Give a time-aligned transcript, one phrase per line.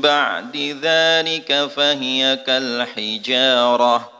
[0.00, 4.12] بعد ذلك فهي كالحجارة.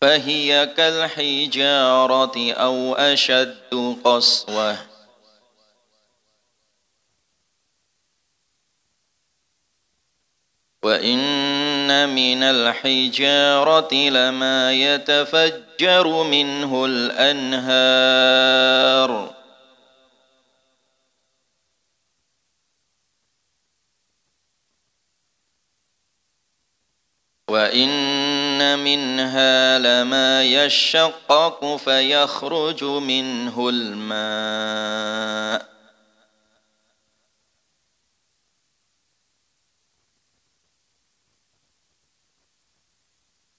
[0.00, 4.98] فهي كالحجارة أو أشد قسوةً.
[10.82, 11.18] وإن
[11.88, 18.58] من الحجارة لما يتفجر منه الأنهار.
[27.48, 35.67] وإن منها لما يشقق فيخرج منه الماء.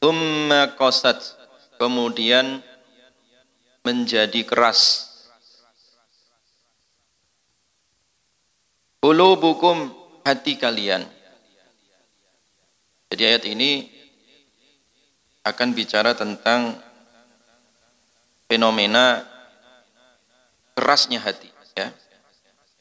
[0.00, 1.36] Thumma qasat
[1.76, 2.64] kemudian
[3.84, 5.12] menjadi keras.
[9.04, 9.92] Qulubukum
[10.24, 11.04] hati kalian.
[13.12, 13.92] Jadi ayat ini
[15.44, 16.80] akan bicara tentang
[18.48, 19.20] fenomena
[20.80, 21.92] kerasnya hati ya.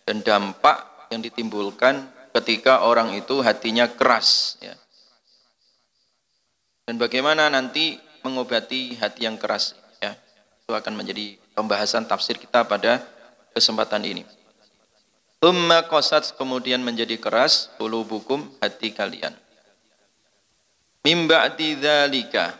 [0.08, 4.72] Dan dampak yang ditimbulkan ketika orang itu hatinya keras ya
[6.90, 10.18] dan bagaimana nanti mengobati hati yang keras ya.
[10.66, 13.06] Itu akan menjadi pembahasan tafsir kita pada
[13.54, 14.26] kesempatan ini.
[15.38, 19.38] Thumma qasat kemudian menjadi keras qulubukum hati kalian.
[21.06, 22.58] Mimba ba'di dzalika.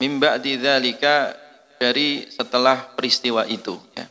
[0.00, 1.36] Mim ba'di dzalika
[1.76, 4.08] dari setelah peristiwa itu ya.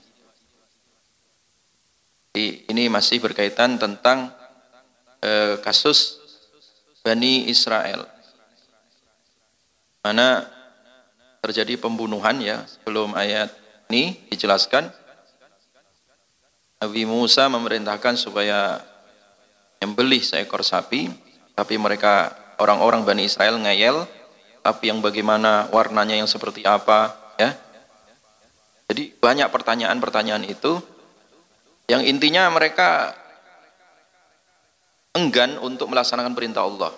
[2.70, 4.30] Ini masih berkaitan tentang
[5.26, 6.17] eh, kasus
[7.02, 8.06] Bani Israel.
[10.02, 10.48] Mana
[11.44, 13.52] terjadi pembunuhan ya sebelum ayat
[13.92, 14.90] ini dijelaskan.
[16.78, 18.78] Nabi Musa memerintahkan supaya
[19.82, 21.10] membeli seekor sapi
[21.58, 24.06] tapi mereka orang-orang Bani Israel ngeyel
[24.62, 27.56] tapi yang bagaimana warnanya yang seperti apa ya.
[28.88, 30.80] Jadi banyak pertanyaan-pertanyaan itu.
[31.88, 33.16] Yang intinya mereka
[35.18, 36.94] enggan untuk melaksanakan perintah Allah.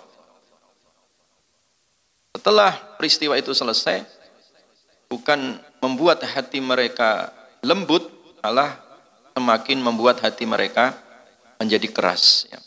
[2.36, 4.04] Setelah peristiwa itu selesai,
[5.08, 7.32] bukan membuat hati mereka
[7.64, 8.06] lembut,
[8.44, 8.76] malah
[9.32, 10.92] semakin membuat hati mereka
[11.56, 12.44] menjadi keras.
[12.52, 12.60] Ya.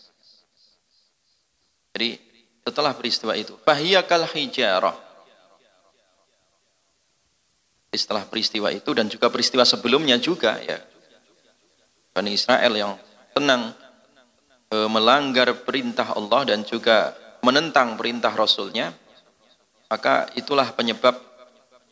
[1.94, 2.18] Jadi
[2.66, 5.14] setelah peristiwa itu, fahiyakal hijarah.
[7.94, 10.82] setelah peristiwa itu dan juga peristiwa sebelumnya juga ya
[12.14, 12.94] Bani Israel yang
[13.38, 13.74] tenang
[14.74, 17.14] e, melanggar perintah Allah dan juga
[17.46, 18.90] menentang perintah Rasulnya
[19.86, 21.14] maka itulah penyebab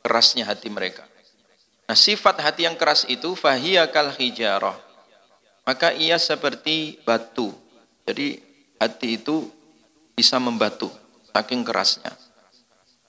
[0.01, 1.05] kerasnya hati mereka.
[1.85, 4.73] Nah sifat hati yang keras itu fahiyakal hijarah.
[5.61, 7.53] Maka ia seperti batu.
[8.09, 8.41] Jadi
[8.81, 9.45] hati itu
[10.17, 10.89] bisa membatu
[11.29, 12.09] saking kerasnya.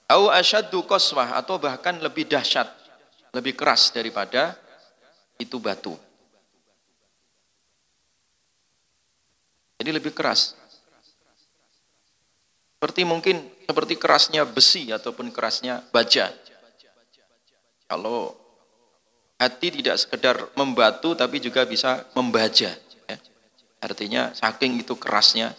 [0.05, 2.69] Au asyaddu qaswah atau bahkan lebih dahsyat
[3.33, 4.53] lebih keras daripada
[5.41, 5.97] itu batu.
[9.83, 10.55] Jadi lebih keras.
[12.79, 16.31] Seperti mungkin seperti kerasnya besi ataupun kerasnya baja.
[17.91, 18.31] Kalau
[19.35, 22.71] hati tidak sekedar membatu tapi juga bisa membaja.
[23.11, 23.17] Ya.
[23.83, 25.51] Artinya saking itu kerasnya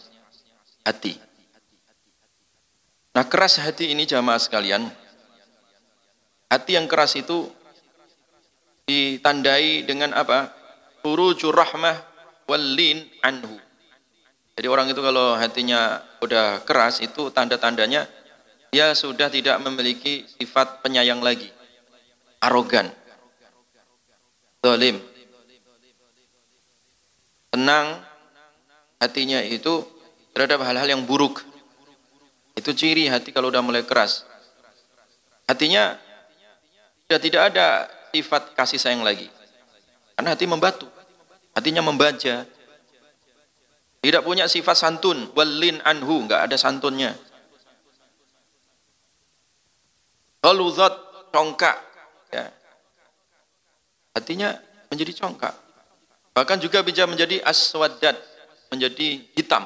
[0.81, 1.21] hati.
[3.13, 4.89] Nah keras hati ini jamaah sekalian,
[6.49, 7.45] hati yang keras itu
[8.89, 10.49] ditandai dengan apa?
[11.05, 12.01] Furujur rahmah
[12.49, 13.64] walin anhu.
[14.55, 18.07] Jadi orang itu kalau hatinya udah keras itu tanda-tandanya
[18.71, 21.51] dia sudah tidak memiliki sifat penyayang lagi.
[22.39, 22.87] Arogan.
[24.63, 24.99] Zalim.
[27.51, 28.03] Tenang
[28.99, 29.83] hatinya itu
[30.35, 31.43] terhadap hal-hal yang buruk.
[32.55, 34.23] Itu ciri hati kalau udah mulai keras.
[35.47, 35.99] Hatinya
[37.07, 37.67] sudah tidak ada
[38.11, 39.27] sifat kasih sayang lagi.
[40.15, 40.87] Karena hati membatu.
[41.55, 42.54] Hatinya membaca.
[44.05, 45.33] Tidak punya sifat santun.
[45.33, 46.29] Walin anhu.
[46.29, 47.17] Enggak ada santunnya.
[50.45, 50.93] Galuzat
[51.33, 51.73] congkak.
[52.29, 52.53] Ya.
[54.13, 54.61] Hatinya
[54.93, 55.57] menjadi congkak.
[56.37, 58.13] Bahkan juga bisa menjadi aswadat.
[58.69, 59.65] Menjadi hitam.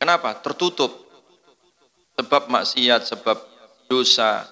[0.00, 0.32] Kenapa?
[0.40, 1.04] Tertutup.
[2.16, 3.36] Sebab maksiat, sebab
[3.92, 4.48] dosa,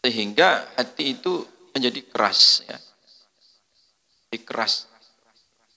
[0.00, 1.44] sehingga hati itu
[1.76, 2.78] menjadi keras ya.
[4.28, 4.87] Jadi keras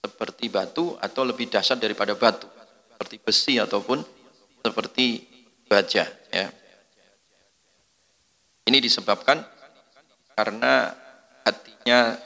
[0.02, 2.50] seperti batu atau lebih dahsyat daripada batu
[2.90, 4.02] seperti besi ataupun
[4.62, 5.22] seperti
[5.70, 6.50] baja ya.
[8.66, 9.42] Ini disebabkan
[10.34, 10.94] karena
[11.46, 12.18] hatinya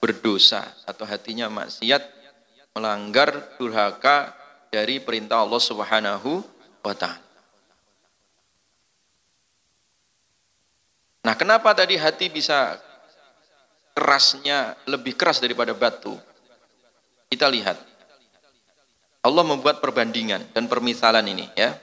[0.00, 2.00] berdosa atau hatinya maksiat
[2.76, 4.32] melanggar durhaka
[4.72, 6.40] dari perintah Allah Subhanahu
[6.84, 7.28] wa taala.
[11.20, 12.80] Nah, kenapa tadi hati bisa
[13.92, 16.16] kerasnya lebih keras daripada batu?
[17.30, 17.78] Kita lihat.
[19.20, 21.76] Allah membuat perbandingan dan permisalan ini ya.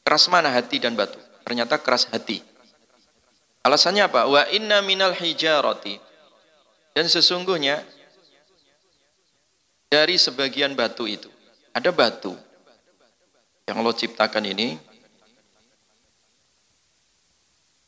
[0.00, 1.18] Keras mana hati dan batu?
[1.44, 2.40] Ternyata keras hati.
[3.60, 4.24] Alasannya apa?
[4.24, 6.00] Wa inna minal hijarati.
[6.96, 7.84] Dan sesungguhnya
[9.90, 11.30] dari sebagian batu itu
[11.74, 12.34] ada batu
[13.66, 14.78] yang Allah ciptakan ini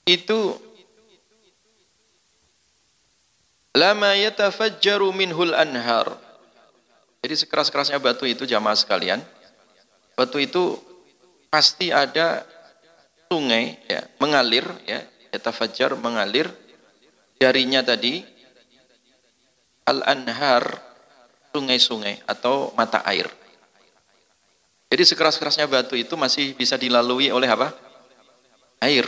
[0.06, 0.54] itu
[3.74, 6.21] lama yatafajjaru minhul anhar.
[7.22, 9.22] Jadi sekeras-kerasnya batu itu jamaah sekalian,
[10.18, 10.74] batu itu
[11.46, 12.42] pasti ada
[13.30, 16.50] sungai ya, mengalir ya, yatafajjar mengalir
[17.38, 18.26] jarinya tadi
[19.86, 20.66] al-anhar
[21.54, 23.30] sungai-sungai atau mata air.
[24.90, 27.70] Jadi sekeras-kerasnya batu itu masih bisa dilalui oleh apa?
[28.82, 29.06] Air.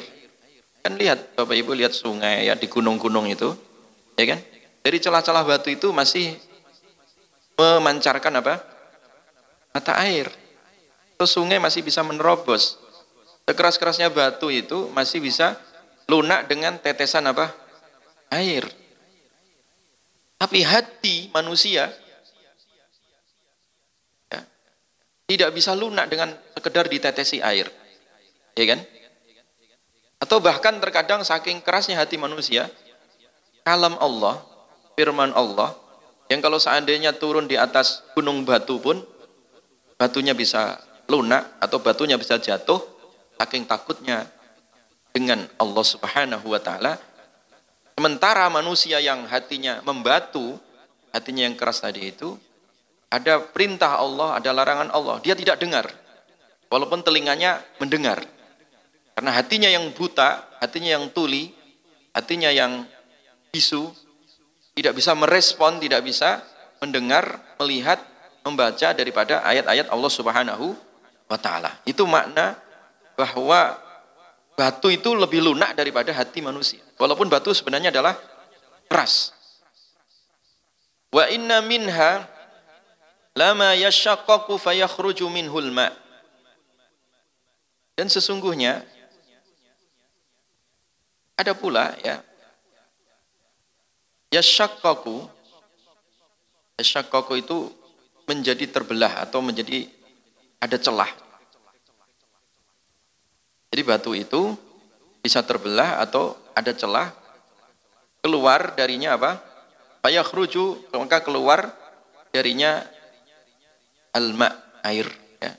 [0.86, 3.52] Kan lihat Bapak Ibu lihat sungai ya di gunung-gunung itu,
[4.16, 4.40] ya kan?
[4.86, 6.36] Dari celah-celah batu itu masih
[7.58, 8.54] memancarkan apa?
[9.74, 10.30] Mata air.
[11.18, 12.78] Terus sungai masih bisa menerobos.
[13.44, 15.58] Sekeras-kerasnya batu itu masih bisa
[16.08, 17.52] lunak dengan tetesan apa?
[18.32, 18.66] Air.
[20.40, 21.88] Tapi hati manusia
[24.28, 24.40] ya,
[25.30, 27.70] tidak bisa lunak dengan sekedar ditetesi air.
[28.58, 28.80] Ya kan?
[30.18, 32.70] Atau bahkan terkadang saking kerasnya hati manusia,
[33.60, 34.40] kalam Allah,
[34.96, 35.76] firman Allah,
[36.34, 38.98] yang kalau seandainya turun di atas gunung batu pun,
[39.94, 42.82] batunya bisa lunak atau batunya bisa jatuh,
[43.38, 44.26] saking takutnya
[45.14, 46.98] dengan Allah subhanahu wa ta'ala.
[47.94, 50.58] Sementara manusia yang hatinya membatu,
[51.14, 52.34] hatinya yang keras tadi itu,
[53.06, 55.22] ada perintah Allah, ada larangan Allah.
[55.22, 55.86] Dia tidak dengar.
[56.66, 58.26] Walaupun telinganya mendengar.
[59.14, 61.54] Karena hatinya yang buta, hatinya yang tuli,
[62.10, 62.82] hatinya yang
[63.54, 63.94] bisu,
[64.74, 66.42] tidak bisa merespon, tidak bisa
[66.82, 68.02] mendengar, melihat,
[68.44, 70.76] membaca daripada ayat-ayat Allah Subhanahu
[71.30, 71.80] wa taala.
[71.88, 72.58] Itu makna
[73.16, 73.78] bahwa
[74.58, 76.82] batu itu lebih lunak daripada hati manusia.
[77.00, 78.18] Walaupun batu sebenarnya adalah
[78.90, 79.32] keras.
[81.14, 82.26] Wa inna minha
[83.32, 83.72] lama
[84.58, 85.88] fayakhruju minhul ma.
[87.94, 88.82] Dan sesungguhnya
[91.34, 92.22] Ada pula ya
[94.34, 95.30] Yashakkaku
[96.74, 97.70] Yashakkaku itu
[98.26, 99.86] menjadi terbelah atau menjadi
[100.58, 101.06] ada celah.
[103.70, 104.58] Jadi batu itu
[105.22, 107.14] bisa terbelah atau ada celah
[108.24, 109.38] keluar darinya apa?
[110.02, 111.70] Fayakhruju maka keluar
[112.34, 112.82] darinya
[114.10, 114.50] alma
[114.82, 115.06] air
[115.38, 115.52] ya.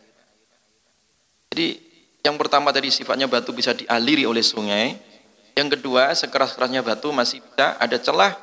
[1.53, 1.67] Jadi
[2.27, 4.99] yang pertama tadi sifatnya batu bisa dialiri oleh sungai.
[5.55, 8.35] Yang kedua, sekeras-kerasnya batu masih bisa ada celah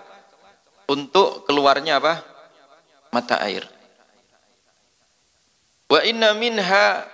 [0.93, 2.21] untuk keluarnya apa?
[3.09, 3.65] Mata air.
[5.89, 7.05] Wa inna minha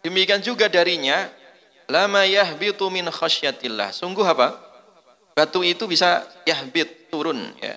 [0.00, 1.28] demikian juga darinya
[1.88, 3.92] lama yahbitu min khasyatillah.
[3.92, 4.56] Sungguh apa?
[5.36, 7.76] Batu itu bisa yahbit turun ya.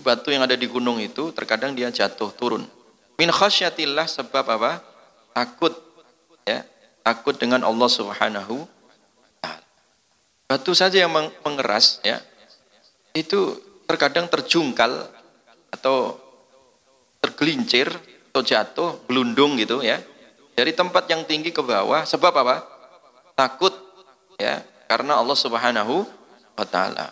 [0.00, 2.66] Batu yang ada di gunung itu terkadang dia jatuh turun.
[3.18, 4.82] Min khasyatillah sebab apa?
[5.30, 5.74] Takut
[6.42, 6.66] ya,
[7.06, 8.66] takut dengan Allah Subhanahu
[10.50, 11.14] Batu saja yang
[11.46, 12.18] mengeras ya.
[13.14, 13.54] Itu
[13.90, 15.10] terkadang terjungkal
[15.74, 16.14] atau
[17.18, 17.90] tergelincir
[18.30, 19.98] atau jatuh, gelundung gitu ya.
[20.54, 22.62] Dari tempat yang tinggi ke bawah sebab apa?
[23.34, 23.74] Takut
[24.38, 26.06] ya, karena Allah Subhanahu
[26.54, 27.10] wa taala.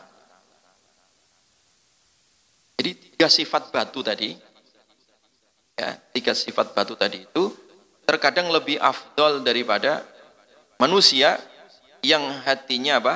[2.78, 4.38] Jadi tiga sifat batu tadi
[5.74, 7.50] ya, tiga sifat batu tadi itu
[8.06, 10.06] terkadang lebih afdol daripada
[10.78, 11.42] manusia
[12.06, 13.14] yang hatinya apa?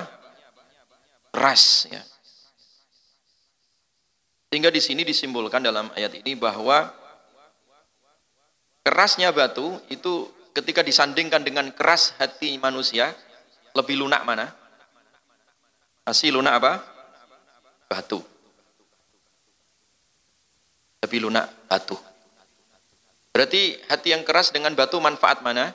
[1.33, 2.03] ras ya.
[4.53, 6.93] Sehingga di sini disimbolkan dalam ayat ini bahwa
[8.85, 13.17] kerasnya batu itu ketika disandingkan dengan keras hati manusia
[13.73, 14.53] lebih lunak mana?
[16.05, 16.85] Masih lunak apa?
[17.89, 18.21] Batu.
[21.01, 21.97] Lebih lunak batu.
[23.33, 25.73] Berarti hati yang keras dengan batu manfaat mana?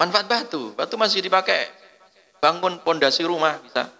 [0.00, 0.72] Manfaat batu.
[0.72, 1.68] Batu masih dipakai
[2.40, 3.92] bangun pondasi rumah bisa.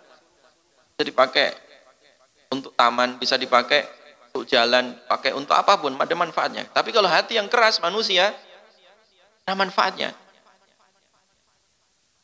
[0.97, 1.68] Bisa dipakai
[2.49, 3.85] untuk taman, bisa dipakai
[4.33, 6.69] untuk jalan, pakai untuk apa pun, ada manfaatnya.
[6.73, 8.33] Tapi kalau hati yang keras manusia,
[9.45, 10.13] ada manfaatnya.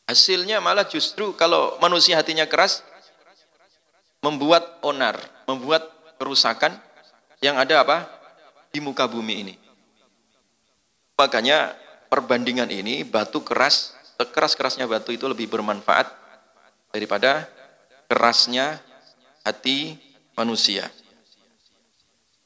[0.05, 2.85] Hasilnya malah justru kalau manusia hatinya keras,
[4.21, 5.17] membuat onar,
[5.49, 5.89] membuat
[6.21, 6.77] kerusakan
[7.41, 8.09] yang ada apa?
[8.73, 9.55] Di muka bumi ini.
[11.17, 11.73] Makanya
[12.09, 16.11] perbandingan ini batu keras, keras-kerasnya batu itu lebih bermanfaat
[16.91, 17.49] daripada
[18.09, 18.81] kerasnya
[19.45, 19.99] hati
[20.35, 20.91] manusia.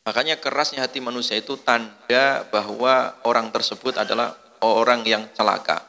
[0.09, 4.33] Makanya kerasnya hati manusia itu tanda bahwa orang tersebut adalah
[4.65, 5.85] orang yang celaka.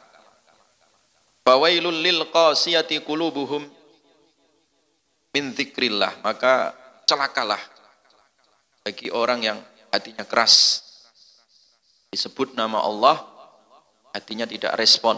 [1.47, 3.63] Fawailul lil qasiyati qulubuhum
[5.31, 6.19] min dzikrillah.
[6.19, 6.75] Maka
[7.07, 7.63] celakalah
[8.83, 10.83] bagi orang yang hatinya keras.
[12.11, 13.23] Disebut nama Allah,
[14.11, 15.15] hatinya tidak respon.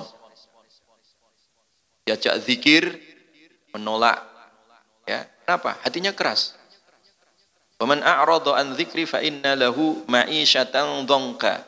[2.06, 3.02] Diajak zikir,
[3.74, 4.22] menolak.
[5.10, 5.82] Ya, kenapa?
[5.82, 6.61] Hatinya keras.
[7.82, 11.66] Waman a'rada an dzikri fa inna lahu ma'isyatan dhonka.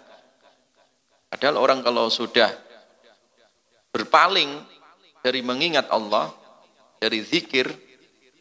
[1.33, 2.53] Padahal orang kalau sudah
[3.89, 4.61] berpaling
[5.25, 6.29] dari mengingat Allah,
[7.01, 7.65] dari zikir,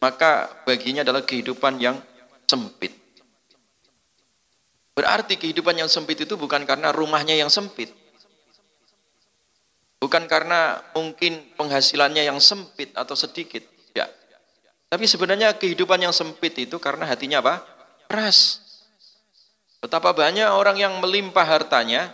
[0.04, 1.96] maka baginya adalah kehidupan yang
[2.44, 2.92] sempit.
[4.92, 7.88] Berarti kehidupan yang sempit itu bukan karena rumahnya yang sempit.
[9.96, 13.64] Bukan karena mungkin penghasilannya yang sempit atau sedikit.
[14.92, 17.64] Tapi sebenarnya kehidupan yang sempit itu karena hatinya apa?
[18.12, 18.60] Keras.
[19.80, 22.12] Betapa banyak orang yang melimpah hartanya,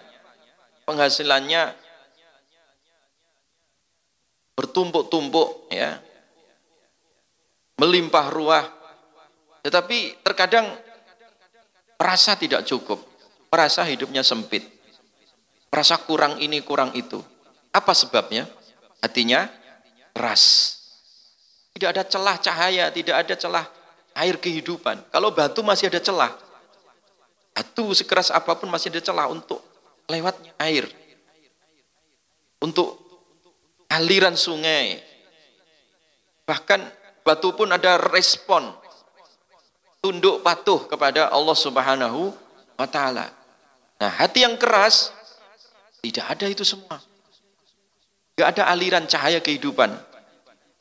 [0.87, 1.75] penghasilannya
[4.55, 5.99] bertumpuk-tumpuk ya.
[7.83, 8.71] Melimpah ruah.
[9.67, 10.71] Tetapi terkadang
[11.99, 13.03] merasa tidak cukup,
[13.51, 14.63] merasa hidupnya sempit.
[15.75, 17.19] Merasa kurang ini, kurang itu.
[17.75, 18.47] Apa sebabnya?
[19.03, 19.51] Hatinya
[20.15, 20.78] keras.
[21.79, 23.63] Tidak ada celah cahaya, tidak ada celah
[24.19, 24.99] air kehidupan.
[25.15, 26.35] Kalau batu masih ada celah.
[27.55, 29.63] Batu sekeras apa pun masih ada celah untuk
[30.11, 30.91] lewatnya air.
[32.59, 32.99] Untuk
[33.95, 34.99] aliran sungai.
[36.51, 36.83] Bahkan
[37.23, 38.75] batu pun ada respon.
[40.03, 42.35] Tunduk patuh kepada Allah subhanahu
[42.75, 43.31] wa ta'ala.
[44.03, 45.15] Nah hati yang keras,
[46.03, 46.99] tidak ada itu semua.
[48.35, 50.18] Tidak ada aliran cahaya kehidupan.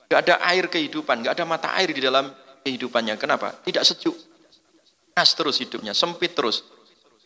[0.08, 2.32] Gak ada air kehidupan, gak ada mata air di dalam
[2.64, 3.20] kehidupannya.
[3.20, 3.52] Kenapa?
[3.64, 4.16] Tidak sejuk.
[5.12, 6.64] Keras terus hidupnya, sempit terus.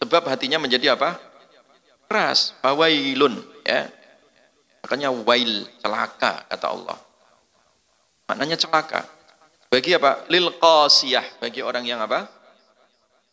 [0.01, 1.21] Sebab hatinya menjadi apa?
[2.09, 2.57] Keras.
[2.65, 3.37] Bawailun.
[3.61, 3.85] Ya.
[4.81, 6.97] Makanya wail, celaka, kata Allah.
[8.25, 9.05] Maknanya celaka.
[9.69, 10.25] Bagi apa?
[10.27, 11.37] Lil qasiyah.
[11.37, 12.25] Bagi orang yang apa?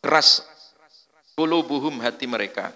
[0.05, 0.45] Keras.
[1.39, 2.75] Kulubuhum hati mereka.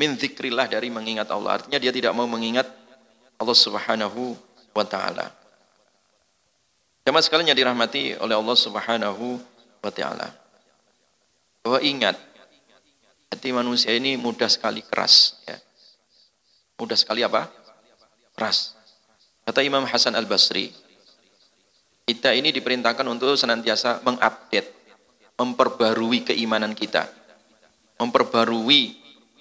[0.00, 1.62] Min zikrillah dari mengingat Allah.
[1.62, 2.66] Artinya dia tidak mau mengingat
[3.38, 4.34] Allah subhanahu
[4.72, 5.42] wa ta'ala.
[7.02, 9.42] Jamaah sekalian yang dirahmati oleh Allah Subhanahu
[9.82, 10.30] wa taala.
[11.66, 12.14] Bahwa ingat
[13.34, 15.58] hati manusia ini mudah sekali keras ya.
[16.78, 17.50] Mudah sekali apa?
[18.38, 18.78] Keras.
[19.42, 20.70] Kata Imam Hasan Al-Basri,
[22.06, 24.70] kita ini diperintahkan untuk senantiasa mengupdate,
[25.34, 27.10] memperbarui keimanan kita.
[27.98, 28.94] Memperbarui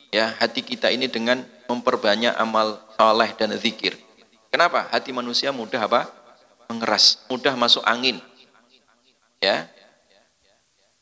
[0.10, 3.94] ya hati kita ini dengan memperbanyak amal saleh dan zikir.
[4.52, 4.92] Kenapa?
[4.92, 6.22] Hati manusia mudah apa?
[6.72, 8.24] mengeras, mudah masuk angin.
[9.44, 9.68] Ya.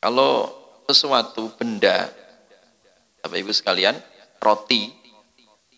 [0.01, 0.49] Kalau
[0.89, 2.09] sesuatu benda
[3.21, 3.93] Bapak Ibu sekalian,
[4.41, 4.89] roti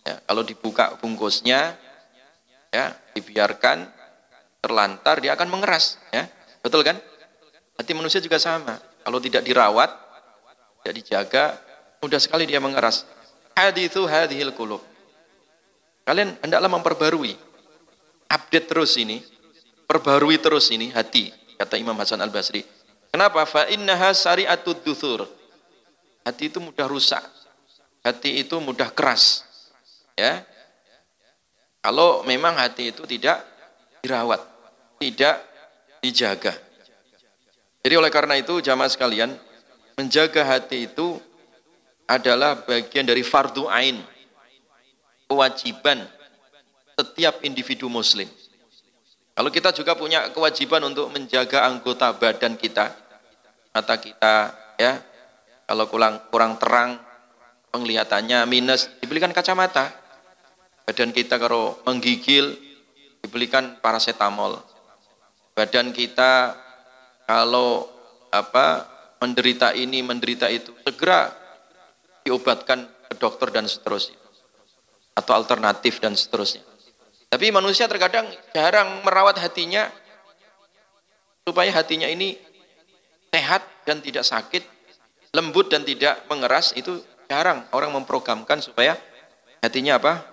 [0.05, 1.75] ya, kalau dibuka bungkusnya
[2.71, 2.85] ya,
[3.17, 3.89] dibiarkan
[4.61, 6.29] terlantar dia akan mengeras, ya.
[6.61, 6.95] Betul kan?
[7.75, 8.77] Hati manusia juga sama.
[9.01, 9.89] Kalau tidak dirawat,
[10.81, 11.45] tidak dijaga,
[11.97, 13.09] mudah sekali dia mengeras.
[13.57, 14.85] Hadithu hadhil kulub.
[16.05, 17.33] Kalian hendaklah memperbarui.
[18.31, 19.19] Update terus ini
[19.83, 22.63] perbarui terus ini hati kata Imam Hasan Al Basri
[23.11, 23.43] kenapa?
[23.43, 25.27] Fa innaha sari'atud duthur.
[26.23, 27.21] Hati itu mudah rusak.
[28.05, 29.43] Hati itu mudah keras.
[30.15, 30.47] Ya.
[31.83, 33.41] Kalau memang hati itu tidak
[34.05, 34.51] dirawat
[35.01, 35.41] tidak
[36.05, 36.53] dijaga.
[37.81, 39.33] Jadi oleh karena itu jamaah sekalian
[39.97, 41.17] menjaga hati itu
[42.05, 43.97] adalah bagian dari fardu ain
[45.25, 46.05] kewajiban
[46.97, 48.27] setiap individu muslim
[49.31, 52.91] kalau kita juga punya kewajiban untuk menjaga anggota badan kita,
[53.71, 54.99] mata kita, ya,
[55.63, 56.99] kalau kurang kurang terang
[57.71, 59.87] penglihatannya minus, dibelikan kacamata.
[60.83, 62.59] Badan kita kalau menggigil,
[63.23, 64.59] dibelikan paracetamol.
[65.55, 66.59] Badan kita
[67.23, 67.87] kalau
[68.35, 68.83] apa
[69.23, 71.31] menderita ini, menderita itu, segera
[72.27, 74.19] diobatkan ke dokter dan seterusnya.
[75.15, 76.70] Atau alternatif dan seterusnya.
[77.31, 79.87] Tapi manusia terkadang jarang merawat hatinya
[81.47, 82.35] supaya hatinya ini
[83.31, 84.67] sehat dan tidak sakit,
[85.31, 86.99] lembut dan tidak mengeras itu
[87.31, 88.99] jarang orang memprogramkan supaya
[89.63, 90.27] hatinya apa?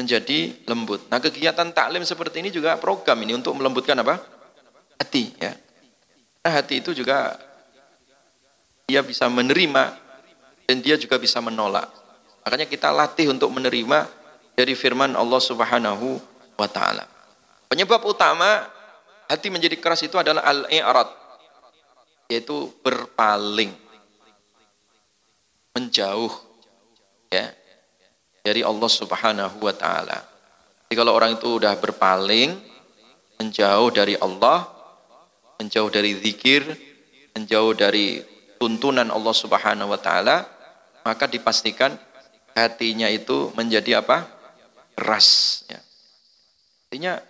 [0.00, 1.12] menjadi lembut.
[1.12, 4.16] Nah, kegiatan taklim seperti ini juga program ini untuk melembutkan apa?
[4.96, 5.52] hati ya.
[6.40, 7.36] Nah, hati itu juga
[8.88, 9.92] dia bisa menerima
[10.64, 11.92] dan dia juga bisa menolak.
[12.48, 14.08] Makanya kita latih untuk menerima
[14.56, 16.29] dari firman Allah Subhanahu
[16.60, 17.08] wa taala.
[17.72, 18.68] Penyebab utama
[19.30, 21.08] hati menjadi keras itu adalah al-i'rad
[22.30, 23.74] yaitu berpaling
[25.74, 26.30] menjauh
[27.30, 27.50] ya
[28.44, 30.18] dari Allah Subhanahu wa taala.
[30.86, 32.58] Jadi kalau orang itu udah berpaling
[33.38, 34.66] menjauh dari Allah,
[35.62, 36.66] menjauh dari zikir,
[37.38, 38.20] menjauh dari
[38.58, 40.44] tuntunan Allah Subhanahu wa taala,
[41.06, 41.94] maka dipastikan
[42.52, 44.40] hatinya itu menjadi apa?
[45.00, 45.80] keras ya.
[46.90, 47.22] Artinya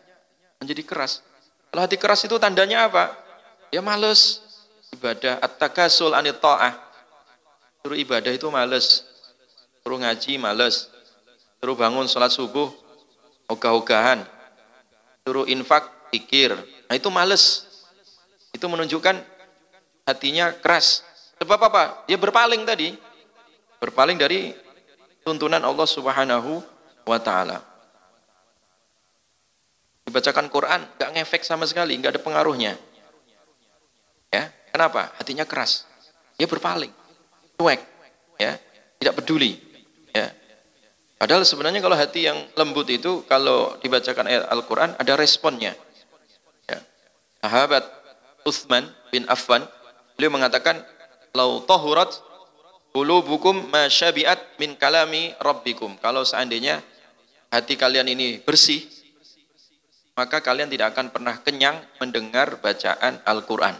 [0.57, 1.20] menjadi keras.
[1.68, 3.12] Kalau hati keras itu tandanya apa?
[3.68, 4.40] Ya males
[4.96, 5.37] ibadah.
[5.44, 6.81] At-takasul anit ta'ah.
[7.85, 9.05] Suruh ibadah itu males.
[9.85, 10.88] Suruh ngaji males.
[11.61, 12.73] Suruh bangun sholat subuh
[13.53, 14.25] ogah-ogahan.
[15.29, 16.57] Suruh infak pikir.
[16.88, 17.68] Nah itu males.
[18.57, 19.20] Itu menunjukkan
[20.09, 21.05] hatinya keras.
[21.37, 22.09] Sebab apa?
[22.09, 22.96] Dia berpaling tadi.
[23.77, 24.57] Berpaling dari
[25.20, 26.64] tuntunan Allah Subhanahu
[27.05, 27.70] wa taala
[30.11, 32.75] dibacakan Quran nggak ngefek sama sekali nggak ada pengaruhnya.
[34.35, 35.14] Ya kenapa?
[35.14, 35.87] Hatinya keras.
[36.35, 36.90] Dia berpaling.
[37.57, 37.81] Cuek.
[38.42, 38.59] Ya
[38.99, 39.57] tidak peduli.
[40.11, 40.35] Ya.
[41.16, 45.79] Padahal sebenarnya kalau hati yang lembut itu kalau dibacakan ayat Al-Quran ada responnya.
[46.66, 46.79] Ya.
[47.40, 47.87] sahabat
[48.42, 49.62] Uthman bin Affan
[50.18, 50.83] beliau mengatakan
[51.33, 52.12] lau tahurat
[52.90, 55.96] qulubukum ma syabiat min kalami rabbikum.
[56.03, 56.83] Kalau seandainya
[57.49, 58.85] hati kalian ini bersih
[60.21, 63.73] maka kalian tidak akan pernah kenyang mendengar bacaan Al-Quran.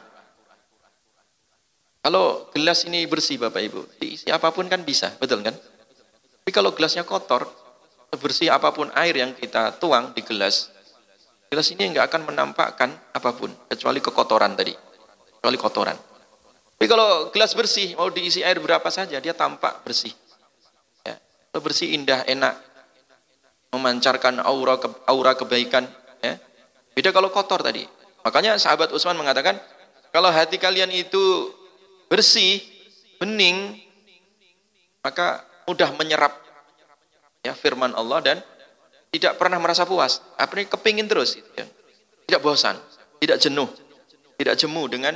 [2.01, 5.53] Kalau gelas ini bersih Bapak Ibu, diisi apa pun kan bisa, betul kan?
[5.53, 7.45] Tapi kalau gelasnya kotor,
[8.17, 10.73] bersih apa pun air yang kita tuang di gelas,
[11.53, 14.73] gelas ini nggak akan menampakkan apa pun, kecuali kekotoran tadi,
[15.37, 15.99] kecuali kotoran.
[16.81, 20.17] Tapi kalau gelas bersih, mau diisi air berapa saja, dia tampak bersih.
[21.05, 21.21] Ya,
[21.61, 22.57] bersih, indah, enak,
[23.77, 25.85] memancarkan aura aura kebaikan,
[26.21, 26.37] Ya.
[26.93, 27.85] Beda kalau kotor tadi.
[28.21, 29.57] Makanya sahabat Utsman mengatakan,
[30.13, 31.49] kalau hati kalian itu
[32.13, 32.61] bersih,
[33.17, 33.81] bening,
[35.01, 36.37] maka mudah menyerap
[37.41, 38.37] ya firman Allah dan
[39.11, 40.21] tidak pernah merasa puas.
[40.37, 41.65] Apa ini kepingin terus, ya.
[42.29, 42.77] tidak bosan,
[43.19, 43.69] tidak jenuh,
[44.37, 45.15] tidak jemu dengan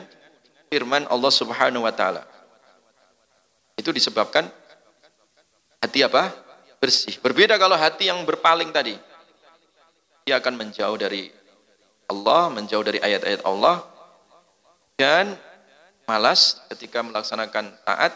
[0.72, 2.22] firman Allah Subhanahu Wa Taala.
[3.76, 4.48] Itu disebabkan
[5.82, 6.32] hati apa?
[6.80, 7.20] Bersih.
[7.20, 8.96] Berbeda kalau hati yang berpaling tadi
[10.24, 11.28] dia akan menjauh dari
[12.08, 13.84] Allah, menjauh dari ayat-ayat Allah,
[14.96, 15.36] dan
[16.08, 18.12] malas ketika melaksanakan taat,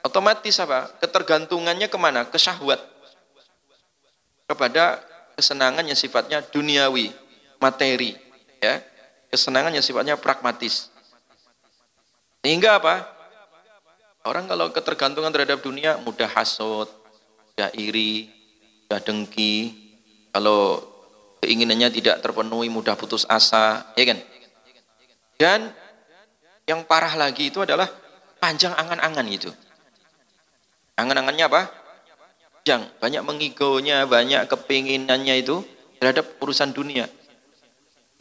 [0.00, 0.88] otomatis apa?
[1.00, 2.24] Ketergantungannya ke mana?
[2.24, 2.80] Ke syahwat.
[4.48, 5.00] Kepada
[5.36, 7.12] kesenangan yang sifatnya duniawi,
[7.60, 8.16] materi.
[8.60, 8.80] ya
[9.32, 10.92] Kesenangan yang sifatnya pragmatis.
[12.44, 13.08] Sehingga apa?
[14.28, 16.86] Orang kalau ketergantungan terhadap dunia mudah hasut,
[17.52, 18.28] mudah iri,
[18.86, 19.72] mudah dengki.
[20.32, 20.91] Kalau
[21.42, 24.18] keinginannya tidak terpenuhi, mudah putus asa, ya kan?
[25.34, 25.74] Dan
[26.70, 27.90] yang parah lagi itu adalah
[28.38, 29.50] panjang angan-angan itu.
[30.94, 31.62] Angan-angannya apa?
[32.62, 35.66] Panjang, banyak mengigonya, banyak kepinginannya itu
[35.98, 37.10] terhadap urusan dunia.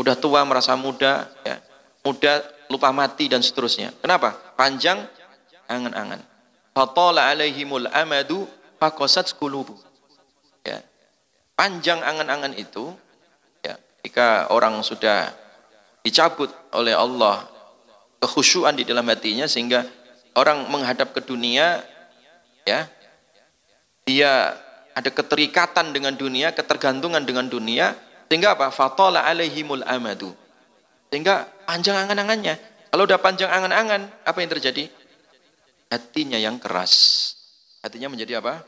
[0.01, 1.61] Udah tua merasa muda, ya.
[2.01, 2.41] muda
[2.73, 3.93] lupa mati dan seterusnya.
[4.01, 4.33] Kenapa?
[4.57, 5.05] Panjang
[5.69, 6.25] angan-angan.
[6.73, 8.49] Fatala alaihimul amadu
[8.81, 9.77] fakosat kulubu.
[10.65, 10.81] Ya.
[11.53, 12.97] Panjang angan-angan itu
[14.01, 15.29] Jika orang sudah
[16.01, 17.45] dicabut oleh Allah
[18.21, 19.85] kekhusyuan di dalam hatinya sehingga
[20.33, 21.85] orang menghadap ke dunia
[22.65, 22.89] ya
[24.05, 24.57] dia
[24.91, 27.95] ada keterikatan dengan dunia, ketergantungan dengan dunia
[28.27, 28.71] sehingga apa?
[28.71, 30.31] Fatala alaihimul amadu.
[31.11, 32.55] Sehingga panjang angan-angannya.
[32.91, 34.87] Kalau udah panjang angan-angan, apa yang terjadi?
[35.91, 36.93] Hatinya yang keras.
[37.83, 38.63] Hatinya menjadi apa?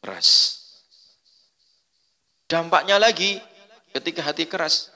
[0.00, 0.56] Keras.
[2.48, 3.36] Dampaknya lagi,
[3.98, 4.94] ketika hati keras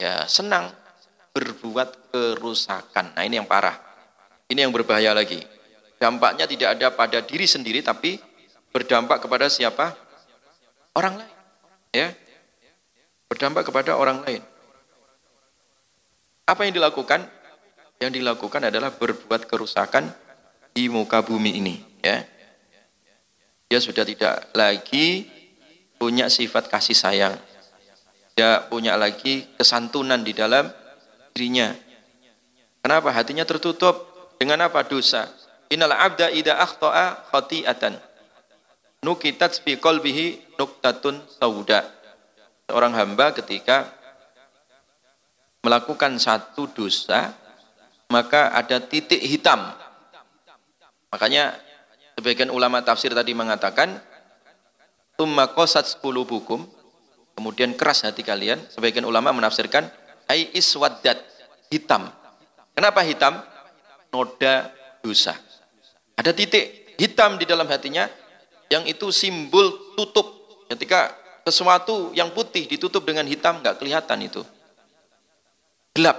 [0.00, 0.72] ya senang
[1.36, 3.12] berbuat kerusakan.
[3.12, 3.76] Nah ini yang parah.
[4.48, 5.44] Ini yang berbahaya lagi.
[6.00, 8.16] Dampaknya tidak ada pada diri sendiri tapi
[8.72, 9.92] berdampak kepada siapa?
[10.96, 11.34] Orang lain.
[11.92, 12.08] Ya.
[13.28, 14.40] Berdampak kepada orang lain.
[16.48, 17.28] Apa yang dilakukan?
[18.00, 20.08] Yang dilakukan adalah berbuat kerusakan
[20.72, 22.24] di muka bumi ini ya.
[23.68, 25.28] Dia sudah tidak lagi
[26.00, 27.36] punya sifat kasih sayang
[28.38, 30.70] tidak punya lagi kesantunan di dalam
[31.34, 31.74] dirinya.
[32.78, 33.10] Kenapa?
[33.10, 34.06] Hatinya tertutup
[34.38, 34.86] dengan apa?
[34.86, 35.26] Dosa.
[35.74, 37.98] Innal abda ida akhta'a khati'atan.
[39.02, 41.82] Nukitat fi qalbihi nuktatun sauda.
[42.70, 43.90] Seorang hamba ketika
[45.66, 47.34] melakukan satu dosa,
[48.06, 49.66] maka ada titik hitam.
[51.10, 51.58] Makanya
[52.14, 53.98] sebagian ulama tafsir tadi mengatakan,
[55.18, 56.77] Tumma qasat qulubukum
[57.38, 59.86] kemudian keras hati kalian sebagian ulama menafsirkan
[60.26, 61.22] ai iswaddat
[61.70, 62.10] hitam.
[62.74, 63.38] Kenapa hitam?
[64.10, 65.38] Noda dosa.
[66.18, 68.10] Ada titik hitam di dalam hatinya
[68.66, 70.34] yang itu simbol tutup.
[70.66, 71.14] Ketika
[71.46, 74.42] sesuatu yang putih ditutup dengan hitam nggak kelihatan itu.
[75.94, 76.18] Gelap.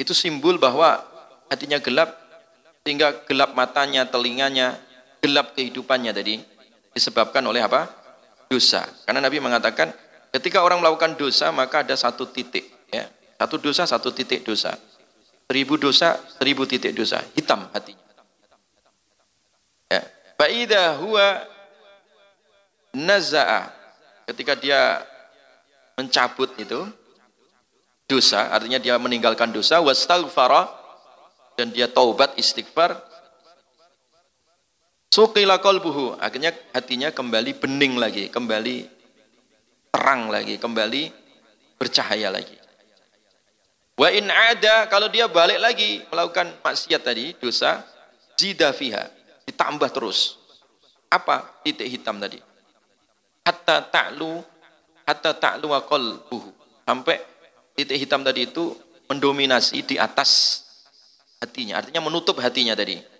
[0.00, 1.04] Itu simbol bahwa
[1.52, 2.16] hatinya gelap
[2.82, 4.80] sehingga gelap matanya telinganya
[5.20, 6.38] gelap kehidupannya tadi
[6.94, 8.05] disebabkan oleh apa
[8.46, 8.86] dosa.
[9.04, 9.90] Karena Nabi mengatakan
[10.34, 12.66] ketika orang melakukan dosa maka ada satu titik.
[12.90, 13.10] Ya.
[13.36, 14.74] Satu dosa, satu titik dosa.
[15.46, 17.22] Seribu dosa, seribu titik dosa.
[17.36, 18.02] Hitam hatinya.
[19.92, 20.02] Ya.
[20.34, 21.44] Fa'idha huwa
[22.96, 23.70] naza'a.
[24.26, 25.06] Ketika dia
[25.94, 26.82] mencabut itu,
[28.10, 30.66] dosa, artinya dia meninggalkan dosa, wastaghfara,
[31.54, 32.98] dan dia taubat istighfar,
[35.06, 38.84] Sukila kolbuhu, akhirnya hatinya kembali bening lagi, kembali
[39.94, 41.08] terang lagi, kembali
[41.78, 42.58] bercahaya lagi.
[43.96, 47.80] Wa in ada, kalau dia balik lagi melakukan maksiat tadi, dosa,
[48.36, 49.08] zida fiha,
[49.48, 50.36] ditambah terus.
[51.08, 52.36] Apa titik hitam tadi?
[53.46, 54.42] Hatta ta'lu,
[55.06, 56.50] hatta ta'lu wa qalbuhu.
[56.84, 57.22] Sampai
[57.72, 58.76] titik hitam tadi itu
[59.08, 60.60] mendominasi di atas
[61.40, 63.15] hatinya, artinya menutup hatinya tadi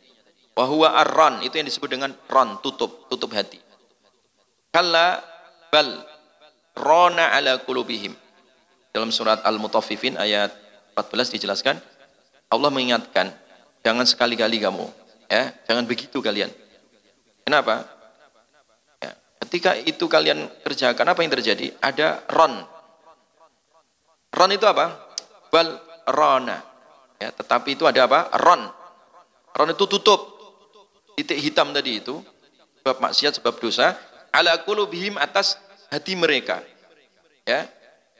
[0.56, 3.60] Wahwa arron itu yang disebut dengan ron tutup tutup hati.
[4.72, 5.20] Kalla
[5.68, 6.00] bal
[6.72, 8.16] rona ala kulubihim.
[8.88, 10.48] Dalam surat Al-Mutaffifin ayat
[10.96, 11.76] 14 dijelaskan
[12.48, 13.28] Allah mengingatkan
[13.84, 14.88] jangan sekali-kali kamu
[15.28, 16.48] ya jangan begitu kalian.
[17.44, 17.84] Kenapa?
[18.98, 19.12] Ya,
[19.44, 21.70] ketika itu kalian kerjakan apa yang terjadi?
[21.78, 22.64] Ada ron.
[24.32, 24.96] Ron itu apa?
[25.52, 25.78] Bal
[26.10, 26.58] rona.
[27.20, 28.32] Ya, tetapi itu ada apa?
[28.40, 28.66] Ron.
[29.54, 30.35] Ron itu tutup
[31.16, 32.20] titik hitam tadi itu
[32.84, 33.96] sebab maksiat sebab dosa
[34.28, 35.56] ala qulubihim atas
[35.88, 36.60] hati mereka.
[37.48, 37.64] Ya.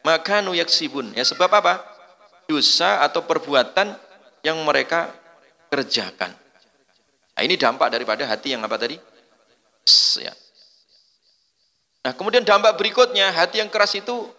[0.01, 1.13] Maka nu yaksibun.
[1.13, 1.85] Ya sebab apa?
[2.49, 3.93] Dosa atau perbuatan
[4.41, 5.13] yang mereka
[5.69, 6.33] kerjakan.
[7.37, 8.97] Nah ini dampak daripada hati yang apa tadi?
[10.17, 10.33] Ya.
[12.07, 14.31] Nah kemudian dampak berikutnya hati yang keras itu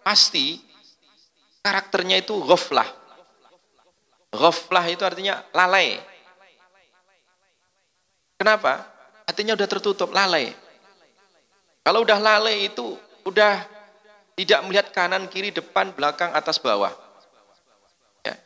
[0.00, 0.62] pasti
[1.60, 2.86] karakternya itu ghaflah.
[4.30, 5.98] Ghaflah itu artinya lalai
[8.36, 8.84] Kenapa?
[9.24, 10.52] Hatinya udah tertutup, lalai.
[11.82, 12.94] Kalau udah lalai itu
[13.24, 13.64] udah
[14.36, 16.92] tidak melihat kanan, kiri, depan, belakang, atas, bawah.
[18.20, 18.36] Ya.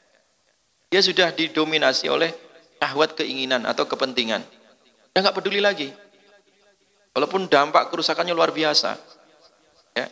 [0.94, 2.30] Dia sudah didominasi oleh
[2.78, 4.40] syahwat keinginan atau kepentingan.
[5.10, 5.90] Dia nggak peduli lagi.
[7.10, 8.94] Walaupun dampak kerusakannya luar biasa.
[9.98, 10.06] Ya.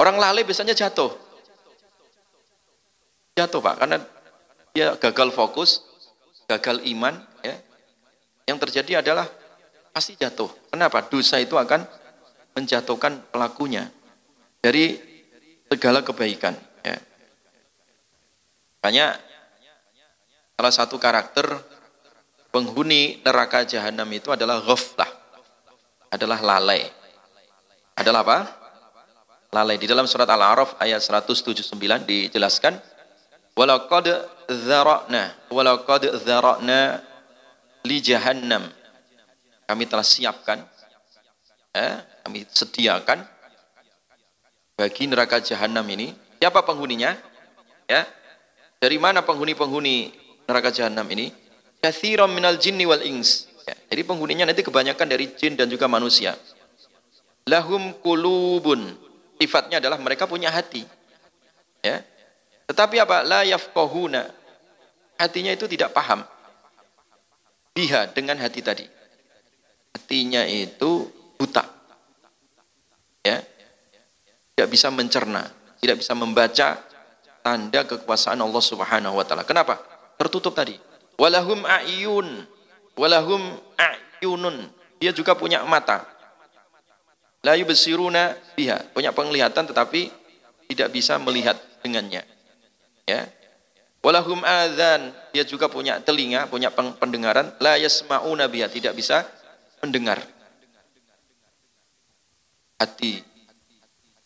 [0.00, 1.12] Orang lalai biasanya jatuh.
[3.36, 4.02] Jatuh Pak, karena
[4.72, 5.84] dia gagal fokus,
[6.48, 7.27] gagal iman.
[8.48, 8.56] Ya.
[8.56, 9.28] Yang terjadi adalah
[9.92, 10.48] pasti jatuh.
[10.72, 11.04] Kenapa?
[11.04, 11.84] Dosa itu akan
[12.56, 13.92] menjatuhkan pelakunya
[14.64, 14.96] dari
[15.68, 16.56] segala kebaikan.
[16.80, 16.96] Ya.
[18.80, 19.06] Makanya
[20.56, 21.44] salah satu karakter
[22.48, 25.12] penghuni neraka jahanam itu adalah ghaflah
[26.08, 26.88] adalah lalai.
[28.00, 28.38] Adalah apa?
[29.52, 29.76] Lalai.
[29.76, 31.76] Di dalam surat Al-A'raf ayat 179
[32.08, 32.80] dijelaskan
[33.52, 34.08] walaqad
[34.48, 37.07] dzara'na walaqad dzara'na
[37.86, 38.66] li jahannam.
[39.68, 40.64] Kami telah siapkan
[41.76, 43.22] eh, kami sediakan
[44.78, 46.14] bagi neraka jahanam ini.
[46.38, 47.18] Siapa penghuninya?
[47.90, 48.06] Ya.
[48.78, 50.14] Dari mana penghuni-penghuni
[50.46, 51.34] neraka jahanam ini?
[51.82, 56.32] Katsiran minal jinni wal ins Ya, jadi penghuninya nanti kebanyakan dari jin dan juga manusia.
[57.44, 58.96] Lahum kulubun.
[59.36, 60.88] Sifatnya adalah mereka punya hati.
[61.84, 62.00] Ya.
[62.64, 63.20] Tetapi apa?
[63.28, 64.24] La yafqahuna.
[65.20, 66.24] Hatinya itu tidak paham.
[67.78, 68.82] Biha dengan hati tadi.
[69.94, 71.06] Hatinya itu
[71.38, 71.62] buta.
[73.22, 73.38] Ya.
[74.58, 75.46] Tidak bisa mencerna,
[75.78, 76.82] tidak bisa membaca
[77.46, 79.46] tanda kekuasaan Allah Subhanahu wa taala.
[79.46, 79.78] Kenapa?
[80.18, 80.74] Tertutup tadi.
[81.14, 82.58] Walahum a'yun
[82.98, 84.66] walahum a'yunun
[84.98, 86.02] dia juga punya mata
[87.46, 90.10] la yubsiruna biha punya penglihatan tetapi
[90.66, 91.54] tidak bisa melihat
[91.86, 92.26] dengannya
[93.06, 93.22] ya
[94.04, 95.14] walahum adzan.
[95.34, 97.54] Dia juga punya telinga punya pendengaran.
[97.62, 98.66] La yasma'una biha.
[98.70, 99.26] Tidak bisa
[99.84, 100.22] mendengar.
[102.78, 103.22] Hati.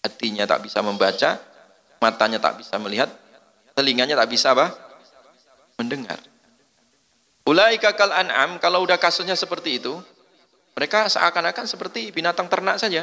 [0.02, 1.38] Hatinya tak bisa membaca.
[2.02, 3.08] Matanya tak bisa melihat.
[3.72, 4.74] Telinganya tak bisa apa?
[5.80, 6.20] Mendengar.
[7.42, 9.98] Ulaika kal an'am, kalau udah kasusnya seperti itu,
[10.78, 13.02] mereka seakan-akan seperti binatang ternak saja.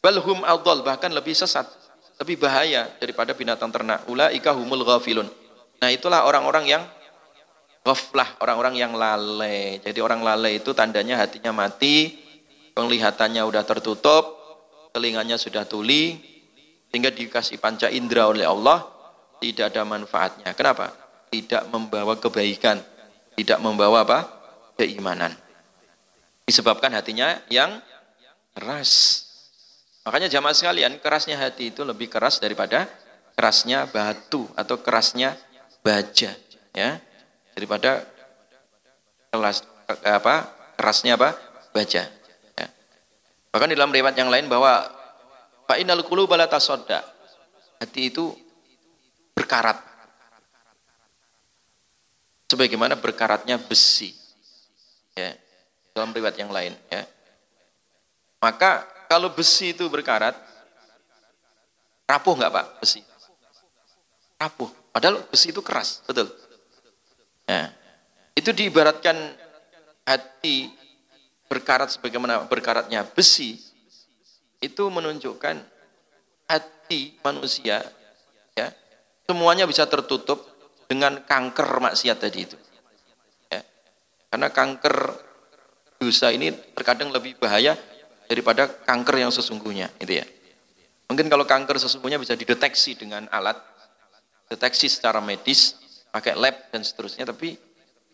[0.00, 1.68] Balhum adol, bahkan lebih sesat,
[2.16, 4.08] lebih bahaya daripada binatang ternak.
[4.08, 5.28] Ulaika humul ghafilun.
[5.80, 6.82] Nah itulah orang-orang yang
[7.82, 9.80] ghaflah, orang-orang yang lalai.
[9.80, 12.20] Jadi orang lalai itu tandanya hatinya mati,
[12.76, 14.36] penglihatannya udah tertutup,
[14.92, 16.20] telinganya sudah tuli,
[16.92, 18.84] sehingga dikasih panca indera oleh Allah,
[19.40, 20.52] tidak ada manfaatnya.
[20.52, 20.92] Kenapa?
[21.32, 22.82] Tidak membawa kebaikan
[23.40, 24.20] tidak membawa apa?
[24.76, 25.32] keimanan.
[26.48, 27.80] Disebabkan hatinya yang
[28.56, 29.24] keras.
[30.08, 32.88] Makanya jamaah sekalian, kerasnya hati itu lebih keras daripada
[33.36, 35.36] kerasnya batu atau kerasnya
[35.80, 36.30] baja,
[36.76, 37.00] ya.
[37.56, 38.04] Daripada
[39.30, 39.64] kelas
[40.06, 40.48] apa?
[40.78, 41.36] kerasnya apa?
[41.70, 42.08] baja,
[42.58, 42.66] ya.
[43.54, 44.90] Bahkan dalam riwayat yang lain bahwa
[45.70, 46.50] fa innal quluba la
[47.80, 48.36] Hati itu
[49.32, 49.80] berkarat
[52.50, 54.12] sebagaimana berkaratnya besi.
[55.14, 55.32] Ya,
[55.94, 57.06] dalam riwayat yang lain, ya.
[58.42, 60.34] Maka kalau besi itu berkarat,
[62.08, 63.00] rapuh nggak Pak besi?
[64.40, 64.79] Rapuh.
[64.90, 66.30] Padahal besi itu keras, betul.
[67.46, 67.70] Ya.
[68.34, 69.16] Itu diibaratkan
[70.06, 70.70] hati
[71.46, 73.58] berkarat sebagaimana berkaratnya besi,
[74.60, 75.56] itu menunjukkan
[76.50, 77.80] hati manusia
[78.58, 78.68] ya
[79.30, 80.42] semuanya bisa tertutup
[80.90, 82.58] dengan kanker maksiat tadi itu.
[83.46, 83.62] Ya.
[84.34, 84.94] Karena kanker
[86.02, 87.78] dosa ini terkadang lebih bahaya
[88.26, 90.26] daripada kanker yang sesungguhnya, itu ya.
[91.10, 93.58] Mungkin kalau kanker sesungguhnya bisa dideteksi dengan alat,
[94.50, 95.78] deteksi secara medis,
[96.10, 97.54] pakai lab dan seterusnya, tapi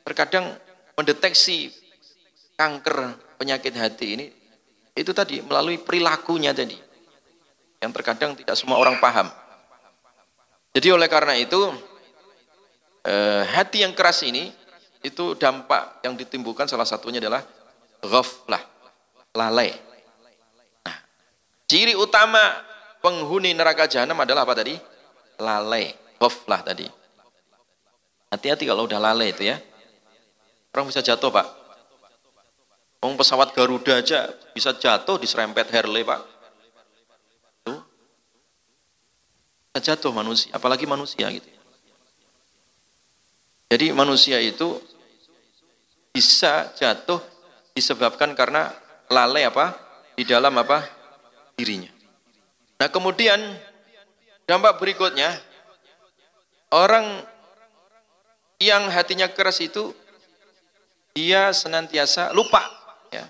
[0.05, 0.53] terkadang
[0.95, 1.73] mendeteksi
[2.61, 4.27] kanker penyakit hati ini
[4.97, 6.77] itu tadi melalui perilakunya tadi
[7.81, 9.29] yang terkadang tidak semua orang paham.
[10.73, 11.73] Jadi oleh karena itu
[13.05, 14.53] eh, hati yang keras ini
[15.05, 17.45] itu dampak yang ditimbulkan salah satunya adalah
[18.01, 18.61] ghaflah,
[19.37, 19.73] lalai.
[20.85, 20.97] Nah,
[21.69, 22.41] ciri utama
[23.05, 24.75] penghuni neraka jahanam adalah apa tadi?
[25.37, 26.87] Lalai, ghaflah tadi.
[28.33, 29.57] Hati-hati kalau udah lalai itu ya.
[30.75, 31.47] Orang bisa jatuh, Pak.
[33.01, 36.21] Om pesawat Garuda aja bisa jatuh diserempet Harley, Pak.
[37.65, 37.81] Tuh.
[39.73, 41.49] Bisa jatuh manusia, apalagi manusia gitu.
[43.67, 44.79] Jadi manusia itu
[46.15, 47.19] bisa jatuh
[47.77, 48.73] disebabkan karena
[49.11, 49.75] lalai apa?
[50.17, 50.81] Di dalam apa?
[51.59, 51.91] Dirinya.
[52.81, 53.37] Nah kemudian
[54.45, 55.33] dampak berikutnya
[56.73, 57.23] orang
[58.63, 59.93] yang hatinya keras itu
[61.13, 62.65] dia senantiasa lupa
[63.13, 63.29] ya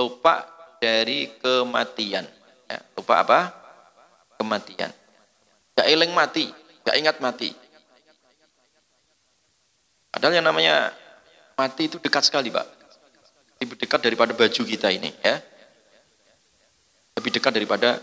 [0.00, 0.48] lupa
[0.80, 2.24] dari kematian
[2.68, 3.40] ya, lupa apa
[4.34, 4.90] Kematian.
[5.74, 6.50] Gak eling mati,
[6.82, 7.50] gak ingat mati.
[10.10, 10.94] Padahal yang namanya
[11.58, 12.66] mati itu dekat sekali, Pak.
[13.62, 15.38] Lebih dekat daripada baju kita ini, ya.
[17.18, 17.98] Lebih dekat daripada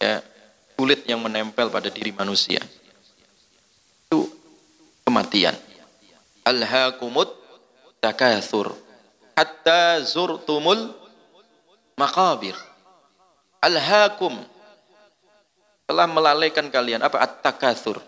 [0.00, 0.20] ya,
[0.76, 2.60] kulit yang menempel pada diri manusia.
[4.12, 4.28] Itu
[5.08, 5.56] kematian.
[6.44, 7.32] Alhaakumut
[7.96, 8.76] takathur
[9.32, 10.92] hatta zurtumul
[11.96, 12.52] maqabir.
[13.64, 14.36] Alhaakum
[15.88, 18.04] telah melalaikan kalian apa at-takatsur.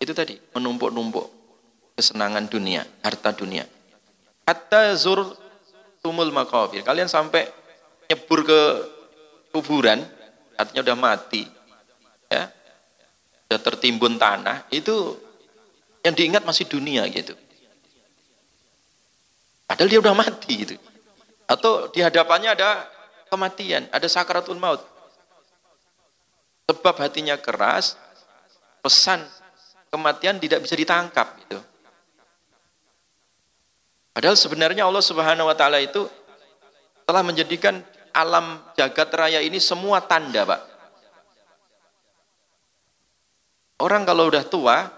[0.00, 1.28] Itu tadi menumpuk-numpuk
[1.92, 3.68] kesenangan dunia, harta dunia.
[4.48, 6.80] Hatta zurtumul maqabir.
[6.80, 7.44] Kalian sampai
[8.08, 8.60] nyebur ke
[9.52, 10.00] kuburan,
[10.56, 11.44] artinya udah mati.
[12.32, 12.48] Ya.
[13.48, 15.16] Sudah tertimbun tanah, itu
[16.04, 17.32] yang diingat masih dunia gitu.
[19.64, 20.76] Padahal dia udah mati gitu.
[21.48, 22.84] Atau di hadapannya ada
[23.32, 24.84] kematian, ada sakaratul maut.
[26.68, 27.96] Sebab hatinya keras,
[28.84, 29.24] pesan
[29.88, 31.56] kematian tidak bisa ditangkap gitu.
[34.12, 36.04] Padahal sebenarnya Allah Subhanahu wa taala itu
[37.08, 37.80] telah menjadikan
[38.12, 40.60] alam jagat raya ini semua tanda, Pak.
[43.78, 44.90] Orang kalau udah tua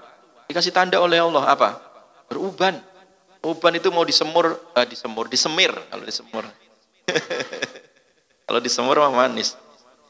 [0.48, 1.76] dikasih tanda oleh Allah apa?
[2.32, 2.80] Beruban.
[3.40, 6.44] Uban itu mau disemur, uh, disemur, disemir kalau disemur.
[8.48, 9.56] kalau disemur mah manis.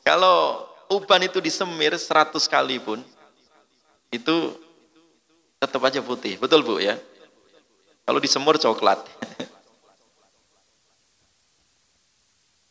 [0.02, 2.98] Kalau uban itu disemir 100 kali pun,
[4.10, 4.34] itu
[5.62, 6.38] tetap aja putih.
[6.42, 6.98] Betul Bu ya?
[8.02, 8.98] Kalau disemur coklat.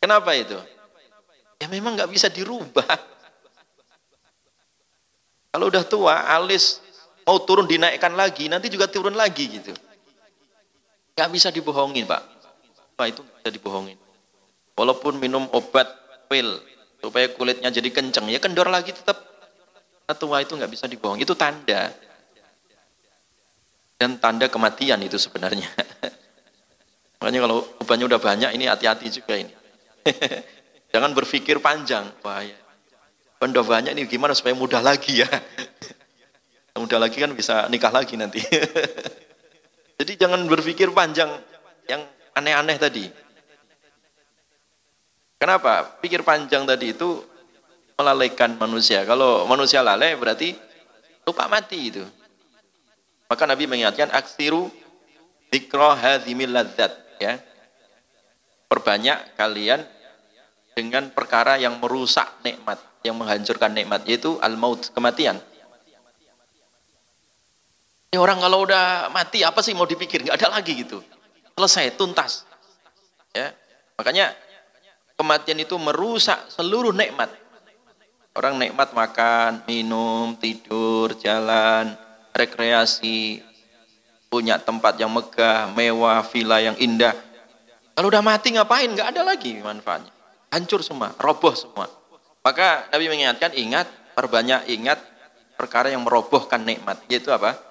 [0.03, 0.59] Kenapa itu?
[1.59, 2.87] Ya memang nggak bisa dirubah.
[5.49, 6.81] Kalau udah tua, alis
[7.25, 9.73] mau turun dinaikkan lagi, nanti juga turun lagi gitu.
[11.17, 12.21] Gak bisa dibohongin Pak.
[12.95, 13.97] Pak itu gak bisa dibohongin.
[14.77, 15.89] Walaupun minum obat
[16.31, 16.47] pil
[17.01, 19.27] supaya kulitnya jadi kenceng, ya kendor lagi tetap.
[20.09, 21.21] Tua itu nggak bisa dibohong.
[21.21, 21.93] Itu tanda.
[23.93, 25.69] Dan tanda kematian itu sebenarnya.
[27.21, 29.53] Makanya kalau obatnya udah banyak, ini hati-hati juga ini.
[30.95, 32.09] Jangan berpikir panjang.
[32.25, 32.57] Bahaya.
[33.39, 35.29] Banyak ini gimana supaya mudah lagi ya.
[36.79, 38.43] mudah lagi kan bisa nikah lagi nanti.
[39.99, 41.31] Jadi jangan berpikir panjang
[41.87, 42.03] yang
[42.35, 43.07] aneh-aneh tadi.
[45.39, 45.87] Kenapa?
[46.03, 47.23] Pikir panjang tadi itu
[47.99, 49.07] melalaikan manusia.
[49.07, 50.55] Kalau manusia lalai berarti
[51.23, 52.03] lupa mati itu.
[53.31, 54.71] Maka Nabi mengingatkan aksiru
[55.51, 56.91] dikro hadhimil ladzat
[57.23, 57.39] ya.
[58.67, 59.83] Perbanyak kalian
[60.79, 65.35] dengan perkara yang merusak nikmat, yang menghancurkan nikmat yaitu al-maut, kematian.
[68.09, 70.23] Ini orang kalau udah mati apa sih mau dipikir?
[70.23, 71.03] Nggak ada lagi gitu.
[71.59, 72.47] Selesai, tuntas.
[73.35, 73.51] Ya,
[73.99, 74.31] makanya
[75.19, 77.27] kematian itu merusak seluruh nikmat.
[78.31, 81.91] Orang nikmat makan, minum, tidur, jalan,
[82.31, 83.43] rekreasi,
[84.31, 87.13] punya tempat yang megah, mewah, villa yang indah.
[87.99, 88.95] Kalau udah mati ngapain?
[88.95, 90.18] Nggak ada lagi manfaatnya.
[90.49, 91.85] Hancur semua, roboh semua.
[92.41, 93.85] Maka Nabi mengingatkan, ingat,
[94.17, 94.97] perbanyak ingat
[95.59, 96.97] perkara yang merobohkan nikmat.
[97.11, 97.69] Yaitu apa?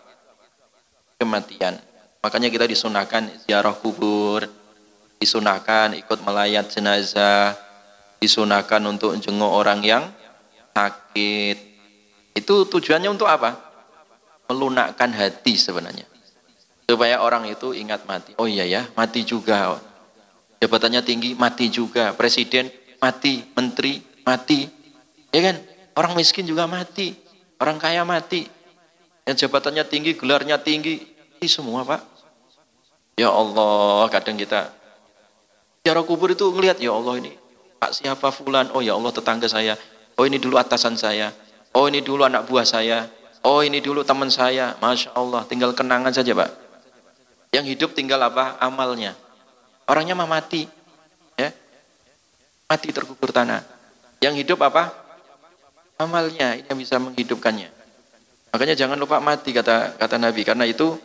[1.18, 1.74] kematian.
[2.22, 4.46] Makanya kita disunahkan ziarah kubur,
[5.18, 7.58] disunahkan ikut melayat jenazah,
[8.22, 10.06] disunahkan untuk jenguk orang yang
[10.70, 11.58] sakit.
[12.38, 13.58] Itu tujuannya untuk apa?
[14.46, 16.06] Melunakkan hati sebenarnya.
[16.88, 18.32] Supaya orang itu ingat mati.
[18.38, 19.76] Oh iya ya, mati juga.
[20.58, 22.12] Jabatannya tinggi, mati juga.
[22.14, 24.66] Presiden mati, menteri mati.
[25.30, 25.56] Ya kan?
[25.94, 27.14] Orang miskin juga mati.
[27.58, 28.46] Orang kaya mati
[29.28, 31.04] yang jabatannya tinggi, gelarnya tinggi,
[31.36, 32.00] ini semua Pak.
[33.20, 34.72] Ya Allah, kadang kita
[35.84, 37.32] cara kubur itu ngelihat ya Allah ini
[37.76, 39.76] Pak siapa fulan, oh ya Allah tetangga saya,
[40.16, 41.28] oh ini dulu atasan saya,
[41.76, 43.04] oh ini dulu anak buah saya,
[43.44, 46.50] oh ini dulu teman saya, Masya Allah, tinggal kenangan saja Pak.
[47.52, 48.56] Yang hidup tinggal apa?
[48.64, 49.12] Amalnya.
[49.88, 50.68] Orangnya mah mati,
[51.40, 51.48] ya,
[52.68, 53.64] mati terkubur tanah.
[54.20, 54.92] Yang hidup apa?
[55.96, 57.72] Amalnya, ini yang bisa menghidupkannya.
[58.52, 60.96] Makanya jangan lupa mati kata kata Nabi karena itu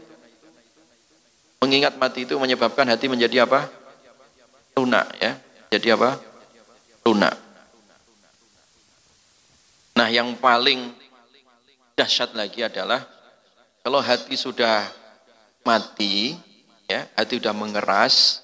[1.64, 3.72] mengingat mati itu menyebabkan hati menjadi apa?
[4.76, 5.40] lunak ya.
[5.72, 6.20] Jadi apa?
[7.08, 7.36] lunak.
[9.96, 10.92] Nah, yang paling
[11.96, 13.08] dahsyat lagi adalah
[13.80, 14.88] kalau hati sudah
[15.64, 16.36] mati,
[16.92, 18.43] ya, hati sudah mengeras,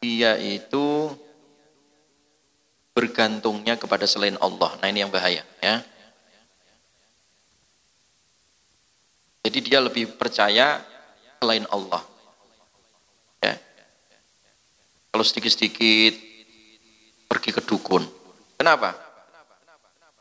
[0.00, 1.12] dia itu
[2.96, 4.72] bergantungnya kepada selain Allah.
[4.80, 5.84] Nah, ini yang bahaya, ya.
[9.46, 10.80] Jadi dia lebih percaya
[11.38, 12.02] selain Allah.
[13.44, 13.54] Ya.
[15.12, 16.14] Kalau sedikit-sedikit
[17.28, 18.02] pergi ke dukun.
[18.56, 18.96] Kenapa?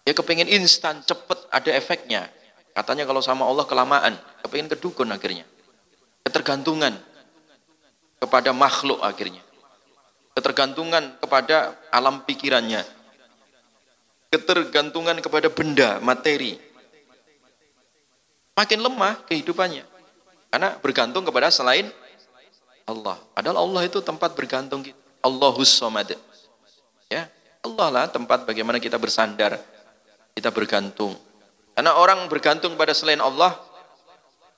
[0.05, 2.29] Dia kepingin instan, cepet, ada efeknya.
[2.75, 4.13] Katanya kalau sama Allah kelamaan,
[4.43, 5.47] kepingin kedukun akhirnya.
[6.27, 6.93] Ketergantungan
[8.19, 9.44] kepada makhluk akhirnya.
[10.35, 12.83] Ketergantungan kepada alam pikirannya.
[14.29, 16.59] Ketergantungan kepada benda, materi.
[18.55, 19.83] Makin lemah kehidupannya.
[20.51, 21.87] Karena bergantung kepada selain
[22.87, 23.15] Allah.
[23.31, 24.99] Padahal Allah itu tempat bergantung kita.
[25.25, 26.13] Allahus somad.
[27.09, 27.25] Ya,
[27.65, 29.57] Allah lah tempat bagaimana kita bersandar,
[30.37, 31.17] kita bergantung.
[31.73, 33.57] Karena orang bergantung pada selain Allah,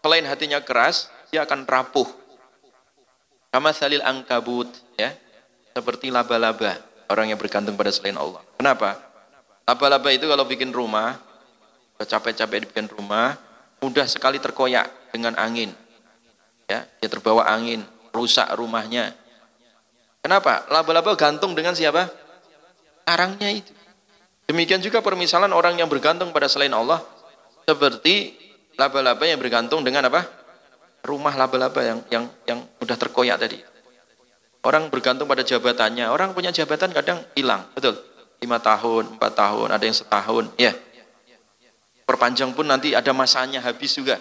[0.04, 2.06] selain hatinya keras, dia akan rapuh.
[3.48, 4.68] Kama salil angkabut,
[5.00, 5.16] ya,
[5.78, 6.74] seperti laba-laba
[7.14, 8.42] orang yang bergantung pada selain Allah.
[8.58, 8.98] Kenapa?
[9.70, 11.22] Laba-laba itu kalau bikin rumah,
[12.02, 13.38] capek-capek bikin rumah,
[13.78, 15.70] mudah sekali terkoyak dengan angin.
[16.66, 19.14] Ya, dia terbawa angin, rusak rumahnya.
[20.26, 20.66] Kenapa?
[20.74, 22.10] Laba-laba gantung dengan siapa?
[23.06, 23.70] Karangnya itu.
[24.50, 27.06] Demikian juga permisalan orang yang bergantung pada selain Allah
[27.70, 28.34] seperti
[28.82, 30.26] laba-laba yang bergantung dengan apa?
[31.06, 33.77] Rumah laba-laba yang yang yang mudah terkoyak tadi.
[34.68, 36.12] Orang bergantung pada jabatannya.
[36.12, 37.96] Orang punya jabatan kadang hilang, betul?
[38.44, 40.76] Lima tahun, empat tahun, ada yang setahun, ya.
[42.04, 44.20] Perpanjang pun nanti ada masanya habis juga.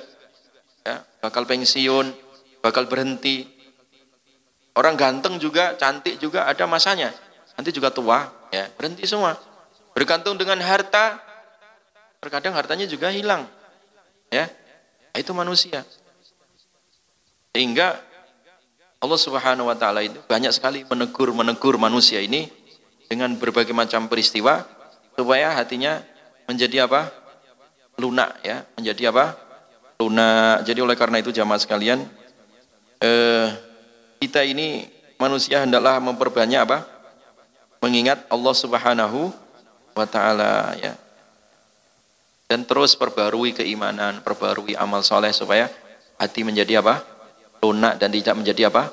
[0.87, 2.15] Ya, bakal pensiun,
[2.63, 3.57] bakal berhenti,
[4.77, 7.09] Orang ganteng juga, cantik juga ada masanya.
[7.57, 9.33] Nanti juga tua, ya berhenti semua.
[9.97, 11.17] Bergantung dengan harta,
[12.21, 13.49] terkadang hartanya juga hilang.
[14.29, 14.53] Ya,
[15.17, 15.81] itu manusia.
[17.57, 17.97] Sehingga
[18.97, 22.49] Allah Subhanahu wa taala itu banyak sekali menegur-menegur manusia ini
[23.07, 24.65] dengan berbagai macam peristiwa
[25.13, 26.01] supaya hatinya
[26.49, 27.13] menjadi apa?
[27.97, 29.37] lunak ya, menjadi apa?
[30.01, 30.65] lunak.
[30.69, 32.05] Jadi oleh karena itu jamaah sekalian
[33.01, 33.49] eh
[34.17, 34.89] kita ini
[35.21, 36.89] manusia hendaklah memperbanyak apa?
[37.85, 39.29] Mengingat Allah Subhanahu
[39.93, 40.97] wa taala ya.
[42.47, 45.69] Dan terus perbarui keimanan, perbarui amal soleh supaya
[46.17, 47.16] hati menjadi apa?
[47.63, 48.93] Lunak dan tidak menjadi apa?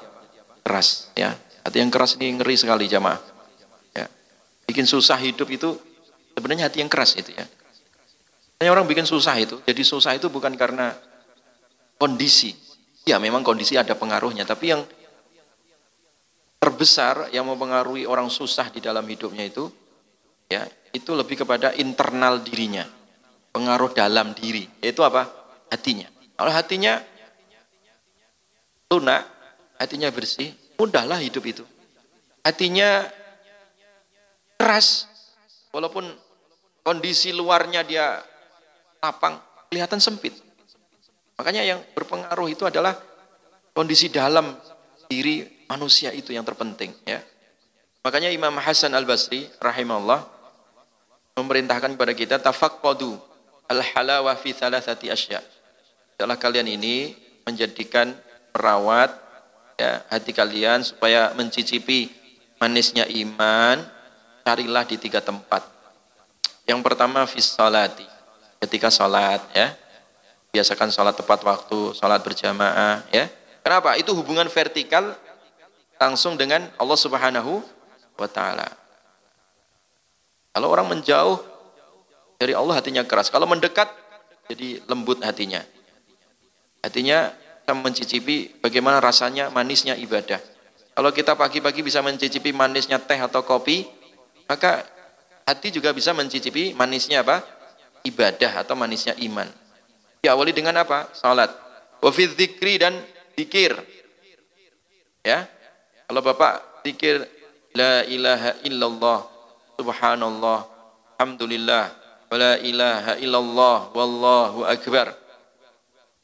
[0.63, 1.35] Keras ya.
[1.63, 3.19] Hati yang keras ini ngeri sekali jamaah.
[3.95, 4.05] Ya.
[4.67, 5.75] Bikin susah hidup itu
[6.35, 7.45] sebenarnya hati yang keras itu ya.
[8.59, 9.59] Hanya orang bikin susah itu.
[9.63, 10.95] Jadi susah itu bukan karena
[11.99, 12.55] kondisi.
[13.03, 14.87] Ya memang kondisi ada pengaruhnya, tapi yang
[16.63, 19.67] terbesar yang mempengaruhi orang susah di dalam hidupnya itu
[20.47, 20.63] ya
[20.95, 22.87] itu lebih kepada internal dirinya
[23.51, 25.27] pengaruh dalam diri yaitu apa
[25.67, 26.07] hatinya
[26.39, 27.03] kalau hatinya
[28.93, 29.25] lunak
[29.81, 31.63] hatinya bersih mudahlah hidup itu
[32.45, 33.09] hatinya
[34.61, 35.09] keras
[35.73, 36.05] walaupun
[36.85, 38.21] kondisi luarnya dia
[39.01, 39.41] lapang
[39.73, 40.37] kelihatan sempit
[41.35, 42.93] makanya yang berpengaruh itu adalah
[43.73, 44.53] kondisi dalam
[45.09, 47.19] diri manusia itu yang terpenting ya.
[48.05, 50.21] Makanya Imam Hasan Al-Basri rahimahullah
[51.39, 53.17] memerintahkan kepada kita tafaqqadu
[53.71, 55.39] al-halawa fi thalathati asya.
[56.19, 57.15] Adalah kalian ini
[57.47, 58.13] menjadikan
[58.53, 59.09] perawat
[59.75, 62.13] ya, hati kalian supaya mencicipi
[62.61, 63.81] manisnya iman,
[64.45, 65.65] carilah di tiga tempat.
[66.63, 68.05] Yang pertama fi salati,
[68.63, 69.75] ketika salat ya.
[70.53, 73.25] Biasakan salat tepat waktu, salat berjamaah ya.
[73.65, 73.97] Kenapa?
[73.97, 75.17] Itu hubungan vertikal
[75.97, 77.65] langsung dengan Allah Subhanahu
[78.21, 78.69] wa taala.
[80.53, 81.41] Kalau orang menjauh
[82.37, 83.33] dari Allah hatinya keras.
[83.33, 83.89] Kalau mendekat
[84.45, 85.65] jadi lembut hatinya.
[86.83, 87.33] Hatinya
[87.63, 90.35] kita mencicipi bagaimana rasanya manisnya ibadah.
[90.91, 93.87] Kalau kita pagi-pagi bisa mencicipi manisnya teh atau kopi,
[94.51, 94.83] maka
[95.47, 97.39] hati juga bisa mencicipi manisnya apa?
[98.03, 99.47] Ibadah atau manisnya iman.
[100.19, 101.07] Diawali dengan apa?
[101.15, 101.55] Salat.
[102.03, 102.11] Wa
[102.83, 102.99] dan
[103.31, 103.79] dikir.
[105.23, 105.47] Ya,
[106.11, 107.23] kalau Bapak zikir
[107.71, 109.23] la ilaha illallah
[109.79, 110.67] subhanallah
[111.15, 111.95] alhamdulillah
[112.27, 115.22] wa la ilaha illallah wallahu akbar.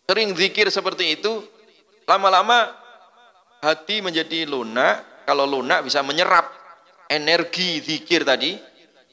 [0.09, 1.45] Sering zikir seperti itu,
[2.09, 2.73] lama-lama
[3.61, 5.21] hati menjadi lunak.
[5.29, 6.49] Kalau lunak bisa menyerap
[7.05, 8.57] energi zikir tadi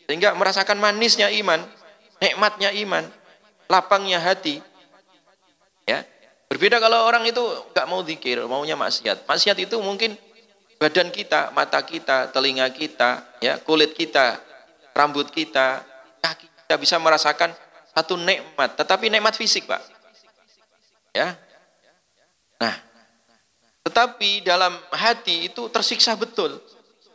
[0.09, 1.61] sehingga merasakan manisnya iman,
[2.17, 3.05] nikmatnya iman,
[3.69, 4.65] lapangnya hati.
[5.85, 6.01] Ya.
[6.49, 9.29] Berbeda kalau orang itu nggak mau zikir, maunya maksiat.
[9.29, 10.17] Maksiat itu mungkin
[10.81, 14.41] badan kita, mata kita, telinga kita, ya, kulit kita,
[14.97, 15.85] rambut kita,
[16.25, 17.53] kaki kita bisa merasakan
[17.93, 19.96] satu nikmat, tetapi nikmat fisik, Pak.
[21.17, 21.33] Ya.
[22.61, 22.77] Nah,
[23.89, 26.61] tetapi dalam hati itu tersiksa betul.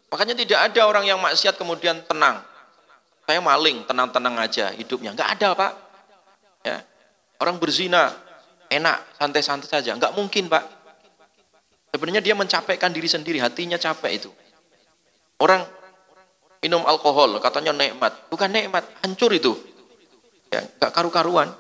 [0.09, 2.41] Makanya tidak ada orang yang maksiat kemudian tenang.
[3.29, 5.13] Saya maling, tenang-tenang aja hidupnya.
[5.13, 5.71] Enggak ada, Pak.
[6.65, 6.81] Ya.
[7.37, 8.11] Orang berzina,
[8.67, 9.93] enak, santai-santai saja.
[9.93, 10.65] Enggak mungkin, Pak.
[11.93, 14.31] Sebenarnya dia mencapaikan diri sendiri, hatinya capek itu.
[15.39, 15.63] Orang
[16.59, 18.15] minum alkohol, katanya nikmat.
[18.27, 19.53] Bukan nikmat, hancur itu.
[20.51, 21.51] Ya, gak karu-karuan.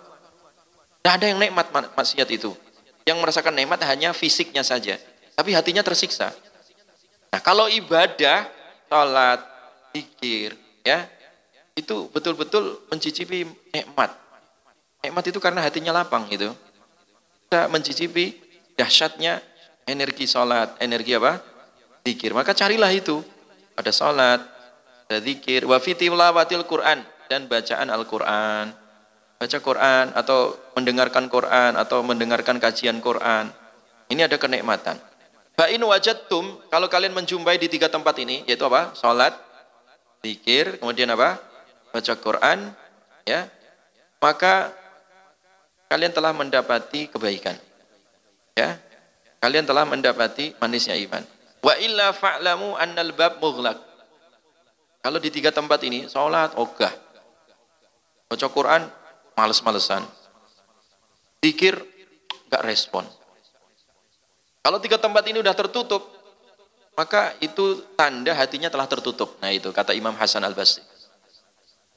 [1.01, 2.53] Tidak ada yang nikmat maksiat itu.
[3.09, 5.01] Yang merasakan nikmat hanya fisiknya saja.
[5.33, 6.29] Tapi hatinya tersiksa.
[7.33, 8.45] Nah kalau ibadah,
[8.85, 9.41] sholat,
[9.97, 10.53] zikir,
[10.85, 11.09] ya
[11.73, 14.13] itu betul-betul mencicipi nikmat.
[15.01, 16.53] Nikmat itu karena hatinya lapang gitu.
[17.49, 18.37] Kita mencicipi
[18.77, 19.41] dahsyatnya
[19.89, 21.41] energi sholat, energi apa?
[22.05, 22.37] Zikir.
[22.37, 23.25] Maka carilah itu.
[23.73, 24.45] Ada sholat,
[25.09, 28.80] ada zikir, wa fitilawatil Quran dan bacaan Al-Quran
[29.41, 33.49] baca Quran atau mendengarkan Quran atau mendengarkan kajian Quran.
[34.13, 35.01] Ini ada kenikmatan.
[35.57, 38.93] Fa'in wajadtum, kalau kalian menjumpai di tiga tempat ini, yaitu apa?
[38.93, 39.33] Salat,
[40.21, 41.41] zikir, kemudian apa?
[41.89, 42.69] Baca Quran,
[43.25, 43.49] ya.
[44.21, 44.69] Maka
[45.89, 47.57] kalian telah mendapati kebaikan.
[48.53, 48.77] Ya.
[49.41, 51.25] Kalian telah mendapati manisnya iman.
[51.65, 53.81] Wa illa fa'lamu annal bab mughlaq.
[55.01, 56.93] Kalau di tiga tempat ini, salat ogah.
[58.29, 59.00] Baca Quran
[59.41, 60.05] males-malesan.
[61.41, 61.73] Dikir,
[62.53, 63.01] gak respon.
[64.61, 66.05] Kalau tiga tempat ini udah tertutup,
[66.93, 69.41] maka itu tanda hatinya telah tertutup.
[69.41, 70.85] Nah itu kata Imam Hasan Al-Basri.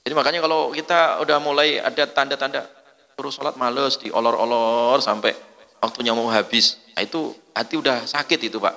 [0.05, 2.64] Jadi makanya kalau kita udah mulai ada tanda-tanda
[3.12, 5.36] terus sholat males, diolor-olor sampai
[5.80, 6.80] waktunya mau habis.
[6.97, 8.74] Nah itu hati udah sakit itu Pak.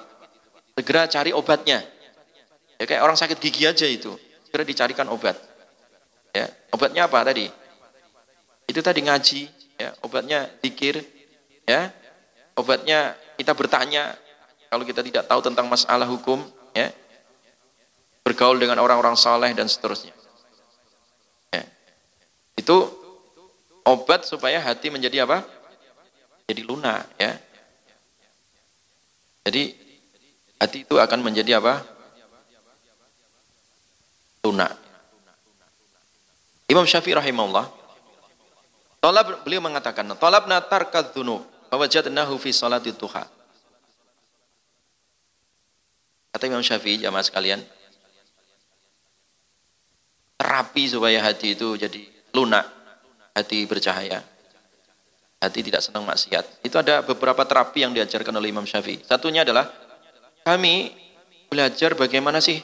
[0.76, 1.80] Segera cari obatnya.
[2.78, 4.14] Ya kayak orang sakit gigi aja itu.
[4.48, 5.36] Segera dicarikan obat.
[6.36, 7.50] Ya, obatnya apa tadi?
[8.68, 9.48] Itu tadi ngaji,
[9.80, 11.00] ya, obatnya dikir,
[11.64, 11.90] ya.
[12.60, 14.12] Obatnya kita bertanya
[14.68, 16.44] kalau kita tidak tahu tentang masalah hukum,
[16.76, 16.92] ya.
[18.28, 20.12] Bergaul dengan orang-orang saleh dan seterusnya.
[21.56, 21.64] Ya.
[22.60, 22.92] Itu
[23.88, 25.48] obat supaya hati menjadi apa?
[26.52, 27.40] Jadi lunak, ya.
[29.48, 29.72] Jadi
[30.60, 31.88] hati itu akan menjadi apa?
[34.44, 34.76] Lunak.
[36.68, 37.87] Imam Syafi'i rahimahullah
[38.98, 43.24] Tolab beliau mengatakan, tolab natar kadzunub, wajadnahu fi salati duha.
[46.34, 47.62] Kata Imam Syafi'i jamaah sekalian,
[50.38, 52.02] terapi supaya hati itu jadi
[52.34, 52.66] lunak,
[53.34, 54.22] hati bercahaya,
[55.42, 56.62] hati tidak senang maksiat.
[56.66, 59.02] Itu ada beberapa terapi yang diajarkan oleh Imam Syafi'i.
[59.02, 59.70] Satunya adalah
[60.46, 60.94] kami
[61.50, 62.62] belajar bagaimana sih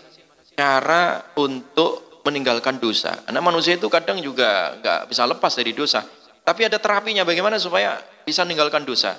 [0.54, 3.26] cara untuk meninggalkan dosa.
[3.26, 6.06] Karena manusia itu kadang juga nggak bisa lepas dari dosa.
[6.44, 9.16] Tapi ada terapinya bagaimana supaya bisa meninggalkan dosa.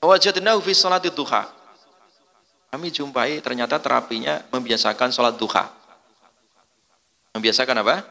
[0.00, 1.48] Wajadnahu fi salati duha.
[2.70, 5.66] Kami jumpai ternyata terapinya membiasakan sholat duha.
[7.34, 8.06] Membiasakan apa?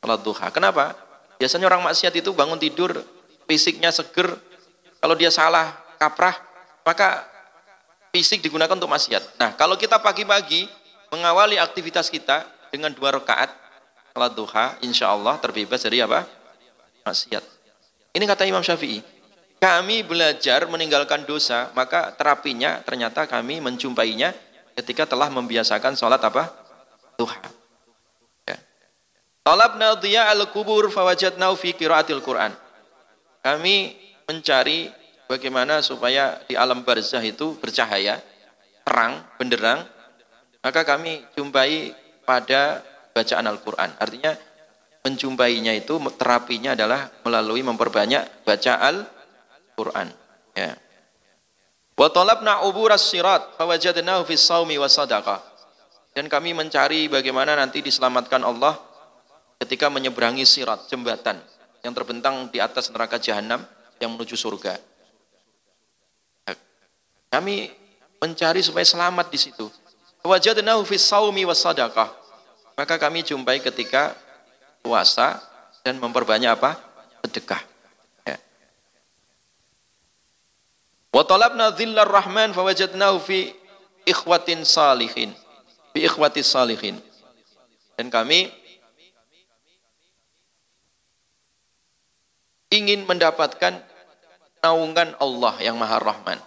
[0.00, 0.46] Sholat duha.
[0.48, 0.96] Kenapa?
[1.36, 2.96] Biasanya orang maksiat itu bangun tidur,
[3.44, 4.40] fisiknya seger.
[4.98, 6.34] Kalau dia salah, kaprah,
[6.82, 7.28] maka
[8.10, 9.36] fisik digunakan untuk maksiat.
[9.36, 10.66] Nah, kalau kita pagi-pagi
[11.12, 13.52] mengawali aktivitas kita dengan dua rakaat
[14.16, 16.37] sholat duha, insya Allah terbebas dari apa?
[17.08, 17.40] Maksiat.
[18.12, 19.00] Ini kata Imam Syafi'i.
[19.58, 24.30] Kami belajar meninggalkan dosa, maka terapinya ternyata kami menjumpainya
[24.78, 26.46] ketika telah membiasakan sholat apa?
[27.18, 27.42] Duha.
[28.46, 28.54] Ya.
[29.42, 29.98] Talabna
[30.30, 32.54] al-kubur fawajadnau fi qiraatil Qur'an.
[33.42, 33.98] Kami
[34.30, 34.94] mencari
[35.26, 38.22] bagaimana supaya di alam barzah itu bercahaya,
[38.86, 39.82] terang, benderang,
[40.62, 41.90] maka kami jumpai
[42.22, 43.90] pada bacaan Al-Quran.
[43.98, 44.38] Artinya
[45.08, 50.12] menjumpainya itu terapinya adalah melalui memperbanyak baca Al-Qur'an
[50.52, 50.76] ya.
[51.96, 55.40] Wa talabna uburas sirat fawajadnahu fis saumi was sadaqah
[56.12, 58.76] dan kami mencari bagaimana nanti diselamatkan Allah
[59.64, 61.40] ketika menyeberangi sirat jembatan
[61.80, 63.64] yang terbentang di atas neraka jahanam
[63.96, 64.76] yang menuju surga.
[67.32, 67.72] Kami
[68.20, 69.66] mencari supaya selamat di situ.
[70.22, 72.28] Wajadnahu fis saumi was sadaqah
[72.78, 74.14] maka kami jumpai ketika
[74.88, 75.36] puasa
[75.84, 76.80] dan memperbanyak apa?
[77.28, 77.60] sedekah.
[78.24, 78.40] Ya.
[81.12, 83.52] Wa talabna dhillar rahman fawajadnahu fi
[84.08, 85.36] ikhwatin salihin.
[85.92, 86.96] Fi ikhwatis salihin.
[88.00, 88.48] Dan kami
[92.72, 93.76] ingin mendapatkan
[94.64, 96.40] naungan Allah yang Maha Rahman.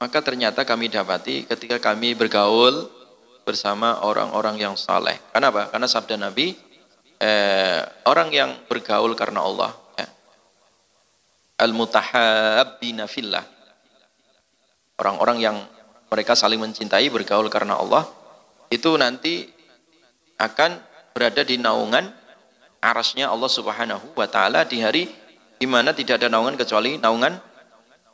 [0.00, 2.88] Maka ternyata kami dapati ketika kami bergaul
[3.44, 5.16] bersama orang-orang yang saleh.
[5.32, 5.68] Kenapa?
[5.68, 6.56] Karena sabda Nabi,
[7.20, 10.08] eh, orang yang bergaul karena Allah ya.
[11.62, 13.44] al-mutahabbina fillah
[14.98, 15.56] orang-orang yang
[16.10, 18.06] mereka saling mencintai bergaul karena Allah
[18.70, 19.50] itu nanti
[20.38, 20.78] akan
[21.14, 22.10] berada di naungan
[22.82, 25.10] arasnya Allah subhanahu wa ta'ala di hari
[25.58, 27.38] di mana tidak ada naungan kecuali naungan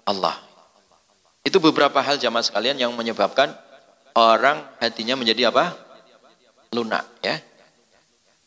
[0.04, 0.36] Allah
[1.42, 3.50] itu beberapa hal jamaah sekalian yang menyebabkan
[4.12, 5.72] orang hatinya menjadi apa?
[6.70, 7.34] lunak ya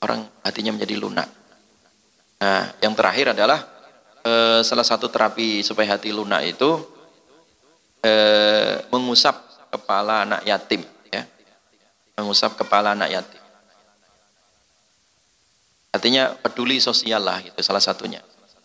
[0.04, 1.30] orang hatinya menjadi lunak.
[2.44, 3.64] Nah, yang terakhir adalah
[4.28, 6.70] eh, salah satu terapi supaya hati lunak itu
[8.04, 9.40] eh, mengusap
[9.72, 11.24] kepala anak yatim, ya,
[12.20, 13.42] mengusap kepala anak yatim.
[15.94, 18.20] Artinya peduli sosial lah, itu salah satunya.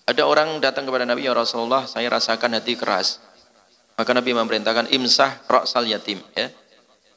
[0.08, 3.20] Ada orang datang kepada Nabi, ya Rasulullah, saya rasakan hati keras.
[4.00, 6.24] Maka Nabi memerintahkan imsah roksal yatim.
[6.32, 6.48] Ya.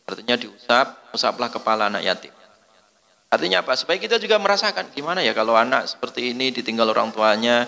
[0.03, 2.40] Artinya diusap, usaplah kepala anak yatim.
[3.31, 3.79] Artinya apa?
[3.79, 7.63] Supaya kita juga merasakan gimana ya kalau anak seperti ini ditinggal orang tuanya,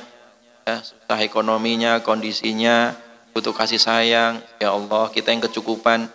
[0.67, 2.91] ya, susah ekonominya, kondisinya,
[3.31, 4.43] butuh kasih sayang.
[4.59, 6.11] Ya Allah, kita yang kecukupan.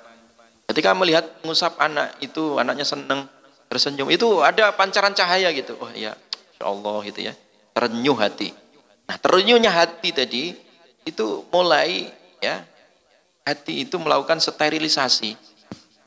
[0.68, 3.24] Ketika melihat mengusap anak itu, anaknya senang,
[3.72, 5.80] tersenyum, itu ada pancaran cahaya gitu.
[5.80, 6.12] Oh iya,
[6.52, 7.32] Insya Allah gitu ya.
[7.72, 8.50] Terenyuh hati.
[9.08, 10.52] Nah terenyuhnya hati tadi
[11.06, 12.12] itu mulai
[12.44, 12.60] ya
[13.46, 15.32] hati itu melakukan sterilisasi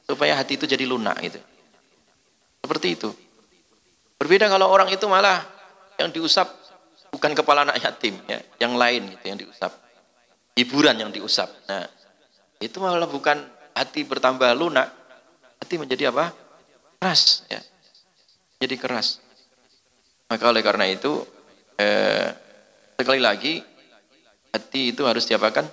[0.06, 1.40] supaya hati itu jadi lunak gitu.
[2.62, 3.10] Seperti itu.
[4.22, 5.42] Berbeda kalau orang itu malah
[5.98, 6.46] yang diusap
[7.10, 9.74] bukan kepala anak yatim ya, yang lain gitu yang diusap.
[10.54, 11.50] Hiburan yang diusap.
[11.66, 11.90] Nah,
[12.62, 13.42] itu malah bukan
[13.74, 14.94] hati bertambah lunak,
[15.58, 16.30] hati menjadi apa?
[17.02, 17.66] Keras ya.
[18.62, 19.18] Jadi keras.
[20.30, 21.26] Maka oleh karena itu
[21.82, 22.30] eh,
[23.02, 23.58] Sekali lagi,
[24.54, 25.66] hati itu harus diapakan?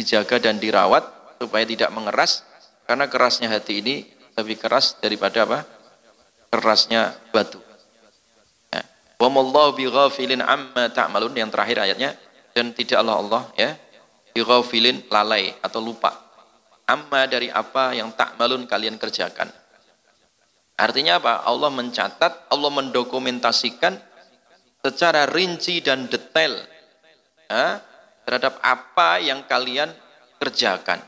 [0.00, 1.04] Dijaga dan dirawat
[1.36, 2.48] supaya tidak mengeras
[2.88, 4.08] karena kerasnya hati ini
[4.40, 5.68] lebih keras daripada apa?
[6.48, 7.60] Kerasnya batu.
[9.16, 9.24] Ya.
[9.24, 12.12] Wa mallahu bighafilin amma ta'malun yang terakhir ayatnya
[12.52, 13.70] dan tidak Allah Allah ya
[14.36, 16.26] bighafilin lalai atau lupa
[16.86, 19.50] amma dari apa yang ta'malun kalian kerjakan.
[20.76, 21.42] Artinya apa?
[21.48, 23.96] Allah mencatat, Allah mendokumentasikan
[24.84, 26.52] secara rinci dan detail
[27.50, 27.80] ya,
[28.28, 29.90] terhadap apa yang kalian
[30.38, 31.00] kerjakan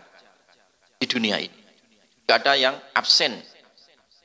[0.98, 1.58] di dunia ini.
[2.24, 3.38] Tidak ada yang absen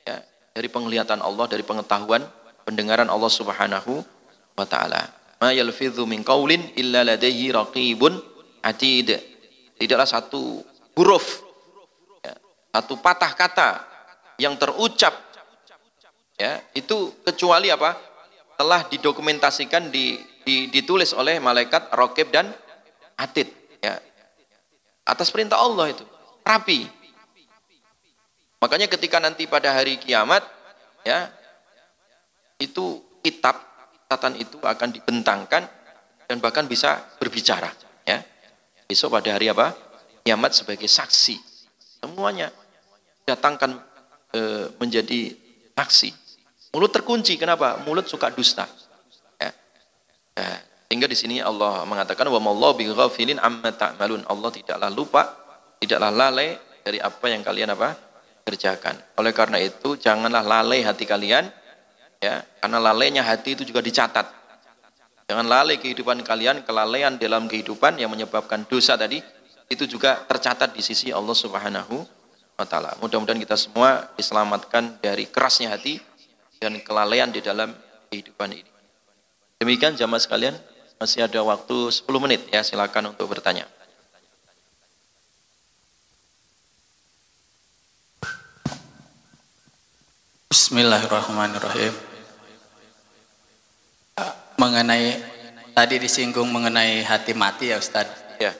[0.08, 0.16] ya,
[0.56, 2.24] dari penglihatan Allah, dari pengetahuan,
[2.64, 4.02] pendengaran Allah Subhanahu
[4.56, 5.04] wa taala.
[5.38, 8.16] Ma yalfidhu min qaulin illa ladayhi raqibun
[8.64, 9.20] atid.
[9.76, 10.64] Tidaklah satu
[10.96, 11.44] huruf
[12.24, 12.34] ya,
[12.72, 13.70] satu patah kata
[14.40, 15.12] yang terucap
[16.40, 18.14] ya, itu kecuali apa?
[18.54, 20.14] telah didokumentasikan di,
[20.46, 22.54] di, ditulis oleh malaikat Rokib dan
[23.18, 23.50] Atid
[23.82, 23.98] ya.
[25.06, 26.04] atas perintah Allah itu
[26.42, 26.86] rapi
[28.58, 30.42] makanya ketika nanti pada hari kiamat
[31.06, 31.30] ya
[32.60, 33.56] itu kitab
[34.06, 35.62] catatan itu akan dibentangkan
[36.28, 37.72] dan bahkan bisa berbicara
[38.04, 38.20] ya
[38.86, 39.74] besok pada hari apa
[40.22, 41.36] kiamat sebagai saksi
[42.04, 42.52] semuanya
[43.24, 43.80] datangkan
[44.32, 44.40] e,
[44.78, 45.34] menjadi
[45.74, 46.24] saksi
[46.74, 47.78] Mulut terkunci, kenapa?
[47.86, 48.66] Mulut suka dusta.
[49.38, 49.54] Ya.
[50.34, 50.58] Ya.
[50.90, 52.82] Sehingga di sini Allah mengatakan wa mallahu
[53.38, 54.26] amma ta'malun.
[54.26, 55.22] Allah tidaklah lupa,
[55.78, 57.94] tidaklah lalai dari apa yang kalian apa?
[58.44, 58.92] kerjakan.
[59.16, 61.48] Oleh karena itu janganlah lalai hati kalian
[62.24, 64.24] ya, karena lalainya hati itu juga dicatat.
[65.28, 69.24] Jangan lalai kehidupan kalian, kelalaian dalam kehidupan yang menyebabkan dosa tadi
[69.72, 72.04] itu juga tercatat di sisi Allah Subhanahu
[72.60, 72.92] wa taala.
[73.00, 75.96] Mudah-mudahan kita semua diselamatkan dari kerasnya hati
[76.60, 77.72] dan kelalaian di dalam
[78.12, 78.70] kehidupan ini.
[79.56, 80.52] Demikian jamaah sekalian,
[81.00, 83.64] masih ada waktu 10 menit ya, silakan untuk bertanya.
[90.52, 92.13] Bismillahirrahmanirrahim.
[94.64, 95.20] Mengenai
[95.76, 98.08] tadi disinggung mengenai hati mati ya Ustaz.
[98.40, 98.56] Ya.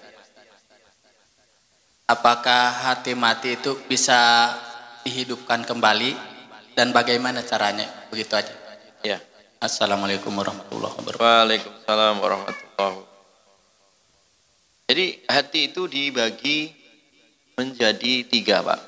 [2.05, 4.53] Apakah hati mati itu bisa
[5.01, 6.13] dihidupkan kembali?
[6.77, 7.89] Dan bagaimana caranya?
[8.13, 8.53] Begitu aja.
[9.01, 9.17] Ya.
[9.57, 11.25] Assalamualaikum warahmatullahi wabarakatuh.
[11.25, 13.09] Waalaikumsalam warahmatullahi wabarakatuh.
[14.93, 16.59] Jadi hati itu dibagi
[17.57, 18.81] menjadi tiga Pak.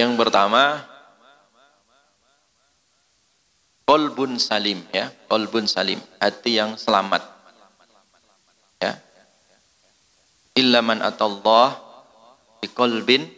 [0.00, 0.80] Yang pertama
[3.92, 5.12] kolbun salim ya.
[5.28, 7.20] Kolbun salim hati yang selamat.
[8.80, 8.96] Ya.
[10.56, 11.76] Illaman atallah
[12.64, 13.28] bi kolbin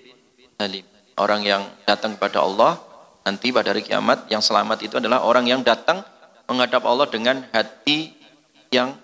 [0.55, 0.86] salim.
[1.18, 2.78] Orang yang datang kepada Allah
[3.26, 6.07] nanti pada hari kiamat yang selamat itu adalah orang yang datang
[6.46, 8.14] menghadap Allah dengan hati
[8.70, 8.94] yang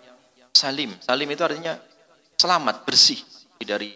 [0.54, 0.94] salim.
[1.02, 1.74] Salim itu artinya
[2.38, 3.18] selamat, bersih.
[3.60, 3.92] Dari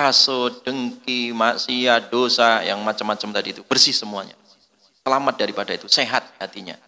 [0.00, 4.39] hasut, dengki, maksiat, dosa yang macam-macam tadi itu bersih semuanya.
[5.10, 6.78] Selamat daripada itu, sehat hatinya.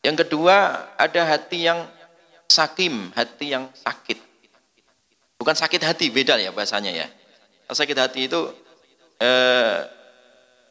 [0.00, 1.84] Yang kedua ada hati yang
[2.48, 4.16] sakim, hati yang sakit.
[5.36, 7.04] Bukan sakit hati, beda ya bahasanya ya.
[7.68, 8.40] Sakit hati itu
[9.20, 9.78] eh,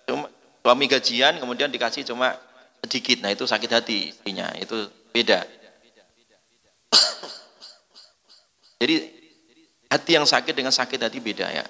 [0.10, 0.26] cuma,
[0.66, 2.34] suami gajian kemudian dikasih cuma
[2.82, 5.44] sedikit nah itu sakit hati istrinya itu beda
[8.82, 8.96] jadi
[9.92, 11.66] hati yang sakit dengan sakit hati beda ya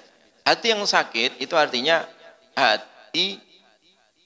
[0.46, 2.06] hati yang sakit itu artinya
[2.54, 3.47] hati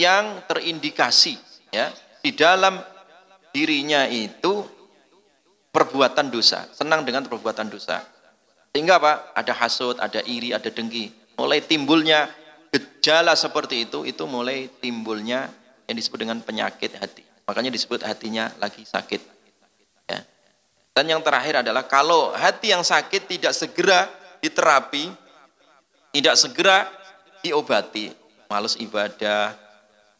[0.02, 1.38] yang terindikasi
[1.70, 2.82] ya di dalam
[3.54, 4.66] dirinya itu
[5.72, 8.04] perbuatan dosa, senang dengan perbuatan dosa.
[8.72, 9.32] Sehingga apa?
[9.36, 11.12] Ada hasut, ada iri, ada dengki.
[11.36, 12.28] Mulai timbulnya
[12.72, 15.48] gejala seperti itu, itu mulai timbulnya
[15.84, 17.24] yang disebut dengan penyakit hati.
[17.44, 19.20] Makanya disebut hatinya lagi sakit.
[20.08, 20.24] Ya.
[20.96, 24.08] Dan yang terakhir adalah kalau hati yang sakit tidak segera
[24.40, 25.12] diterapi,
[26.16, 26.88] tidak segera
[27.44, 28.12] diobati,
[28.48, 29.52] males ibadah,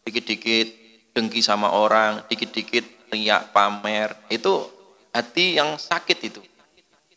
[0.06, 0.68] dikit-dikit
[1.12, 4.66] dengki sama orang, dikit-dikit riak pamer, itu
[5.12, 6.40] hati yang sakit itu.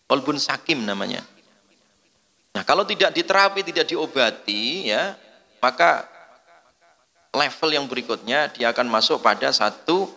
[0.06, 1.24] Kolbun sakim namanya.
[2.54, 5.18] Nah, kalau tidak diterapi, tidak diobati, ya,
[5.60, 6.08] maka
[7.36, 10.08] level yang berikutnya dia akan masuk pada satu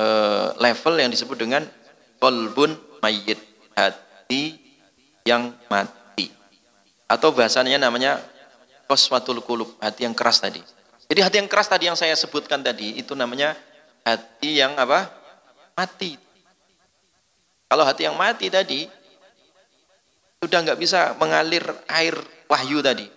[0.00, 1.62] uh, level yang disebut dengan
[2.18, 3.38] kolbun mayit,
[3.78, 4.58] hati
[5.22, 5.98] yang mati
[7.08, 8.20] atau bahasanya namanya
[8.84, 10.60] koswatul kulub, hati yang keras tadi.
[11.08, 13.56] Jadi hati yang keras tadi yang saya sebutkan tadi itu namanya
[14.04, 15.08] hati yang apa?
[15.72, 16.20] Mati.
[17.68, 18.84] Kalau hati yang mati tadi
[20.40, 22.14] sudah nggak bisa mengalir air
[22.48, 23.08] wahyu tadi,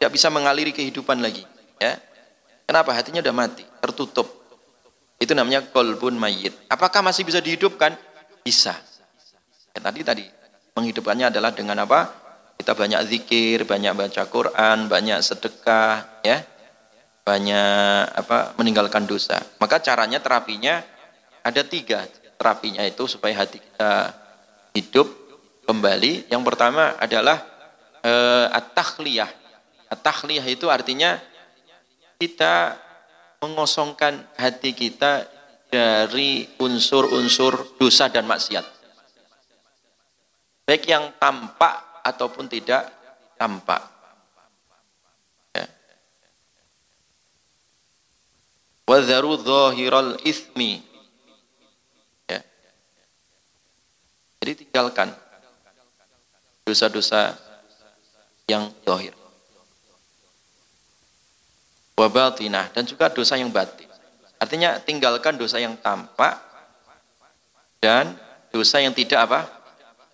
[0.00, 1.44] nggak bisa mengaliri kehidupan lagi.
[1.80, 2.00] Ya,
[2.64, 4.28] kenapa hatinya udah mati, tertutup.
[5.20, 6.56] Itu namanya kolbun mayit.
[6.72, 7.96] Apakah masih bisa dihidupkan?
[8.40, 8.72] Bisa.
[9.76, 10.24] Ya, tadi tadi
[10.72, 12.08] menghidupkannya adalah dengan apa?
[12.56, 16.44] Kita banyak zikir, banyak baca Quran, banyak sedekah, ya,
[17.22, 19.38] banyak apa meninggalkan dosa.
[19.60, 20.82] Maka caranya terapinya
[21.44, 22.08] ada tiga
[22.40, 24.16] terapinya itu supaya hati kita
[24.72, 25.08] hidup
[25.68, 26.32] kembali.
[26.32, 27.44] Yang pertama adalah
[28.00, 29.28] uh, at-takhliyah.
[29.92, 31.20] At-takhliyah itu artinya
[32.16, 32.80] kita
[33.44, 35.28] mengosongkan hati kita
[35.68, 38.64] dari unsur-unsur dosa dan maksiat.
[40.64, 42.88] Baik yang tampak ataupun tidak
[43.36, 43.99] tampak.
[48.90, 50.82] Wadharu zahiral ismi.
[52.26, 52.42] Ya.
[54.42, 55.14] Jadi tinggalkan
[56.66, 57.38] dosa-dosa
[58.50, 59.14] yang zahir.
[61.94, 63.86] Wabatinah dan juga dosa yang batin.
[64.42, 66.42] Artinya tinggalkan dosa yang tampak
[67.78, 68.18] dan
[68.50, 69.46] dosa yang tidak apa?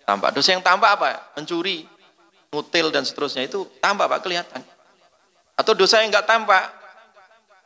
[0.05, 0.37] Tampak.
[0.37, 1.33] Dosa yang tampak apa?
[1.33, 1.89] Mencuri,
[2.53, 4.61] mutil dan seterusnya itu tampak Pak kelihatan.
[5.57, 6.69] Atau dosa yang enggak tampak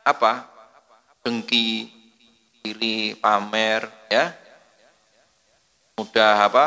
[0.08, 0.51] apa?
[1.22, 1.90] Dengki,
[2.66, 4.34] iri, pamer, ya.
[5.94, 6.66] Mudah apa?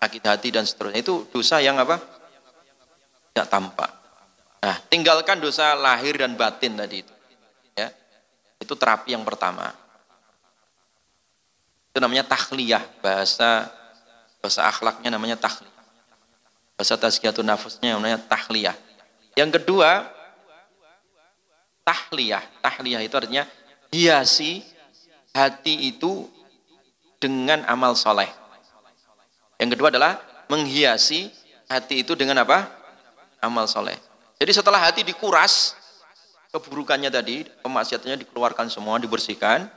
[0.00, 1.00] Sakit hati dan seterusnya.
[1.00, 1.96] Itu dosa yang apa?
[3.32, 3.90] Tidak tampak.
[4.60, 7.14] Nah, tinggalkan dosa lahir dan batin tadi itu.
[7.76, 7.88] Ya.
[8.60, 9.72] Itu terapi yang pertama.
[11.90, 13.80] Itu namanya tahliyah, bahasa
[14.40, 15.84] Bahasa akhlaknya namanya tahliyah.
[16.74, 18.72] Bahasa tazkiyatun nafasnya namanya tahliyah.
[19.36, 20.08] Yang kedua,
[21.84, 22.40] tahliyah.
[22.64, 23.44] Tahliyah itu artinya
[23.90, 24.62] hiasi
[25.34, 26.26] hati itu
[27.20, 28.30] dengan amal soleh.
[29.60, 30.18] Yang kedua adalah
[30.48, 31.28] menghiasi
[31.68, 32.66] hati itu dengan apa?
[33.44, 33.94] Amal soleh.
[34.40, 35.76] Jadi setelah hati dikuras,
[36.50, 39.68] keburukannya tadi, kemaksiatannya dikeluarkan semua, dibersihkan,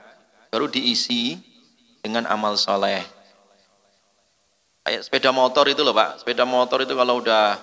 [0.47, 1.35] baru diisi
[1.99, 3.03] dengan amal soleh.
[4.83, 7.55] Kayak sepeda motor itu loh Pak, sepeda motor itu kalau udah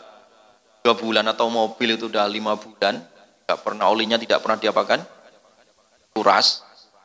[0.80, 2.96] dua bulan atau mobil itu udah lima bulan,
[3.44, 5.04] nggak pernah olinya tidak pernah diapakan,
[6.14, 6.62] kuras,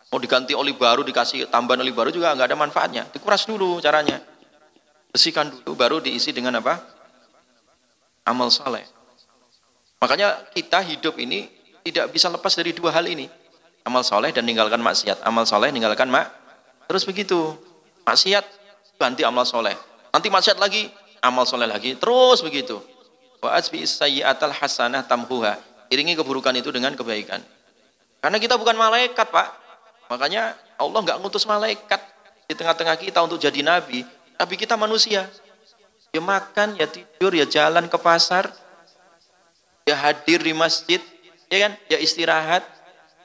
[0.09, 4.21] mau diganti oli baru dikasih tambahan oli baru juga nggak ada manfaatnya, dikuras dulu caranya,
[5.13, 6.81] bersihkan dulu, baru diisi dengan apa?
[8.25, 8.83] Amal saleh.
[10.01, 11.49] Makanya kita hidup ini
[11.85, 13.29] tidak bisa lepas dari dua hal ini,
[13.85, 16.33] amal soleh dan meninggalkan maksiat, amal soleh meninggalkan mak,
[16.89, 17.53] terus begitu,
[18.03, 18.43] maksiat
[18.97, 19.77] ganti amal soleh,
[20.15, 20.87] Nanti maksiat lagi,
[21.19, 22.79] amal soleh lagi, terus begitu.
[23.43, 25.59] Wa asbi sayyi'atal hasanah tamhuha.
[25.91, 27.43] Iringi keburukan itu dengan kebaikan.
[28.25, 29.47] Karena kita bukan malaikat, Pak.
[30.09, 32.01] Makanya Allah nggak ngutus malaikat
[32.49, 34.01] di tengah-tengah kita untuk jadi nabi.
[34.41, 35.29] Nabi kita manusia.
[36.09, 38.49] Ya makan, ya tidur, ya jalan ke pasar,
[39.85, 40.97] ya hadir di masjid,
[41.53, 41.77] ya kan?
[41.85, 42.65] Ya istirahat,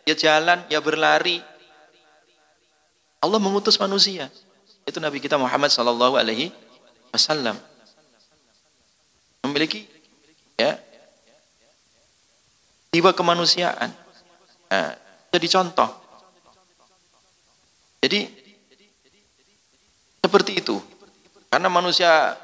[0.04, 1.40] ya jalan, ya berlari.
[3.24, 4.28] Allah mengutus manusia.
[4.84, 6.52] Itu Nabi kita Muhammad sallallahu alaihi
[7.08, 7.56] wasallam
[9.48, 9.88] memiliki
[10.60, 10.76] ya
[12.92, 14.09] tiba kemanusiaan.
[14.70, 14.94] Nah,
[15.34, 15.90] jadi contoh.
[18.00, 18.20] Jadi
[20.22, 20.78] seperti itu.
[21.50, 22.38] Karena manusia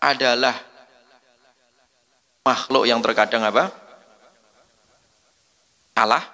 [0.00, 0.56] adalah
[2.42, 3.68] makhluk yang terkadang apa?
[5.92, 6.24] Salah,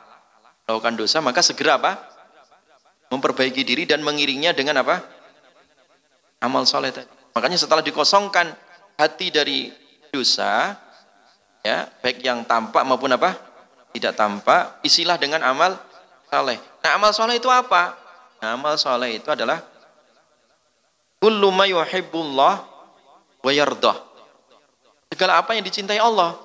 [0.69, 1.99] melakukan dosa, maka segera apa?
[3.11, 5.03] Memperbaiki diri dan mengiringnya dengan apa?
[6.45, 6.93] amal soleh.
[7.33, 8.53] Makanya setelah dikosongkan
[9.01, 9.73] hati dari
[10.13, 10.77] dosa,
[11.65, 13.54] ya baik yang tampak maupun apa
[13.95, 15.79] tidak tampak, isilah dengan amal
[16.27, 16.59] soleh.
[16.83, 17.95] Nah amal soleh itu apa?
[18.45, 19.57] Nah, amal soleh itu adalah
[21.17, 22.55] kullu ma yuhibbullah
[23.41, 23.97] wa yardah.
[25.09, 26.37] Segala apa yang dicintai Allah.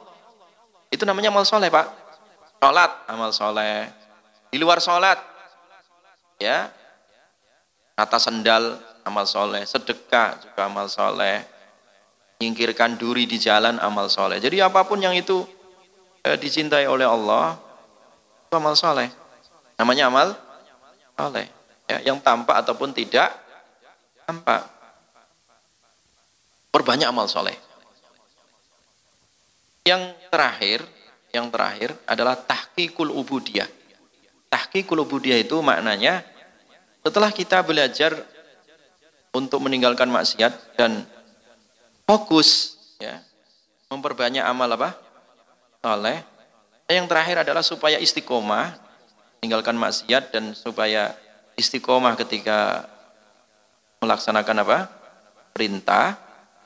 [0.87, 1.91] Itu namanya amal soleh, Pak.
[2.63, 3.91] Salat, amal soleh.
[4.47, 5.19] Di luar salat,
[6.39, 6.71] ya,
[7.99, 9.67] kata sendal, amal soleh.
[9.67, 11.43] Sedekah juga amal soleh.
[12.39, 14.39] Nyingkirkan duri di jalan, amal soleh.
[14.39, 15.43] Jadi apa pun yang itu
[16.23, 17.55] eh, dicintai oleh Allah,
[18.49, 19.09] itu amal soleh.
[19.77, 20.33] Namanya amal
[21.13, 21.47] soleh.
[21.89, 23.33] Ya, yang tampak ataupun tidak
[24.25, 24.65] tampak.
[26.69, 27.57] Perbanyak amal soleh.
[29.85, 30.79] Yang terakhir,
[31.33, 33.65] yang terakhir adalah tahqiqul ubudiyah.
[34.49, 36.21] Tahqiqul ubudiyah itu maknanya
[37.01, 38.13] setelah kita belajar
[39.33, 41.05] untuk meninggalkan maksiat dan
[42.05, 43.21] fokus ya
[43.89, 45.08] memperbanyak amal apa?
[45.79, 46.19] Soleh.
[46.89, 48.75] Yang terakhir adalah supaya istiqomah
[49.39, 51.15] meninggalkan maksiat dan supaya
[51.55, 52.89] istiqomah ketika
[54.03, 54.79] melaksanakan apa?
[55.49, 56.15] perintah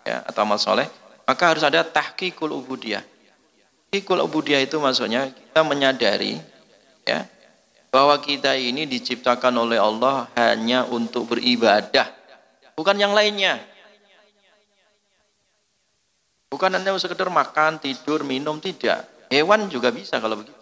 [0.05, 0.86] ya atau amal soleh
[1.24, 3.01] maka harus ada tahqiqul ubudiyah.
[3.89, 6.38] Tahqiqul ubudiyah itu maksudnya kita menyadari
[7.07, 7.26] ya
[7.93, 12.09] bahwa kita ini diciptakan oleh Allah hanya untuk beribadah,
[12.74, 13.61] bukan yang lainnya.
[16.54, 19.10] Bukan hanya sekedar makan, tidur, minum, tidak.
[19.34, 20.54] Hewan juga bisa kalau begitu.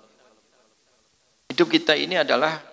[1.52, 2.64] Hidup kita ini adalah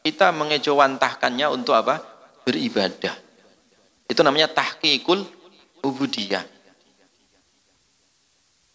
[0.00, 2.00] kita mengejawantahkannya untuk apa?
[2.48, 3.12] Beribadah.
[4.08, 5.20] Itu namanya tahqiqul
[5.84, 6.40] ubudiyah.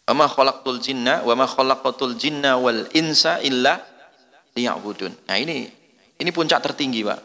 [0.06, 3.82] Wa ma khalaqtul jinna wa ma khalaqatul jinna wal insa illa
[4.54, 5.26] liya'budun.
[5.26, 5.66] Nah, ini
[6.22, 7.18] ini puncak tertinggi, Pak.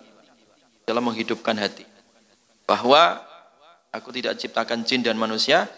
[0.89, 1.85] Dalam menghidupkan hati.
[2.65, 3.21] Bahwa
[3.93, 5.69] aku tidak ciptakan jin dan manusia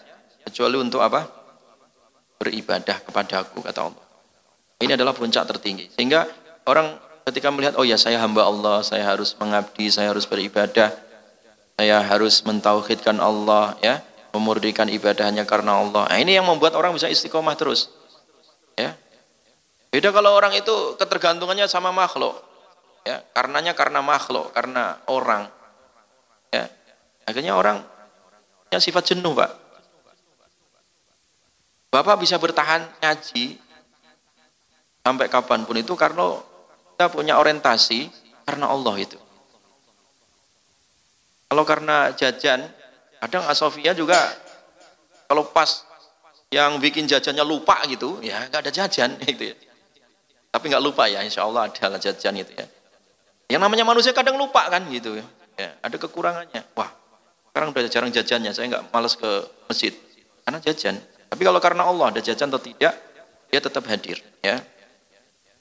[0.44, 1.26] kecuali untuk apa?
[2.38, 4.04] Beribadah kepada aku kata Allah.
[4.78, 5.90] Ini adalah puncak tertinggi.
[5.90, 6.28] Sehingga
[6.68, 10.94] orang ketika melihat oh ya saya hamba Allah, saya harus mengabdi, saya harus beribadah,
[11.74, 14.02] saya harus mentauhidkan Allah ya
[14.38, 16.06] memurdikan ibadahnya karena Allah.
[16.08, 17.88] Nah, ini yang membuat orang bisa istiqomah terus.
[18.76, 18.94] Ya.
[19.88, 22.36] Beda kalau orang itu ketergantungannya sama makhluk.
[23.02, 25.48] Ya, karenanya karena makhluk, karena orang.
[26.52, 26.68] Ya.
[27.24, 27.80] Akhirnya orang
[28.68, 29.50] punya sifat jenuh, Pak.
[31.98, 33.58] Bapak bisa bertahan ngaji
[35.02, 36.38] sampai kapan pun itu karena
[36.94, 38.06] kita punya orientasi
[38.46, 39.18] karena Allah itu.
[41.50, 42.62] Kalau karena jajan,
[43.18, 44.30] Kadang Asofia juga
[45.26, 45.82] kalau pas
[46.54, 49.56] yang bikin jajannya lupa gitu, ya nggak ada jajan gitu ya.
[50.54, 52.66] Tapi nggak lupa ya, insya Allah ada jajan gitu ya.
[53.50, 55.26] Yang namanya manusia kadang lupa kan gitu ya.
[55.58, 56.62] ya ada kekurangannya.
[56.78, 56.94] Wah,
[57.50, 59.30] sekarang udah jarang jajannya, saya nggak males ke
[59.66, 59.92] masjid
[60.46, 60.94] karena jajan.
[61.28, 62.96] Tapi kalau karena Allah ada jajan atau tidak,
[63.48, 64.60] dia tetap hadir ya.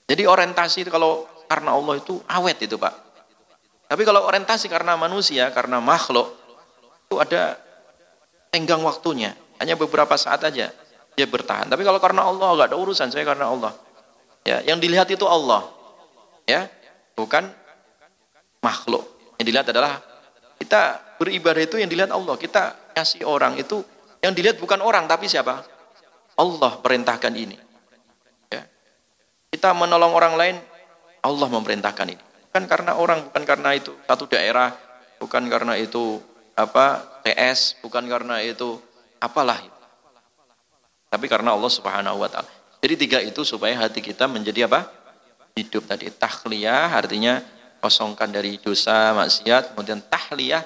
[0.08, 2.96] Jadi orientasi itu kalau karena Allah itu awet itu Pak.
[3.88, 6.36] Tapi kalau orientasi karena manusia, karena makhluk,
[7.08, 7.56] itu ada
[8.52, 9.36] tenggang waktunya.
[9.60, 10.72] Hanya beberapa saat aja
[11.16, 11.72] dia bertahan.
[11.72, 13.72] Tapi kalau karena Allah nggak ada urusan saya karena Allah.
[14.44, 15.68] Ya, yang dilihat itu Allah.
[16.48, 16.72] Ya,
[17.16, 17.48] bukan
[18.64, 19.04] makhluk.
[19.40, 20.00] Yang dilihat adalah
[20.60, 22.36] kita beribadah itu yang dilihat Allah.
[22.40, 23.84] Kita kasih orang itu
[24.28, 25.64] yang dilihat bukan orang tapi siapa?
[26.36, 27.56] Allah perintahkan ini.
[28.52, 28.68] Ya.
[29.56, 30.56] Kita menolong orang lain,
[31.24, 32.24] Allah memerintahkan ini.
[32.52, 34.76] Bukan karena orang, bukan karena itu satu daerah,
[35.18, 36.20] bukan karena itu
[36.58, 38.82] apa TS bukan karena itu
[39.22, 39.80] apalah itu.
[41.08, 42.50] Tapi karena Allah Subhanahu wa taala.
[42.84, 44.90] Jadi tiga itu supaya hati kita menjadi apa?
[45.56, 46.12] Hidup tadi.
[46.12, 47.42] Tahliyah artinya
[47.80, 50.62] kosongkan dari dosa, maksiat, kemudian tahliyah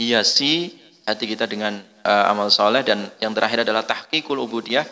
[0.00, 0.76] hiasi
[1.06, 4.86] hati kita dengan uh, amal soleh dan yang terakhir adalah tahqiqul ubudiyah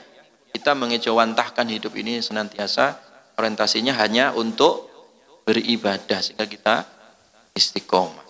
[0.50, 2.98] kita mengejawantahkan hidup ini senantiasa
[3.38, 4.90] orientasinya hanya untuk
[5.42, 6.86] beribadah sehingga kita
[7.58, 8.22] istiqomah.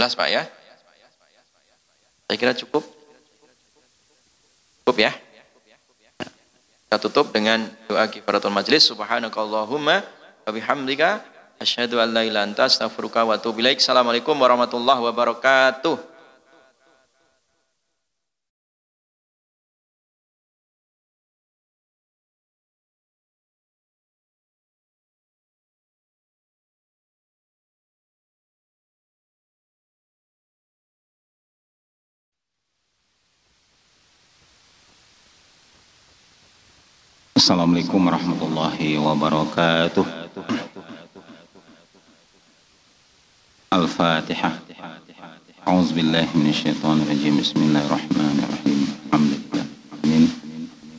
[0.00, 0.42] Jelas Pak ya?
[2.28, 2.80] Saya kira cukup.
[4.84, 5.12] Cukup ya.
[6.88, 8.88] Kita tutup dengan doa kifaratul majlis.
[8.88, 11.20] Subhanakallahumma wa bihamdika
[11.60, 13.28] asyhadu an la ilaha anta astaghfiruka.
[13.28, 16.17] Assalamualaikum warahmatullahi wabarakatuh.
[37.38, 40.02] Assalamualaikum warahmatullahi wabarakatuh.
[43.70, 44.58] Al-Fatihah.
[45.62, 47.38] A'udzu billahi minasyaitonir rajim.
[47.38, 48.78] Bismillahirrahmanirrahim.
[49.06, 49.66] Alhamdulillah.
[50.02, 50.22] Amin.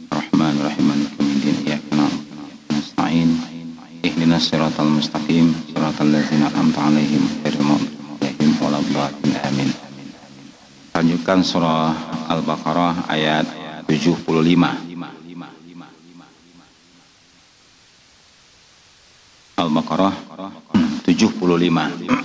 [0.07, 0.85] Rahman Rahim.
[0.87, 1.55] Maliki yaumiddin.
[1.67, 2.07] Iyyaka
[2.71, 3.29] nasta'in.
[4.07, 5.51] Ihdinas siratal mustaqim.
[5.75, 9.35] Siratal ladzina an'amta 'alaihim ghairil maghdubi 'alaihim.
[9.43, 9.75] Amin.
[10.95, 11.91] Lanjutkan surah
[12.31, 13.43] Al-Baqarah ayat
[13.91, 14.87] 75.
[19.58, 20.12] Al-Baqarah
[21.06, 22.24] 75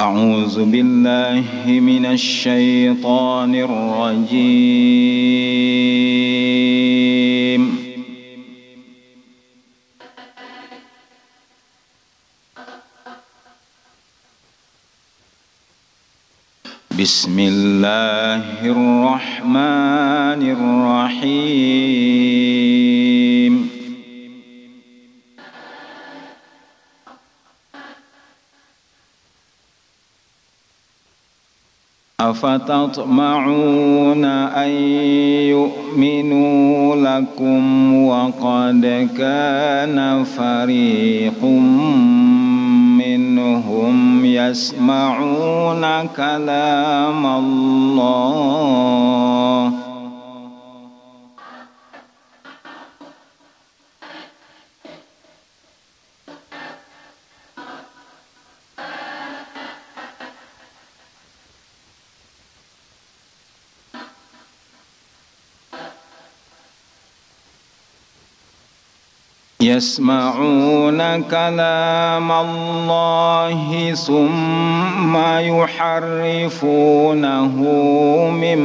[0.00, 1.44] أعوذ بالله
[1.80, 4.96] من الشيطان الرجيم
[17.01, 20.41] بسم الله الرحمن
[21.17, 22.11] الرحيم.
[32.19, 34.69] أفتطمعون أن
[35.49, 41.43] يؤمنوا لكم وقد كان فريق
[43.71, 45.83] منهم يسمعون
[46.15, 48.51] كلام الله.
[69.61, 77.07] يسمعون كلام الله ثم يحرفونه
[78.31, 78.59] من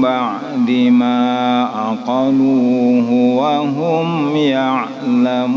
[0.00, 5.54] بعد ما أقلوه وهم يعلمون.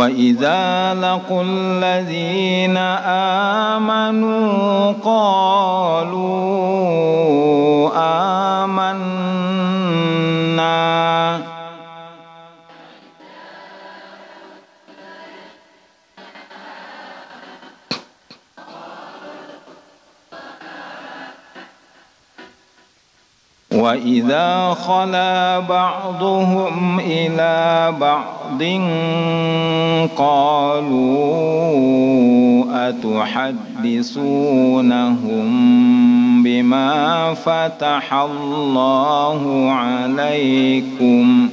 [0.00, 2.76] وإذا لقوا الذين
[3.76, 6.30] آمنوا قالوا
[8.64, 9.40] آمنا
[23.72, 28.39] وإذا خلا بعضهم إلى بعض
[30.16, 31.50] قالوا
[32.88, 34.20] أتحدثونهم
[36.42, 41.48] بما فتح الله عليكم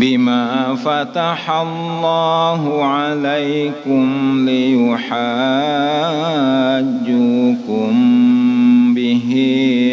[0.00, 4.08] بما فتح الله عليكم
[4.48, 5.08] ليحاجوكم
[8.94, 9.30] به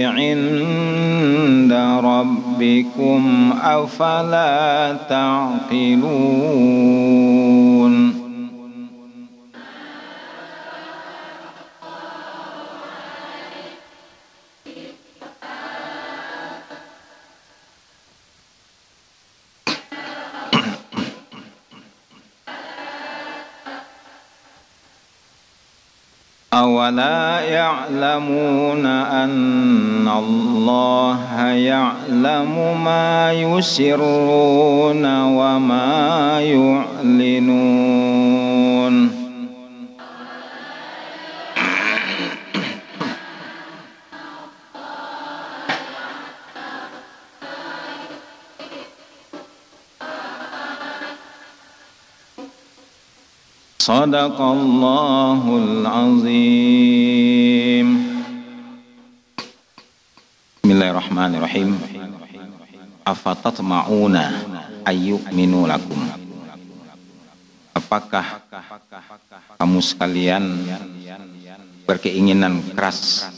[0.05, 6.25] عند ربكم أفلا تعقلون
[26.55, 37.65] أولا يعلمون أن الله يعلم ما يسرون وما يعلنون
[53.84, 57.08] صدق الله العظيم
[60.60, 61.70] بسم الله الرحمن الرحيم
[63.06, 64.16] أفتطمعون
[64.84, 66.00] أن يؤمنوا لكم
[67.70, 68.44] Apakah
[69.56, 70.42] kamu sekalian
[71.88, 73.30] berkeinginan keras,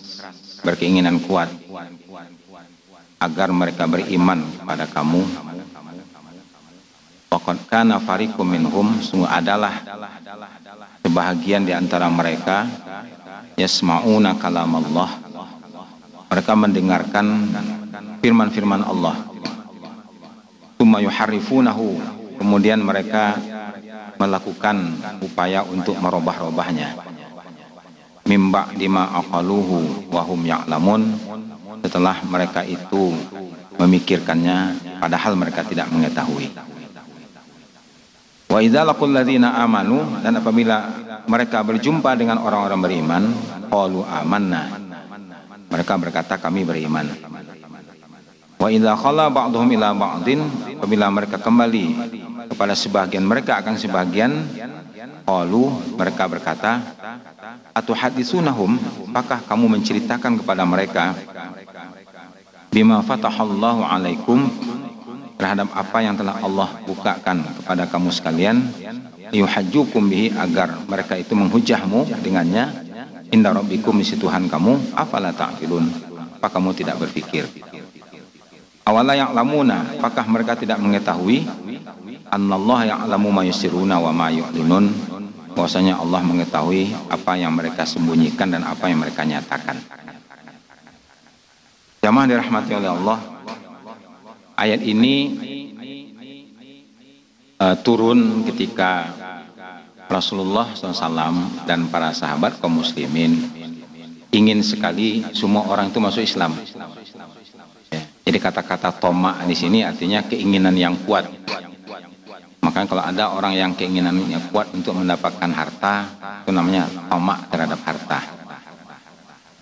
[0.66, 1.52] berkeinginan kuat
[3.22, 5.22] agar mereka beriman kepada kamu
[7.27, 9.83] Pokok kana fariqum minhum sungguh adalah
[11.03, 12.63] sebahagian di antara mereka
[13.59, 15.27] yasma'una kalam Allah
[16.27, 17.27] mereka mendengarkan
[18.19, 19.15] firman-firman Allah.
[20.77, 21.97] Tuma yuharrifunahu
[22.37, 23.39] kemudian mereka
[24.19, 26.93] melakukan upaya untuk merubah-rubahnya.
[28.27, 31.15] Mimba dima aqaluhu wahum ya'lamun
[31.81, 33.15] setelah mereka itu
[33.79, 36.51] memikirkannya padahal mereka tidak mengetahui
[38.47, 40.77] wa idza ladzina amanu dan apabila
[41.27, 43.23] mereka berjumpa dengan orang-orang beriman
[43.67, 44.87] qalu amanna.
[45.67, 47.03] Mereka berkata kami beriman.
[48.57, 50.39] Wa idza khala ba'dhum ila ba'din
[50.79, 51.85] apabila mereka kembali
[52.47, 54.31] kepada sebagian mereka akan sebagian
[55.27, 55.67] qalu
[55.99, 56.79] mereka berkata
[57.75, 58.79] atau hadisunahum
[59.11, 61.11] apakah kamu menceritakan kepada mereka
[62.71, 64.47] bima fatahallahu alaikum
[65.37, 68.57] terhadap apa yang telah Allah bukakan kepada kamu sekalian
[69.31, 72.65] yuhajjukum bihi agar mereka itu menghujahmu dengannya
[73.29, 75.85] inda rabbikum isi Tuhan kamu afala ta'qilun
[76.41, 77.45] apa kamu tidak berpikir
[78.87, 81.45] awala ya'lamuna apakah mereka tidak mengetahui
[82.33, 85.17] annallaha ya'lamu ma yusiruna wa ma yu'linun
[85.57, 89.81] bahwasanya Allah mengetahui apa yang mereka sembunyikan dan apa yang mereka nyatakan.
[92.05, 93.17] Jamaah dirahmati oleh Allah.
[94.57, 95.15] Ayat ini
[97.61, 99.05] uh, turun ketika
[100.09, 103.37] Rasulullah SAW dan para sahabat kaum muslimin
[104.33, 106.57] ingin sekali semua orang itu masuk Islam.
[107.93, 111.29] Ya, jadi kata-kata toma di sini artinya keinginan yang kuat
[112.67, 116.03] maka kalau ada orang yang keinginannya kuat untuk mendapatkan harta,
[116.43, 118.19] itu namanya tomak terhadap harta.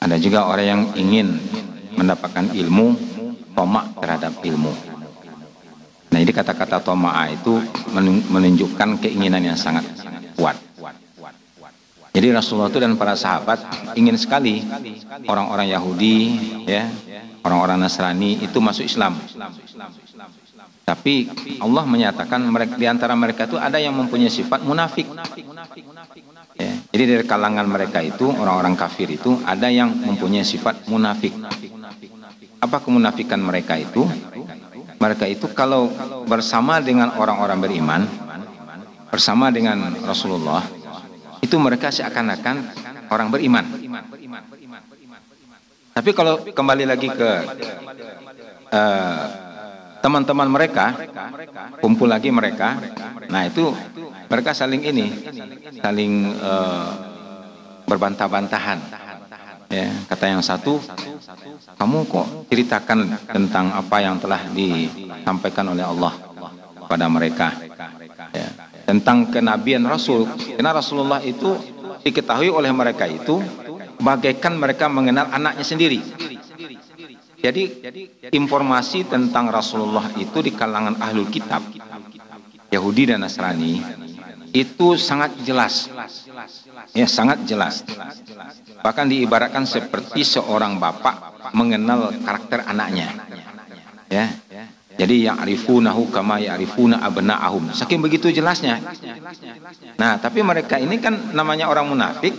[0.02, 1.38] Ada juga orang yang ingin
[1.93, 3.14] mendapatkan ilmu,
[3.56, 4.74] tomak terhadap ilmu.
[6.12, 7.60] Nah, ini kata-kata toma'a itu
[8.32, 9.84] menunjukkan keinginan yang sangat
[10.39, 10.56] kuat.
[12.16, 13.60] Jadi Rasulullah itu dan para sahabat
[13.99, 14.64] ingin sekali
[15.28, 16.16] orang-orang Yahudi,
[16.64, 16.88] ya,
[17.43, 19.20] orang-orang Nasrani itu masuk Islam.
[20.88, 21.28] Tapi
[21.60, 25.12] Allah menyatakan mereka di antara mereka itu ada yang mempunyai sifat munafik.
[26.56, 31.36] Ya, jadi dari kalangan mereka itu orang-orang kafir itu ada yang mempunyai sifat munafik.
[32.66, 34.09] Apa kemunafikan mereka itu?
[34.97, 35.93] Mereka itu kalau
[36.26, 38.01] bersama dengan orang-orang beriman,
[39.13, 40.66] bersama dengan Rasulullah,
[41.45, 42.66] itu mereka seakan-akan
[43.13, 43.66] orang beriman.
[45.93, 47.30] Tapi kalau kembali lagi ke
[48.74, 49.24] uh,
[50.01, 50.93] teman-teman mereka
[51.82, 52.78] kumpul lagi mereka
[53.26, 53.74] nah itu
[54.30, 55.09] mereka saling ini
[55.82, 56.93] saling uh,
[57.89, 59.05] berbantah-bantahan
[59.70, 60.78] ya kata yang satu
[61.76, 66.13] kamu kok ceritakan tentang apa yang telah disampaikan oleh Allah
[66.86, 67.47] kepada mereka
[68.30, 68.47] ya.
[68.86, 71.57] tentang kenabian Rasul karena Rasulullah itu
[72.05, 73.41] diketahui oleh mereka itu
[73.97, 75.99] bagaikan mereka mengenal anaknya sendiri
[77.41, 77.63] jadi
[78.34, 81.61] informasi tentang Rasulullah itu di kalangan ahlul kitab
[82.70, 84.05] Yahudi dan Nasrani
[84.56, 85.91] itu sangat jelas.
[86.95, 87.84] Ya, sangat jelas.
[88.80, 93.12] Bahkan diibaratkan seperti seorang bapak mengenal karakter anaknya.
[94.08, 94.32] Ya.
[94.95, 97.76] Jadi yang arifunahu kama ya'rifuna abna'ahum.
[97.76, 98.80] Saking begitu jelasnya.
[100.00, 102.32] Nah, tapi mereka ini kan namanya orang munafik.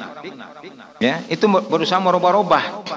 [0.97, 2.89] Ya, itu berusaha merubah-rubah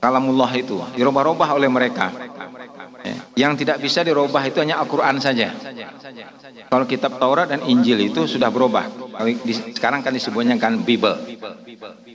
[0.00, 2.12] kalamullah itu dirubah-rubah oleh mereka.
[3.36, 5.52] Yang tidak bisa dirubah itu hanya Al-Quran saja.
[6.72, 8.88] Kalau kitab Taurat dan Injil itu sudah berubah.
[9.76, 11.36] Sekarang kan disebutnya kan Bible.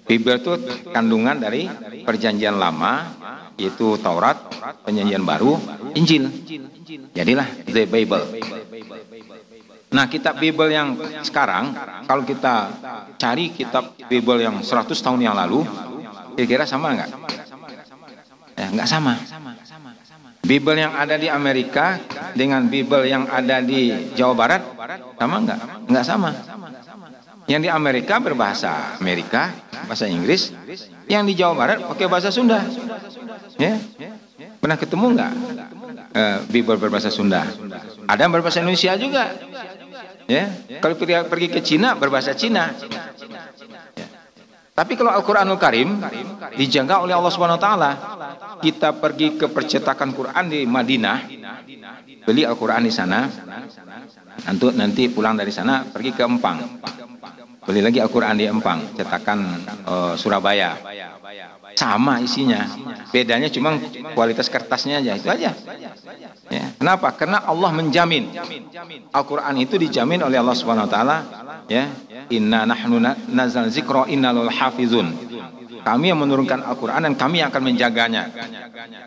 [0.09, 0.53] Bible itu
[0.89, 1.69] kandungan dari
[2.01, 3.13] perjanjian lama
[3.53, 4.49] yaitu Taurat
[4.81, 5.61] perjanjian baru
[5.93, 6.25] Injil.
[7.13, 8.25] Jadilah the Bible.
[9.93, 11.77] Nah kitab Bible yang sekarang
[12.09, 12.73] kalau kita
[13.21, 15.61] cari kitab Bible yang 100 tahun yang lalu
[16.33, 17.09] kira-kira sama nggak?
[18.57, 19.13] Ya, nggak sama.
[20.41, 22.01] Bible yang ada di Amerika
[22.33, 24.61] dengan Bible yang ada di Jawa Barat
[25.15, 25.59] sama nggak?
[25.85, 26.29] Nggak sama.
[27.45, 29.53] Yang di Amerika berbahasa Amerika,
[29.85, 30.53] bahasa Inggris.
[31.05, 32.63] Yang di Jawa Barat pakai bahasa Sunda.
[33.61, 33.77] Ya,
[34.57, 35.33] pernah ketemu nggak?
[36.11, 37.45] Uh, Bible berbahasa Sunda.
[38.09, 39.29] Ada yang berbahasa Indonesia juga.
[40.25, 40.47] Ya,
[40.79, 42.73] kalau pergi ke Cina berbahasa Cina.
[44.71, 45.99] Tapi kalau Al-Quranul Karim
[46.55, 47.91] dijaga oleh Allah Subhanahu Wa Taala,
[48.63, 51.27] kita pergi ke percetakan Quran di Madinah,
[52.23, 53.27] beli Al-Quran di sana,
[54.47, 56.79] nanti nanti pulang dari sana pergi ke Empang,
[57.67, 59.39] beli lagi Al-Quran di Empang, cetakan
[59.83, 60.79] uh, Surabaya,
[61.75, 62.63] sama isinya,
[63.11, 63.75] bedanya cuma
[64.15, 65.51] kualitas kertasnya aja itu aja.
[66.51, 66.75] Ya.
[66.75, 67.15] Kenapa?
[67.15, 68.35] Karena Allah menjamin
[69.15, 71.17] Al-Quran itu dijamin oleh Allah Subhanahu Wa Taala,
[71.71, 71.87] ya
[72.27, 72.99] Inna nahnu
[73.31, 75.15] nazal zikra inna lul hafizun.
[75.81, 78.29] Kami yang menurunkan Al-Quran dan kami yang akan menjaganya.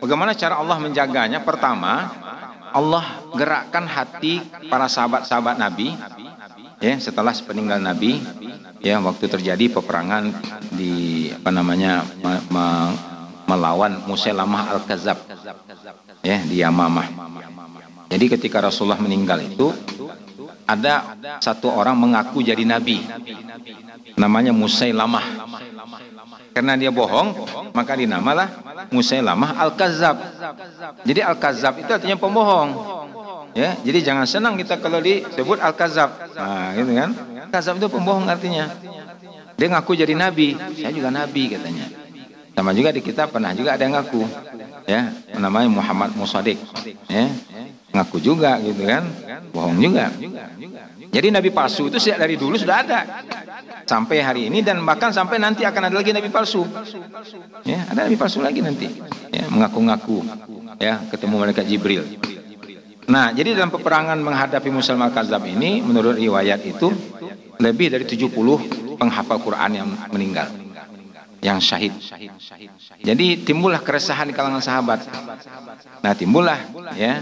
[0.01, 1.45] Bagaimana cara Allah menjaganya?
[1.45, 2.11] Pertama,
[2.75, 3.05] Allah
[3.37, 5.95] gerakkan hati para sahabat-sahabat Nabi
[6.83, 8.19] ya setelah sepeninggal Nabi
[8.83, 10.35] ya waktu terjadi peperangan
[10.75, 12.65] di apa namanya me, me,
[13.47, 15.17] melawan Musailamah al-Kadzab
[16.21, 17.07] ya di Yamamah.
[18.11, 19.73] Jadi ketika Rasulullah meninggal itu
[20.65, 23.01] ada satu orang mengaku jadi nabi.
[24.15, 25.25] Namanya Musailamah.
[26.55, 27.35] Karena dia bohong
[27.75, 28.47] maka dinamalah
[28.87, 30.15] Musailamah Al-Kazab
[31.03, 32.71] jadi Al-Kazab itu artinya pembohong.
[33.51, 37.11] Ya jadi jangan senang kita kalau disebut Al-Kazab nah gitu kan?
[37.51, 38.71] Kazab itu pembohong artinya.
[39.59, 40.55] Dia ngaku jadi nabi.
[40.79, 41.91] Saya juga nabi katanya.
[42.55, 44.23] Sama juga di kita pernah juga ada yang ngaku
[44.85, 45.09] ya
[45.41, 46.61] namanya Muhammad Musadik
[47.09, 47.29] ya.
[47.95, 49.07] Ngaku juga gitu kan
[49.55, 50.11] bohong juga.
[51.15, 52.99] Jadi nabi palsu itu sejak dari dulu sudah ada.
[53.87, 56.67] Sampai hari ini dan bahkan sampai nanti akan ada lagi nabi palsu.
[57.63, 58.91] Ya ada nabi palsu lagi nanti.
[59.31, 60.27] Ya mengaku-ngaku
[60.75, 62.03] ya ketemu malaikat Jibril.
[63.07, 66.91] Nah jadi dalam peperangan menghadapi Musa al-Kazab ini menurut riwayat itu
[67.63, 70.64] lebih dari 70 penghafal Quran yang meninggal
[71.45, 71.93] yang syahid.
[73.05, 75.05] Jadi timbullah keresahan di kalangan sahabat.
[76.01, 76.57] Nah, timbullah
[76.97, 77.21] ya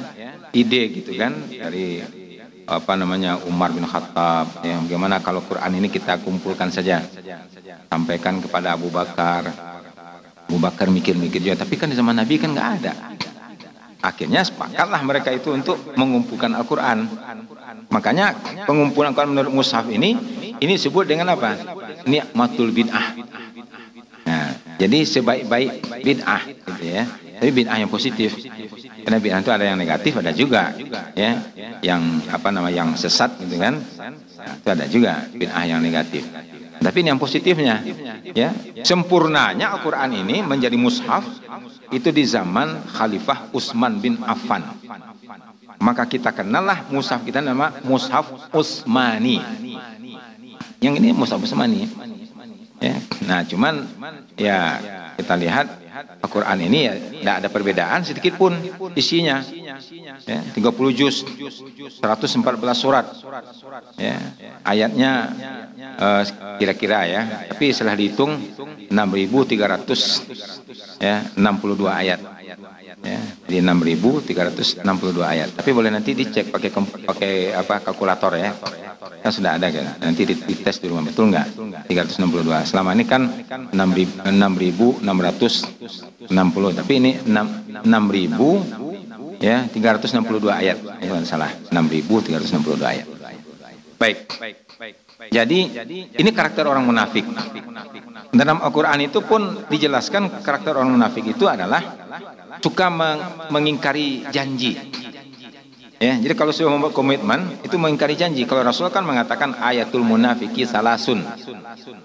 [0.55, 1.99] ide gitu kan dari
[2.63, 7.03] apa namanya Umar bin Khattab ya bagaimana kalau Quran ini kita kumpulkan saja.
[7.91, 9.51] Sampaikan kepada Abu Bakar.
[10.47, 12.93] Abu Bakar mikir-mikir juga tapi kan di zaman Nabi kan nggak ada.
[14.03, 17.07] Akhirnya sepakatlah mereka itu untuk mengumpulkan Al-Quran.
[17.87, 18.35] Makanya
[18.67, 20.15] pengumpulan Al-Quran menurut Mushaf ini
[20.59, 21.55] ini disebut dengan apa?
[22.03, 23.15] Nikmatul bid'ah
[24.77, 25.71] jadi sebaik-baik
[26.01, 27.03] bid'ah gitu ya.
[27.39, 28.33] Tapi bid'ah yang positif.
[29.03, 30.73] Karena bid'ah itu ada yang negatif ada juga
[31.13, 31.39] ya.
[31.83, 32.01] Yang
[32.31, 33.77] apa nama yang sesat gitu kan.
[34.63, 36.25] Itu ada juga bid'ah yang negatif.
[36.83, 37.85] Tapi ini yang positifnya
[38.33, 38.51] ya.
[38.81, 41.23] Sempurnanya Al-Qur'an ini menjadi mushaf
[41.93, 44.65] itu di zaman Khalifah Utsman bin Affan.
[45.83, 49.37] Maka kita kenallah mushaf kita nama mushaf Utsmani.
[50.81, 51.87] Yang ini mushaf Utsmani
[52.83, 52.99] ya.
[53.23, 53.87] Nah cuman
[54.35, 54.59] ya
[55.15, 55.67] kita lihat
[56.19, 58.53] Al-Quran ini ya tidak ada perbedaan sedikit pun
[58.97, 59.39] isinya.
[60.23, 62.39] Ya, 30 juz 114
[62.75, 63.05] surat.
[63.99, 64.15] Ya,
[64.63, 65.11] ayatnya
[66.59, 67.21] kira-kira uh, ya.
[67.51, 68.39] Tapi setelah dihitung
[68.91, 72.19] 6300 ya 62 ayat
[73.03, 75.51] ya jadi 6362 ayat.
[75.59, 76.71] Tapi boleh nanti dicek pakai
[77.03, 78.55] pakai apa kalkulator ya.
[79.21, 79.99] Kan sudah ada kan.
[79.99, 81.03] Nanti dites di rumah.
[81.03, 81.47] Betul nggak?
[81.91, 83.27] 362 selama ini kan
[83.75, 85.03] 6660
[86.79, 90.79] tapi ini 6000 ya 362 ayat.
[90.79, 91.51] Bukan salah.
[91.69, 93.05] 6362 ayat.
[93.99, 94.31] Baik
[95.29, 95.59] jadi
[96.17, 97.23] ini karakter orang munafik
[98.33, 101.81] dalam Al-Quran itu pun dijelaskan karakter orang munafik itu adalah
[102.59, 102.89] suka
[103.51, 104.73] mengingkari janji
[106.03, 108.43] Ya, jadi kalau sudah membuat komitmen itu mengingkari janji.
[108.43, 111.23] Kalau Rasul kan mengatakan ayatul munafiki salasun.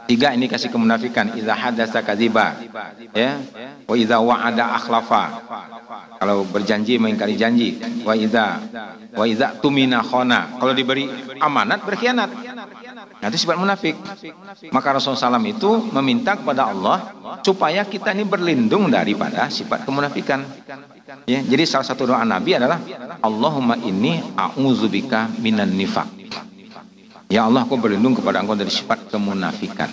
[0.06, 1.34] Tiga ini kasih kemunafikan.
[1.34, 2.62] Iza hadasa kadziba.
[3.10, 3.42] Ya.
[3.90, 5.24] Wa iza wa'ada akhlafa.
[6.22, 7.82] Kalau berjanji mengingkari janji.
[8.06, 8.62] Wa iza
[9.18, 10.62] wa iza tumina khona.
[10.62, 11.10] Kalau diberi
[11.42, 12.47] amanat berkhianat.
[13.18, 13.98] Nah, itu sifat munafik.
[14.70, 17.10] Maka Rasulullah SAW itu meminta kepada Allah
[17.42, 20.46] supaya kita ini berlindung daripada sifat kemunafikan.
[21.26, 22.78] Ya, jadi salah satu doa Nabi adalah
[23.18, 26.06] Allahumma inni a'udzubika minan nifak.
[27.28, 29.90] Ya Allah, aku berlindung kepada Engkau dari sifat kemunafikan.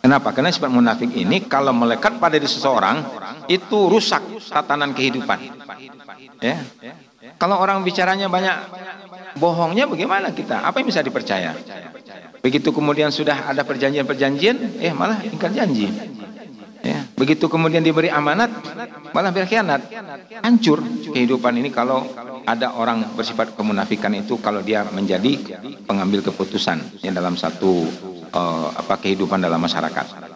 [0.00, 0.32] Kenapa?
[0.32, 3.04] Karena sifat munafik ini kalau melekat pada diri seseorang
[3.52, 5.38] itu rusak tatanan kehidupan.
[6.40, 6.56] Ya.
[7.36, 8.56] Kalau orang bicaranya banyak
[9.36, 10.64] bohongnya bagaimana kita?
[10.64, 11.54] Apa yang bisa dipercaya?
[12.40, 15.92] Begitu kemudian sudah ada perjanjian-perjanjian, eh malah ingkar janji.
[16.80, 18.48] Ya, begitu kemudian diberi amanat,
[19.12, 19.84] malah berkhianat.
[20.40, 20.80] Hancur
[21.12, 22.08] kehidupan ini kalau
[22.48, 27.84] ada orang bersifat kemunafikan itu kalau dia menjadi pengambil keputusan ya, dalam satu
[28.32, 30.32] uh, apa kehidupan dalam masyarakat.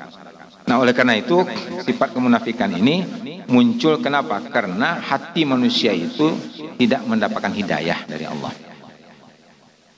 [0.65, 1.45] Nah, oleh karena itu
[1.85, 3.05] sifat kemunafikan ini
[3.49, 4.41] muncul kenapa?
[4.49, 6.33] Karena hati manusia itu
[6.81, 8.53] tidak mendapatkan hidayah dari Allah.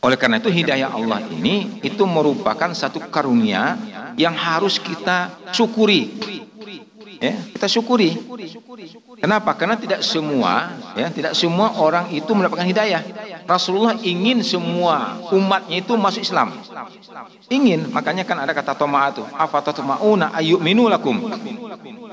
[0.04, 3.74] Oleh karena itu hidayah Allah ini itu merupakan satu karunia
[4.20, 6.12] yang harus kita syukuri.
[7.16, 8.16] Ya, kita syukuri.
[9.20, 9.56] Kenapa?
[9.56, 13.02] Karena tidak semua ya, tidak semua orang itu mendapatkan hidayah.
[13.48, 16.52] Rasulullah ingin semua umatnya itu masuk Islam.
[17.48, 21.16] Ingin, makanya kan ada kata toma'a itu, afatatma'una ayyuminu lakum.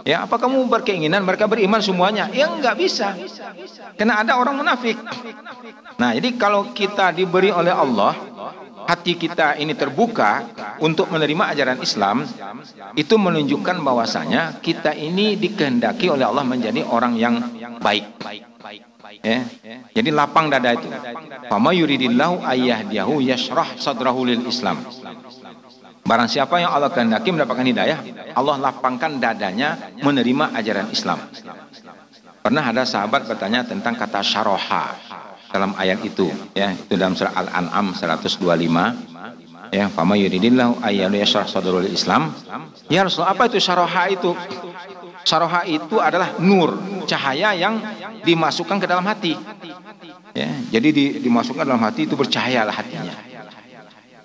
[0.04, 2.28] Ya, apa kamu berkeinginan mereka beriman semuanya?
[2.32, 3.16] Ya enggak bisa.
[3.96, 5.00] Karena ada orang munafik.
[5.96, 8.16] Nah, jadi kalau kita diberi oleh Allah
[8.88, 10.48] hati kita ini terbuka
[10.84, 12.28] untuk menerima ajaran Islam,
[12.96, 17.36] itu menunjukkan bahwasanya kita ini dikehendaki oleh Allah menjadi orang yang
[17.80, 18.06] baik.
[19.24, 19.48] Ya.
[19.96, 20.88] Jadi lapang dada itu.
[21.48, 24.84] Fama yuridillahu ayyahdiyahu yashrah sadrahu lil Islam.
[26.04, 28.00] Barang siapa yang Allah kehendaki mendapatkan hidayah,
[28.36, 31.24] Allah lapangkan dadanya menerima ajaran Islam.
[32.44, 35.00] Pernah ada sahabat bertanya tentang kata syaroha
[35.54, 36.74] dalam ayat itu, ya.
[36.74, 39.14] Itu dalam surah Al-An'am 125
[39.74, 42.30] ya fama yuridillahu ayyadu yashrah sadrul Islam.
[42.94, 44.38] Ya Rasul apa itu syaroha itu?
[45.26, 46.78] Syaroha itu adalah nur
[47.10, 47.82] cahaya yang
[48.22, 49.34] dimasukkan ke dalam hati.
[50.38, 53.14] Ya jadi di, dimasukkan dalam hati itu bercahayalah hatinya.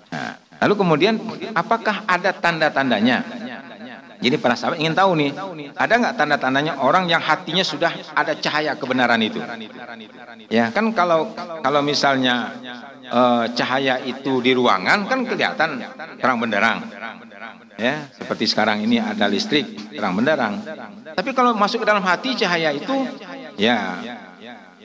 [0.09, 1.17] Nah, lalu kemudian
[1.57, 3.25] apakah ada tanda-tandanya
[4.19, 5.31] jadi para sahabat ingin tahu nih
[5.79, 9.39] ada nggak tanda-tandanya orang yang hatinya sudah ada cahaya kebenaran itu
[10.51, 11.31] ya kan kalau
[11.63, 12.55] kalau misalnya
[13.11, 15.81] uh, cahaya itu di ruangan kan kelihatan
[16.21, 16.79] terang benderang.
[17.79, 20.59] Ya, seperti sekarang ini ada listrik terang benderang.
[21.15, 23.07] Tapi kalau masuk ke dalam hati cahaya itu
[23.55, 24.03] ya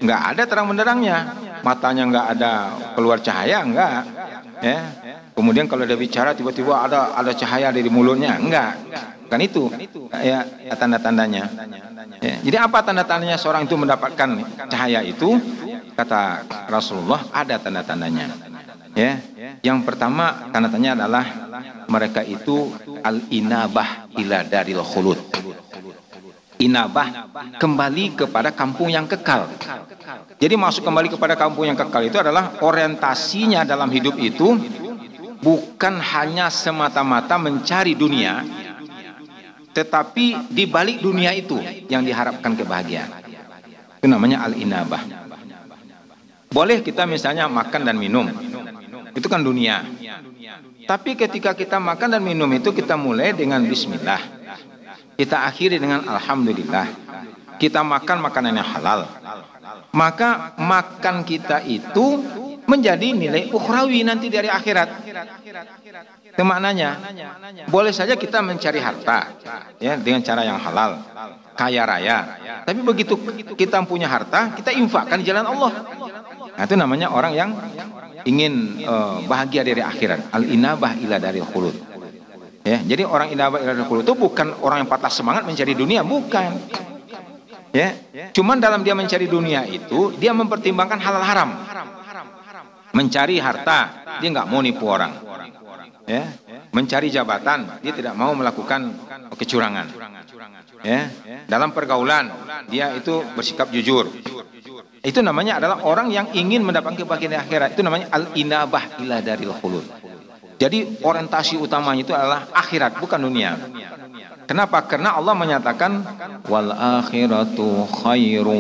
[0.04, 1.18] nggak ada terang benderangnya.
[1.64, 2.52] Matanya nggak ada
[2.92, 3.90] keluar cahaya nggak.
[4.60, 4.80] Ya.
[5.34, 8.78] Kemudian kalau dia bicara tiba-tiba ada ada cahaya dari mulutnya, enggak.
[9.26, 9.66] Kan itu
[10.14, 10.46] ya
[10.78, 11.50] tanda-tandanya.
[12.22, 12.38] Ya.
[12.38, 14.28] Jadi apa tanda-tandanya seorang itu mendapatkan
[14.70, 15.40] cahaya itu?
[15.94, 18.26] kata Rasulullah ada tanda-tandanya.
[18.94, 19.18] Ya.
[19.62, 21.24] Yang pertama tanda-tandanya adalah
[21.86, 22.70] mereka itu
[23.02, 25.18] al-inabah ila daril khulud.
[26.64, 27.28] Inabah
[27.60, 29.52] kembali kepada kampung yang kekal.
[30.40, 34.56] Jadi masuk kembali kepada kampung yang kekal itu adalah orientasinya dalam hidup itu
[35.44, 38.40] bukan hanya semata-mata mencari dunia,
[39.76, 41.60] tetapi di balik dunia itu
[41.92, 43.10] yang diharapkan kebahagiaan.
[44.00, 45.02] Itu namanya al-inabah.
[46.48, 48.30] Boleh kita misalnya makan dan minum.
[49.12, 49.82] Itu kan dunia.
[50.84, 54.43] Tapi ketika kita makan dan minum itu kita mulai dengan bismillah.
[55.14, 56.86] Kita akhiri dengan alhamdulillah.
[57.54, 59.00] Kita makan makanan yang halal.
[59.94, 62.18] Maka makan kita itu
[62.64, 64.88] menjadi nilai ukhrawi nanti dari akhirat.
[66.34, 66.42] Itu.
[67.70, 69.38] Boleh saja kita mencari harta
[69.78, 70.98] ya dengan cara yang halal,
[71.54, 72.18] kaya raya.
[72.66, 73.14] Tapi begitu
[73.54, 75.72] kita punya harta, kita infakkan di jalan Allah.
[76.58, 77.50] Nah, itu namanya orang yang
[78.26, 80.34] ingin uh, bahagia dari akhirat.
[80.34, 81.93] Al inabah ila dari khulud.
[82.64, 86.56] Ya, jadi orang inabah ila itu bukan orang yang patah semangat mencari dunia, bukan.
[87.76, 87.92] Ya,
[88.32, 91.50] cuman dalam dia mencari dunia itu dia mempertimbangkan halal haram.
[92.96, 95.12] Mencari harta, dia nggak mau nipu orang.
[96.08, 96.24] Ya,
[96.72, 98.96] mencari jabatan, dia tidak mau melakukan
[99.36, 99.92] kecurangan.
[100.80, 101.12] Ya,
[101.44, 102.32] dalam pergaulan
[102.72, 104.08] dia itu bersikap jujur.
[105.04, 107.76] Itu namanya adalah orang yang ingin mendapatkan kebahagiaan akhirat.
[107.76, 109.84] Itu namanya al-inabah ila daril khulud.
[110.64, 113.52] Jadi orientasi utamanya itu adalah akhirat, bukan dunia.
[114.48, 114.80] Kenapa?
[114.88, 116.00] Karena Allah menyatakan
[116.48, 118.56] wal akhiratu khairu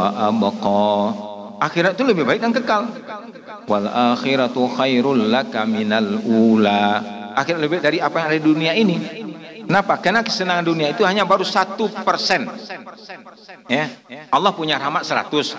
[0.00, 0.96] wa abqa.
[1.60, 2.88] Akhirat itu lebih baik dan kekal.
[3.68, 7.04] Wal akhiratu khairul laka minal ula.
[7.36, 9.25] Akhirat lebih dari apa yang ada di dunia ini.
[9.66, 9.98] Kenapa?
[9.98, 12.46] Karena kesenangan dunia itu hanya baru satu persen.
[13.66, 13.90] Ya,
[14.30, 15.58] Allah punya rahmat seratus.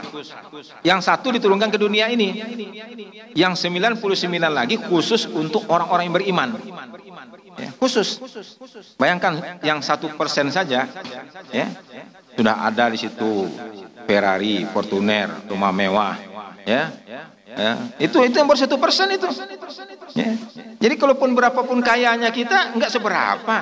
[0.80, 2.40] Yang satu diturunkan ke dunia ini.
[3.36, 6.50] Yang sembilan puluh sembilan lagi khusus untuk orang-orang yang beriman.
[7.58, 8.22] Ya, khusus.
[9.02, 10.86] Bayangkan yang satu persen saja,
[11.50, 11.68] ya,
[12.38, 13.50] sudah ada di situ
[14.06, 16.16] Ferrari, Fortuner, rumah mewah,
[16.64, 16.94] ya,
[17.50, 17.72] ya.
[17.98, 19.26] itu itu yang baru satu persen itu.
[20.14, 20.38] Ya.
[20.78, 23.58] Jadi kalaupun berapapun kayanya kita nggak seberapa.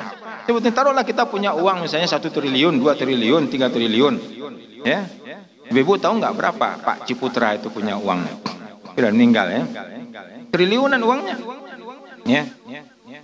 [0.45, 4.15] Sebetulnya taruhlah kita punya uang misalnya satu triliun, dua triliun, tiga triliun,
[4.85, 5.09] ya.
[5.65, 8.21] Ibu tahu nggak berapa Pak Ciputra itu punya uang?
[8.93, 9.61] Sudah meninggal ya.
[10.53, 11.35] Triliunan uangnya.
[12.29, 12.45] Ya.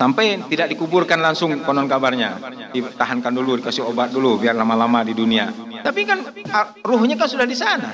[0.02, 2.42] Sampai tidak dikuburkan langsung konon kabarnya.
[2.74, 5.54] Ditahankan dulu, dikasih obat dulu biar lama-lama di dunia.
[5.86, 6.26] Tapi kan
[6.82, 7.94] ruhnya kan sudah di sana.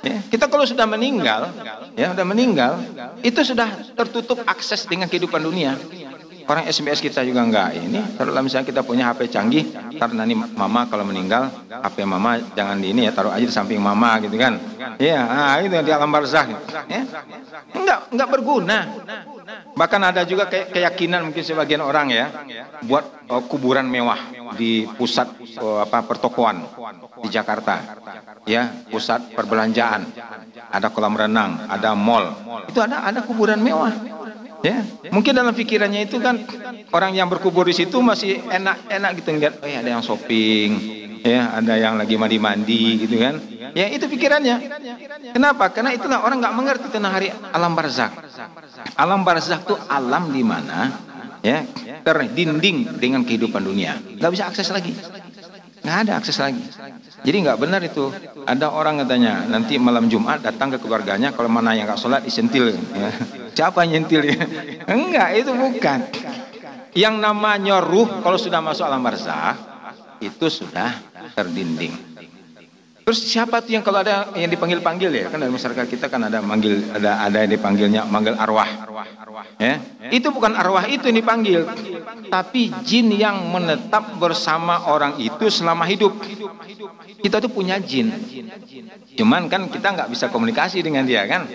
[0.00, 1.52] Ya, kita kalau sudah meninggal,
[1.92, 2.80] ya sudah meninggal,
[3.20, 5.76] itu sudah tertutup akses dengan kehidupan dunia.
[6.50, 8.02] Orang SMS kita juga enggak ini.
[8.18, 12.90] Kalau misalnya kita punya HP canggih, karena nanti mama kalau meninggal, HP mama jangan di
[12.90, 14.58] ini ya, taruh aja di samping mama gitu kan.
[14.98, 16.50] Iya, ah, itu di alam barzah.
[16.90, 17.06] Ya.
[17.70, 18.78] Enggak, enggak berguna.
[19.78, 22.26] Bahkan ada juga ke keyakinan mungkin sebagian orang ya,
[22.82, 24.18] buat uh, kuburan mewah
[24.58, 25.30] di pusat
[25.62, 26.66] uh, apa pertokoan
[27.22, 27.94] di Jakarta.
[28.42, 30.02] Ya, pusat perbelanjaan.
[30.70, 32.34] Ada kolam renang, ada mall.
[32.66, 34.18] Itu ada ada kuburan mewah.
[34.60, 36.36] Ya, mungkin dalam pikirannya itu kan
[36.92, 40.68] orang yang berkubur di situ masih enak-enak gitu ngeliat, oh ya ada yang shopping,
[41.24, 43.40] ya ada yang lagi mandi-mandi gitu kan.
[43.72, 44.60] Ya itu pikirannya.
[45.32, 45.72] Kenapa?
[45.72, 48.12] Karena itulah orang nggak mengerti tentang hari alam barzak.
[49.00, 50.92] Alam barzak itu alam di mana
[51.40, 51.64] ya
[52.04, 54.92] terdinding dengan kehidupan dunia, nggak bisa akses lagi.
[55.80, 56.60] Nggak ada akses lagi.
[57.24, 58.12] Jadi nggak benar itu.
[58.44, 62.72] Ada orang katanya nanti malam Jumat datang ke keluarganya kalau mana yang nggak sholat disentil.
[62.72, 63.10] Ya.
[63.56, 64.24] Siapa yang nyentil?
[64.94, 66.00] Enggak, itu bukan.
[66.96, 69.54] Yang namanya ruh kalau sudah masuk alam barzah
[70.20, 70.92] itu sudah
[71.32, 72.09] terdinding.
[73.10, 75.26] Terus siapa tuh yang kalau ada yang dipanggil-panggil ya?
[75.34, 78.70] Kan dari masyarakat kita kan ada manggil ada ada yang dipanggilnya manggil arwah.
[79.58, 79.82] Ya.
[80.14, 81.66] Itu bukan arwah itu yang dipanggil,
[82.30, 86.22] tapi jin yang menetap bersama orang itu selama hidup.
[87.18, 88.14] Kita tuh punya jin.
[89.18, 91.50] Cuman kan kita nggak bisa komunikasi dengan dia kan?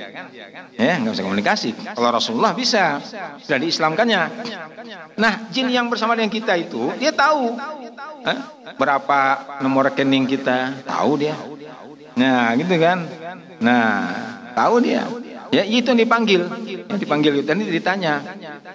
[0.75, 1.71] Ya, nggak bisa komunikasi.
[1.95, 2.99] Kalau Rasulullah bisa,
[3.39, 4.21] sudah diislamkannya.
[5.15, 7.55] Nah, jin yang bersama dengan kita itu, dia tahu
[8.27, 8.39] eh,
[8.75, 9.19] berapa
[9.63, 11.33] nomor rekening kita, tahu dia.
[12.15, 13.03] Nah, gitu kan?
[13.59, 13.91] Nah,
[14.55, 15.03] tahu dia.
[15.53, 16.41] Ya itu yang dipanggil,
[16.89, 18.13] yang dipanggil itu dan ditanya,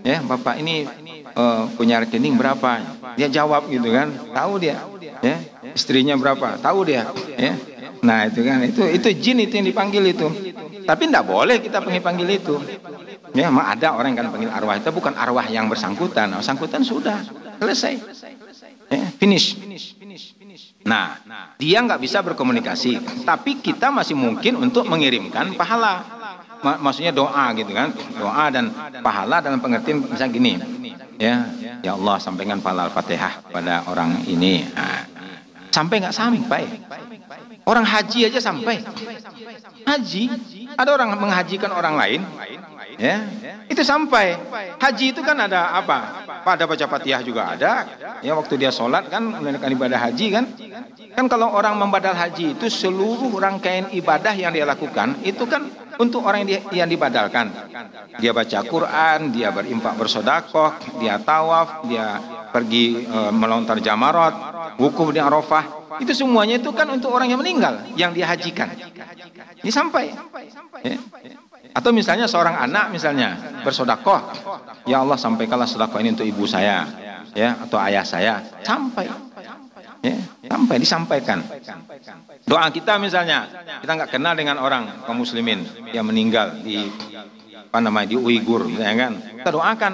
[0.01, 0.89] ya bapak ini
[1.37, 2.81] uh, punya rekening berapa?
[3.21, 4.81] Dia jawab gitu kan, tahu dia,
[5.21, 5.37] ya
[5.77, 6.57] istrinya berapa?
[6.57, 7.53] Tahu dia, ya.
[8.01, 10.25] Nah itu kan, itu itu jin itu yang dipanggil itu.
[10.89, 12.57] Tapi tidak boleh kita panggil panggil itu.
[13.37, 17.19] Ya, memang ada orang yang kan panggil arwah itu bukan arwah yang bersangkutan, bersangkutan sudah
[17.61, 17.93] selesai,
[18.89, 19.59] ya, finish.
[20.81, 21.21] Nah,
[21.61, 26.05] dia nggak bisa berkomunikasi, tapi kita masih mungkin untuk mengirimkan pahala.
[26.61, 27.89] Maksudnya doa gitu kan
[28.21, 28.69] doa dan
[29.01, 30.53] pahala dalam pengertian misalnya gini
[31.17, 31.49] ya
[31.81, 34.69] ya Allah sampaikan pahala al-fatihah pada orang ini.
[34.73, 35.05] Nah,
[35.73, 36.63] sampai nggak sampai.
[37.65, 38.81] Orang haji aja sampai.
[39.89, 40.25] Haji
[40.77, 42.21] ada orang menghajikan orang lain
[43.01, 43.17] ya
[43.65, 44.37] itu sampai
[44.77, 47.89] haji itu kan ada apa pada baca fatihah juga ada
[48.21, 50.45] ya waktu dia sholat kan menunaikan ibadah haji kan
[51.17, 55.65] kan kalau orang membadal haji itu seluruh rangkaian ibadah yang dia lakukan itu kan
[56.01, 57.53] untuk orang yang, yang dibadalkan.
[58.17, 62.17] Dia baca Quran, dia berimpak bersodakoh, dia tawaf, dia
[62.49, 64.33] pergi e, melontar jamarot,
[64.81, 65.93] wukuf di Arafah.
[66.01, 68.73] Itu semuanya itu kan untuk orang yang meninggal, yang dihajikan.
[69.61, 70.09] Ini sampai.
[70.81, 70.97] Ya.
[71.71, 74.21] Atau misalnya seorang anak misalnya bersodakoh,
[74.87, 76.87] ya Allah sampaikanlah sodakoh ini untuk ibu saya,
[77.35, 79.07] ya atau ayah saya, sampai.
[80.01, 80.17] Ya,
[80.49, 81.45] sampai disampaikan.
[82.49, 83.53] Doa kita misalnya,
[83.85, 85.61] kita nggak kenal dengan orang kaum muslimin
[85.93, 86.89] yang meninggal di
[87.71, 89.21] apa namanya di Uighur, ya kan?
[89.21, 89.93] Kita doakan,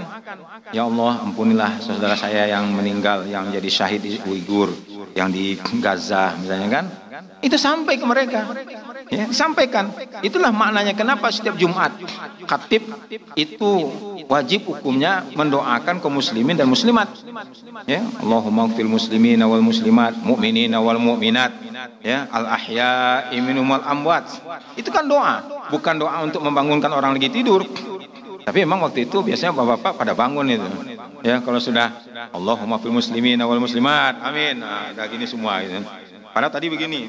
[0.70, 4.70] ya Allah ampunilah saudara saya yang meninggal yang jadi syahid di Uighur,
[5.18, 6.84] yang di Gaza misalnya kan?
[7.40, 8.44] Itu sampai ke mereka.
[9.08, 9.92] Ya, disampaikan.
[10.20, 11.94] Itulah maknanya kenapa setiap Jumat
[12.44, 12.82] khatib
[13.38, 13.70] itu
[14.26, 17.06] wajib hukumnya mendoakan kaum muslimin dan muslimat.
[17.86, 21.52] Ya, Allahumma fil muslimin wal muslimat, mu'minin wal mu'minat,
[22.02, 24.26] ya, al ahya'i minhum wal amwat.
[24.74, 27.62] Itu kan doa, bukan doa untuk membangunkan orang lagi tidur.
[28.46, 30.68] Tapi memang waktu itu biasanya bapak-bapak pada bangun itu.
[31.26, 31.90] Ya, kalau sudah
[32.30, 34.62] Allahumma fil muslimin wal muslimat, amin.
[34.62, 35.82] Nah, gini semua gitu.
[36.36, 37.08] Padahal tadi begini.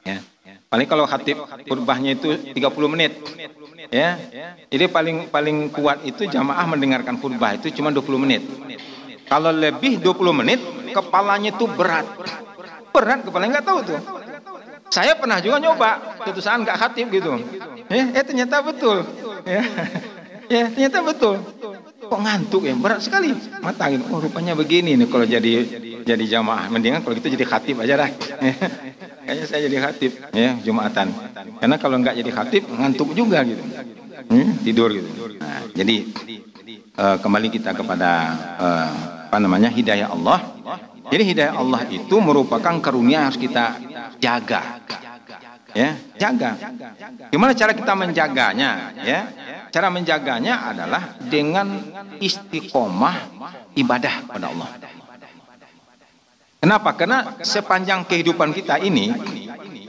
[0.00, 0.24] Ya.
[0.72, 2.56] Paling kalau khatib khutbahnya itu 30
[2.88, 3.20] menit.
[3.92, 4.16] Ya.
[4.72, 8.40] Jadi paling paling kuat itu jamaah mendengarkan khutbah itu cuma 20 menit.
[9.28, 10.56] Kalau lebih 20 menit
[10.96, 12.08] kepalanya itu berat.
[12.96, 14.00] Berat kepalanya nggak tahu tuh.
[14.88, 17.44] Saya pernah juga nyoba, saat nggak khatib gitu.
[17.92, 19.04] Ya, eh ternyata betul.
[19.44, 19.62] Ya.
[20.56, 21.44] ya, ternyata betul.
[22.10, 23.30] Kok ngantuk ya, berat sekali.
[23.62, 25.62] Matangin, oh rupanya begini nih kalau jadi
[26.02, 26.66] jadi jamaah.
[26.66, 28.10] Mendingan kalau gitu jadi khatib aja lah.
[29.22, 31.14] Kayaknya saya jadi khatib ya Jumatan.
[31.62, 33.62] Karena kalau nggak jadi khatib ngantuk juga gitu.
[34.26, 35.06] Hmm, tidur gitu.
[35.38, 35.96] Nah, jadi
[36.98, 38.10] uh, kembali kita kepada
[38.58, 38.90] uh,
[39.30, 40.42] apa namanya hidayah Allah.
[41.14, 43.78] Jadi hidayah Allah itu merupakan karunia yang harus kita
[44.18, 44.82] jaga.
[45.70, 46.58] Ya, jaga.
[47.30, 48.90] Gimana cara kita menjaganya?
[49.06, 49.20] Ya,
[49.70, 51.78] cara menjaganya adalah dengan
[52.18, 53.16] istiqomah
[53.78, 54.70] ibadah pada Allah.
[56.60, 56.92] Kenapa?
[56.92, 59.14] Karena sepanjang kehidupan kita ini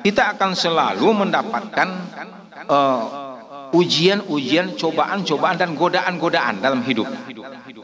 [0.01, 1.89] kita akan selalu mendapatkan
[3.75, 7.07] ujian-ujian, uh, cobaan-cobaan dan godaan-godaan dalam hidup.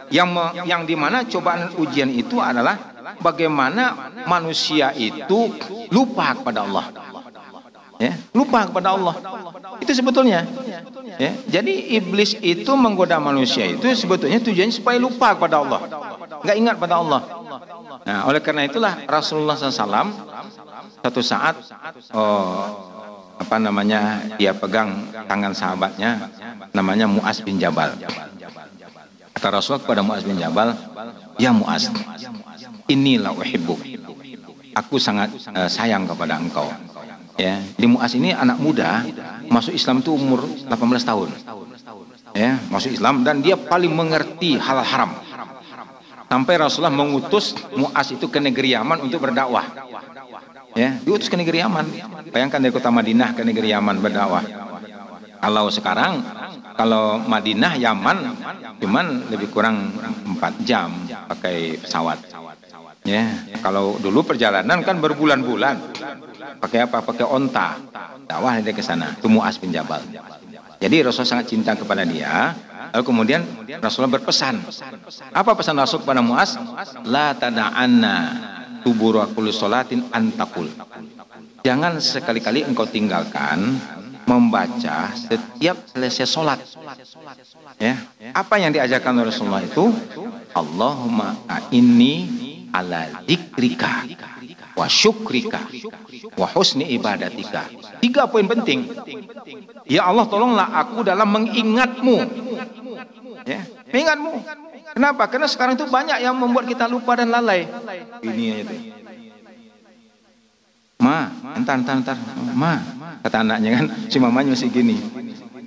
[0.07, 5.51] Yang me, yang di mana cobaan ujian itu adalah bagaimana manusia itu
[5.91, 6.85] lupa kepada Allah.
[7.97, 9.15] Ya, lupa kepada Allah.
[9.81, 10.45] Itu sebetulnya.
[11.17, 15.79] Ya, jadi iblis itu menggoda manusia itu sebetulnya tujuannya supaya lupa kepada Allah.
[16.45, 17.21] Enggak ingat pada Allah.
[18.05, 20.13] Nah, oleh karena itulah Rasulullah SAW
[21.01, 21.55] satu saat
[22.13, 22.69] oh,
[23.37, 26.29] apa namanya dia pegang tangan sahabatnya
[26.73, 27.97] namanya Muaz bin Jabal.
[29.37, 30.73] Kata Rasul kepada Muaz bin Jabal,
[31.37, 31.89] "Ya Muaz,
[32.89, 33.77] inilah uhibbu.
[34.73, 36.69] Aku sangat uh, sayang kepada engkau."
[37.37, 39.05] Ya, di Muaz ini anak muda,
[39.47, 41.29] masuk Islam itu umur 18 tahun.
[42.33, 45.13] Ya, masuk Islam dan dia paling mengerti hal haram
[46.27, 49.63] sampai Rasulullah mengutus Muas itu ke negeri Yaman untuk berdakwah.
[50.77, 51.85] Ya, diutus ke negeri Yaman.
[52.29, 54.45] Bayangkan dari kota Madinah ke negeri Yaman berdakwah.
[55.37, 56.21] Kalau sekarang,
[56.77, 58.17] kalau Madinah, Yaman,
[58.77, 59.89] cuman lebih kurang
[60.37, 60.93] 4 jam
[61.29, 62.21] pakai pesawat.
[63.07, 65.97] Ya, kalau dulu perjalanan kan berbulan-bulan.
[66.55, 67.03] Pakai apa?
[67.03, 67.75] Pakai onta.
[68.27, 69.15] Dakwah dari ke sana.
[69.15, 70.03] Itu Muas bin Jabal.
[70.77, 72.53] Jadi Rasulullah sangat cinta kepada dia.
[72.95, 73.41] Lalu kemudian
[73.83, 74.63] Rasulullah berpesan.
[75.35, 76.55] Apa pesan Rasul kepada Muas?
[77.03, 78.17] La tada'anna
[78.85, 80.69] tubura salatin antakul.
[81.65, 83.75] Jangan sekali-kali engkau tinggalkan
[84.27, 86.59] membaca setiap selesai sholat.
[87.79, 87.95] Ya,
[88.35, 89.91] apa yang diajarkan Rasulullah itu?
[90.51, 91.35] Allahumma
[91.71, 92.15] inni
[92.71, 94.07] ala dzikrika
[94.77, 95.65] wa syukrika
[96.37, 97.65] wa husni ibadatika.
[97.97, 98.93] Tiga poin penting.
[99.89, 102.17] Ya Allah tolonglah aku dalam mengingatmu.
[103.49, 104.33] Ya, mengingatmu.
[104.93, 105.23] Kenapa?
[105.29, 107.65] Karena sekarang itu banyak yang membuat kita lupa dan lalai.
[108.21, 108.75] Ini itu.
[110.97, 112.17] Ma, entar, entar, entar.
[112.57, 112.81] Ma,
[113.21, 114.97] kata anaknya kan, si mamanya masih gini.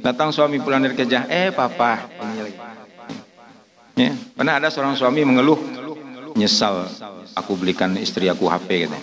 [0.02, 2.10] Datang suami pulang dari kerja, eh papa.
[3.94, 5.60] Ya, pernah ada seorang suami mengeluh,
[6.36, 6.86] nyesal
[7.34, 8.98] aku belikan istri aku HP gitu.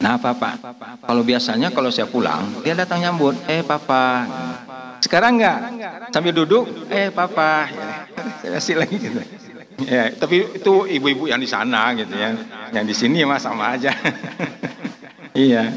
[0.00, 0.56] Nah papa,
[1.04, 4.24] kalau biasanya kalau saya pulang, dia datang nyambut, eh papa.
[5.04, 5.58] Sekarang enggak,
[6.08, 7.68] sambil duduk, eh papa.
[7.68, 7.88] Ya,
[8.40, 9.20] saya kasih lagi gitu.
[9.84, 12.32] Ya, tapi itu ibu-ibu yang di sana gitu ya.
[12.72, 13.92] Yang di sini mah sama aja.
[15.30, 15.70] Iya.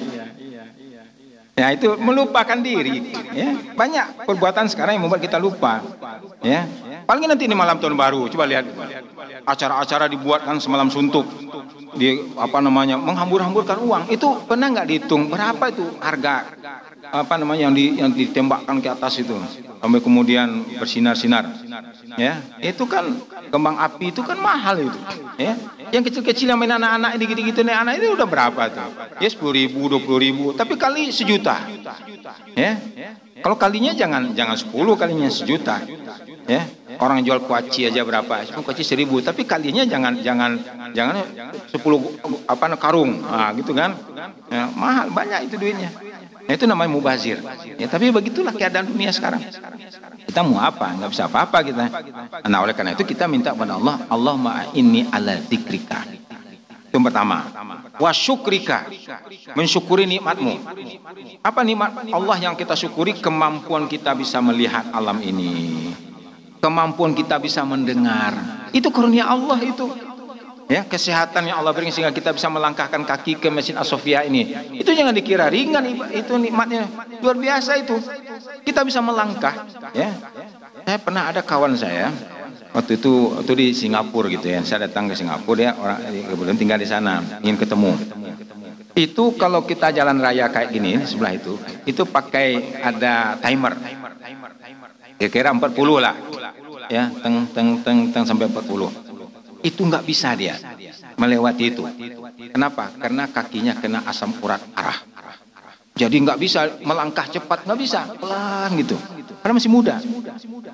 [1.53, 3.13] Ya itu melupakan diri.
[3.29, 5.85] Ya banyak perbuatan sekarang yang membuat kita lupa.
[6.41, 6.65] Ya
[7.05, 8.25] paling nanti ini malam tahun baru.
[8.33, 8.65] Coba lihat
[9.45, 11.29] acara-acara dibuatkan semalam suntuk
[11.93, 16.57] di apa namanya menghambur-hamburkan uang itu pernah nggak dihitung berapa itu harga
[17.11, 19.35] apa namanya yang di yang ditembakkan ke atas itu.
[19.83, 21.43] Sampai kemudian bersinar-sinar.
[22.15, 23.19] Ya itu kan
[23.51, 24.99] kembang api itu kan mahal itu.
[25.35, 25.59] Ya
[25.91, 28.89] yang kecil-kecil yang main anak-anak ini gitu-gitu nih anak itu udah berapa tuh?
[29.19, 30.45] Ya sepuluh ribu dua puluh ribu.
[30.55, 31.67] Tapi kali sejuta.
[32.55, 32.79] Ya
[33.43, 35.83] kalau kalinya jangan jangan sepuluh kalinya sejuta.
[36.47, 36.63] Ya
[37.03, 38.47] orang jual kuaci aja berapa?
[38.63, 39.19] Kuaci seribu.
[39.19, 40.61] Tapi kalinya jangan jangan
[40.95, 41.19] jangan
[41.67, 41.99] sepuluh
[42.47, 43.19] apa karung.
[43.19, 43.91] Nah, gitu kan?
[44.47, 45.91] Ya, mahal banyak itu duitnya
[46.43, 47.39] Nah, itu namanya mubazir.
[47.79, 49.39] Ya, tapi begitulah keadaan dunia sekarang.
[50.27, 50.91] Kita mau apa?
[50.97, 51.85] Nggak bisa apa-apa kita.
[52.47, 54.35] Nah, oleh karena itu kita minta kepada Allah, Allah
[54.75, 56.03] ini ala zikrika.
[56.93, 57.49] Itu yang pertama.
[57.97, 58.85] Wa syukrika.
[59.57, 60.61] Mensyukuri nikmatmu.
[61.41, 63.17] Apa nikmat Allah yang kita syukuri?
[63.17, 65.89] Kemampuan kita bisa melihat alam ini.
[66.61, 68.35] Kemampuan kita bisa mendengar.
[68.71, 69.89] Itu karunia Allah itu
[70.69, 74.53] ya kesehatan yang Allah berikan sehingga kita bisa melangkahkan kaki ke mesin Asofia ini.
[74.77, 76.87] Itu jangan dikira ringan itu nikmatnya.
[77.19, 77.97] Luar biasa itu.
[78.63, 80.11] Kita bisa melangkah ya.
[80.83, 82.11] Saya pernah ada kawan saya
[82.75, 84.59] waktu itu waktu di Singapura gitu ya.
[84.63, 85.99] Saya datang ke Singapura ya orang
[86.31, 87.93] kemudian tinggal di sana ingin ketemu.
[88.93, 91.57] Itu kalau kita jalan raya kayak gini sebelah itu
[91.87, 93.73] itu pakai ada timer.
[95.17, 96.15] Kira-kira 40 lah.
[96.91, 99.12] Ya teng teng teng teng sampai 40
[99.63, 100.59] itu nggak bisa dia
[101.15, 101.83] melewati itu.
[102.51, 102.91] Kenapa?
[102.99, 104.99] Karena kakinya kena asam urat arah.
[105.93, 108.97] Jadi nggak bisa melangkah cepat, nggak bisa, pelan gitu.
[109.45, 109.95] Karena masih muda,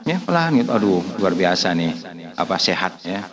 [0.07, 0.71] ya pelan gitu.
[0.71, 1.91] Aduh, luar biasa nih,
[2.39, 3.27] apa sehat ya.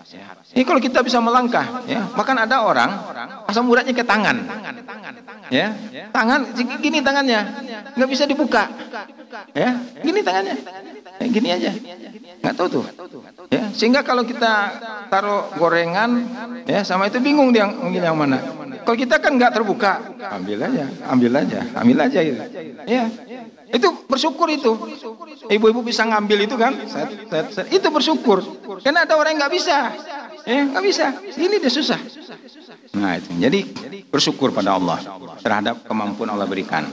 [0.56, 2.08] Ini kalau kita bisa melangkah, ya.
[2.16, 2.88] Bahkan ada orang
[3.44, 4.40] asam uratnya ke tangan,
[5.52, 5.76] ya.
[6.08, 6.48] Tangan,
[6.80, 7.40] gini tangannya,
[7.92, 8.64] nggak bisa dibuka,
[9.52, 9.76] ya.
[10.00, 10.56] Gini tangannya,
[11.20, 11.70] ya, gini aja,
[12.40, 12.84] nggak tahu tuh.
[13.52, 14.80] Ya, sehingga kalau kita
[15.12, 16.24] taruh gorengan,
[16.64, 18.40] ya sama itu bingung dia mungkin yang mana.
[18.80, 22.42] Kalau kita kan nggak terbuka, ambil aja, ambil aja, ambil aja gitu.
[22.88, 23.12] Ya,
[23.76, 24.72] itu bersyukur itu.
[25.52, 27.66] Ibu-ibu bisa ngambil itu kan, set, set, set.
[27.70, 28.40] itu bersyukur.
[28.80, 29.78] Karena ada orang yang nggak bisa.
[30.46, 31.10] Ya, nggak bisa.
[31.34, 31.98] Ini dia susah.
[32.94, 33.34] Nah itu.
[33.34, 33.58] Jadi
[34.06, 35.02] bersyukur pada Allah
[35.42, 36.86] terhadap kemampuan Allah berikan.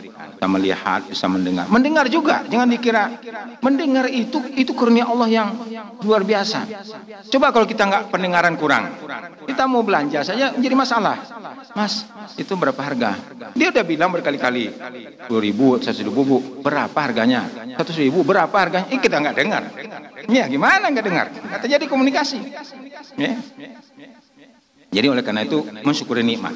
[0.44, 1.72] Bisa melihat, bisa mendengar.
[1.72, 2.44] Mendengar juga.
[2.44, 3.16] Jangan dikira
[3.64, 5.56] mendengar itu itu kurnia Allah yang
[6.04, 6.68] luar biasa.
[7.32, 8.92] Coba kalau kita nggak pendengaran kurang,
[9.48, 11.16] kita mau belanja saja menjadi masalah.
[11.72, 12.04] Mas,
[12.36, 13.16] itu berapa harga?
[13.56, 14.68] Dia udah bilang berkali-kali,
[15.32, 17.48] dua ribu, satu ribu, berapa harganya?
[17.80, 18.92] Satu ribu, berapa harganya?
[18.92, 19.64] Eh, kita nggak dengar.
[20.28, 21.32] Ya, gimana nggak dengar?
[21.32, 22.52] Kata jadi komunikasi.
[23.16, 23.40] Ya.
[24.94, 26.54] Jadi oleh karena itu mensyukuri nikmat.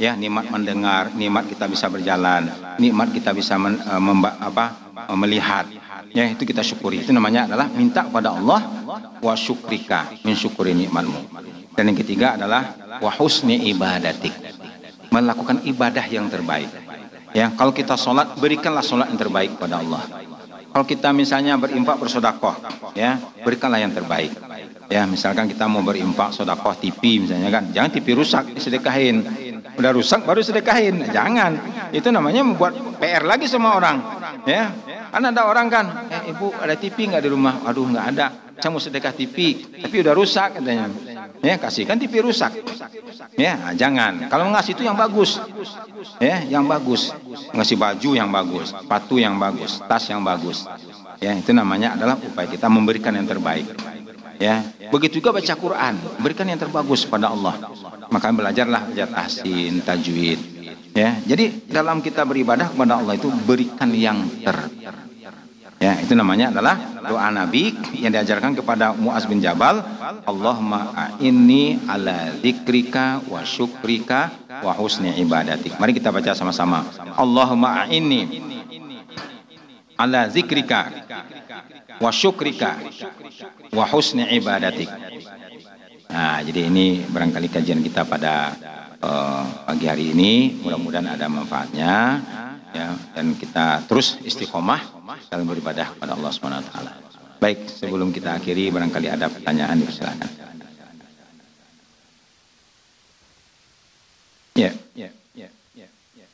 [0.00, 5.14] Ya, nikmat mendengar, nikmat kita bisa berjalan, nikmat kita bisa men, uh, memba, apa, uh,
[5.14, 5.70] melihat.
[6.10, 7.06] Ya, itu kita syukuri.
[7.06, 8.60] Itu namanya adalah minta kepada Allah
[9.22, 11.30] wa syukrika, mensyukuri nikmatmu.
[11.78, 14.34] Dan yang ketiga adalah wa husni ibadatik.
[15.14, 16.70] Melakukan ibadah yang terbaik.
[17.30, 20.02] Ya, kalau kita sholat, berikanlah sholat yang terbaik kepada Allah.
[20.70, 22.58] Kalau kita misalnya berinfak bersodakoh,
[22.98, 24.34] ya, berikanlah yang terbaik.
[24.90, 29.22] Ya, misalkan kita mau berimpak sodakoh TV misalnya kan, jangan TV rusak disedekahin.
[29.78, 31.54] Udah rusak baru sedekahin, jangan.
[31.94, 34.02] Itu namanya membuat PR lagi sama orang.
[34.50, 34.74] Ya,
[35.14, 37.62] kan ada orang kan, eh, ibu ada TV nggak di rumah?
[37.62, 38.26] Aduh nggak ada.
[38.60, 40.92] Saya sedekah TV, tapi udah rusak katanya.
[41.40, 42.52] Ya, kasihkan TV rusak.
[43.32, 44.28] Ya, nah, jangan.
[44.28, 45.40] Kalau ngasih itu yang bagus.
[46.20, 47.14] Ya, yang bagus.
[47.56, 50.68] Ngasih baju yang bagus, sepatu yang bagus, tas yang bagus.
[51.24, 53.64] Ya, itu namanya adalah upaya kita memberikan yang terbaik.
[54.40, 57.60] Ya, begitu juga baca Quran, berikan yang terbagus pada Allah.
[58.08, 60.40] Maka belajarlah belajar tahsin, tajwid.
[60.96, 64.56] Ya, jadi dalam kita beribadah kepada Allah itu berikan yang ter
[65.80, 66.76] Ya, itu namanya adalah
[67.08, 69.80] doa Nabi yang diajarkan kepada Muaz bin Jabal,
[70.28, 74.28] Allahumma a'inni ala dzikrika wa syukrika
[74.60, 75.80] wa husni ibadatik.
[75.80, 76.84] Mari kita baca sama-sama.
[77.16, 78.59] Allahumma a'inni
[80.00, 80.80] ala dzikrika
[82.00, 82.80] wa syukrika
[83.76, 84.88] wa husni ibadatik.
[86.10, 88.56] Nah, jadi ini barangkali kajian kita pada
[89.04, 90.58] uh, pagi hari ini.
[90.64, 91.92] Mudah-mudahan ada manfaatnya
[92.70, 94.80] ya dan kita terus istiqomah
[95.28, 96.92] dalam beribadah kepada Allah Subhanahu wa taala.
[97.40, 100.28] Baik, sebelum kita akhiri barangkali ada pertanyaan silakan.
[104.60, 106.26] Ya, ya, ya, ya, ya.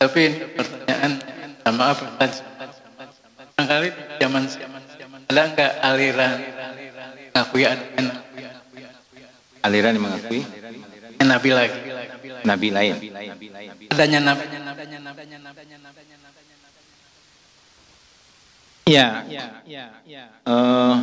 [0.00, 0.22] Tapi
[0.56, 1.12] pertanyaan
[1.60, 2.24] sama apa?
[3.52, 4.44] Barangkali zaman
[5.28, 6.32] ada enggak aliran
[7.36, 7.84] ngakui ada
[9.60, 10.40] Aliran yang mengakui
[11.20, 11.78] nabi lagi
[12.48, 12.96] nabi lain.
[13.92, 14.44] adanya nabi
[18.88, 19.22] Ya,
[20.48, 20.96] uh,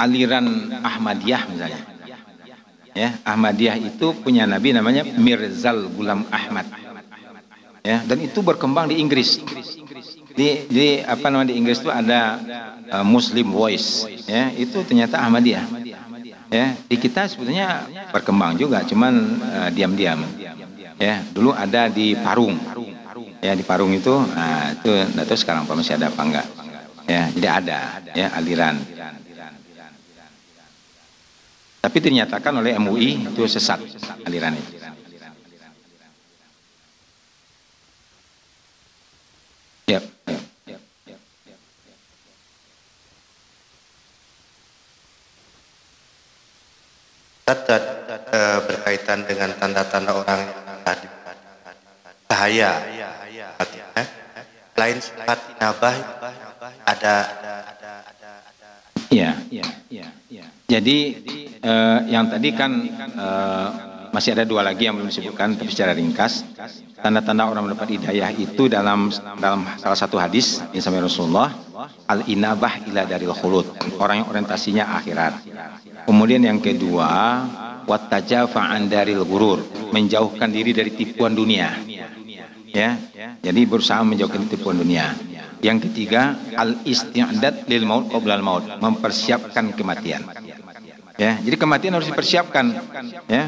[0.00, 0.46] aliran
[0.80, 1.82] Ahmadiyah misalnya.
[2.96, 6.85] Ya, Ahmadiyah itu punya nabi namanya Mirzal Gulam Ahmad.
[7.86, 9.38] Ya, dan itu berkembang di Inggris.
[10.34, 12.42] Di, di apa namanya di Inggris itu ada
[12.90, 15.62] uh, Muslim Voice, ya, itu ternyata Ahmadiyah.
[16.50, 20.18] Ya, di kita sebetulnya berkembang juga, cuman uh, diam-diam.
[20.98, 22.58] Ya, dulu ada di Parung.
[23.38, 26.46] Ya, di Parung itu, nah, itu nggak tahu sekarang masih ada apa enggak.
[27.06, 27.80] Ya, jadi ada
[28.18, 28.82] ya aliran.
[31.86, 33.78] Tapi dinyatakan oleh MUI itu sesat
[34.26, 34.75] aliran itu.
[47.46, 47.78] Ustaz
[48.34, 50.50] uh, berkaitan dengan tanda-tanda orang
[50.82, 51.06] tadi
[52.26, 52.82] bahaya
[53.94, 54.06] eh?
[54.74, 55.94] lain sifat inabah
[56.90, 57.14] ada
[59.06, 60.46] Iya, iya, iya, iya.
[60.66, 60.98] Jadi
[61.62, 62.72] eh, yang tadi kan
[63.14, 63.68] eh,
[64.16, 66.40] masih ada dua lagi yang belum disebutkan tapi secara ringkas
[67.04, 71.52] tanda-tanda orang mendapat hidayah itu dalam dalam salah satu hadis yang sampai Rasulullah
[72.08, 75.44] al inabah ila daril khulud orang yang orientasinya akhirat.
[76.08, 77.44] Kemudian yang kedua
[77.84, 79.60] wattajafa daril gurur
[79.92, 81.76] menjauhkan diri dari tipuan dunia.
[82.72, 82.96] Ya
[83.44, 85.12] jadi berusaha menjauhkan tipuan dunia.
[85.60, 90.24] Yang ketiga al isti'dad lil maut qabla al maut mempersiapkan kematian
[91.16, 92.64] ya jadi kematian harus dipersiapkan
[93.28, 93.44] ya.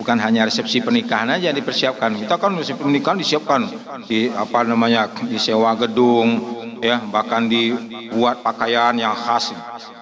[0.00, 2.16] Bukan hanya resepsi pernikahan aja dipersiapkan.
[2.24, 3.60] Kita kan resepsi pernikahan disiapkan
[4.08, 6.40] di apa namanya disewa gedung
[6.80, 9.52] ya bahkan dibuat pakaian yang khas.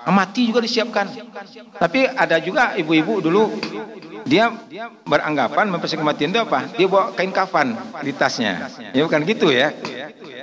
[0.07, 1.11] Mati juga disiapkan.
[1.77, 3.43] Tapi ada juga ibu-ibu dulu
[4.29, 4.53] dia
[5.09, 6.61] beranggapan mempersiapkan kematian itu apa?
[6.77, 7.73] Dia bawa kain kafan
[8.05, 8.69] di tasnya.
[8.93, 9.73] Ya bukan gitu ya?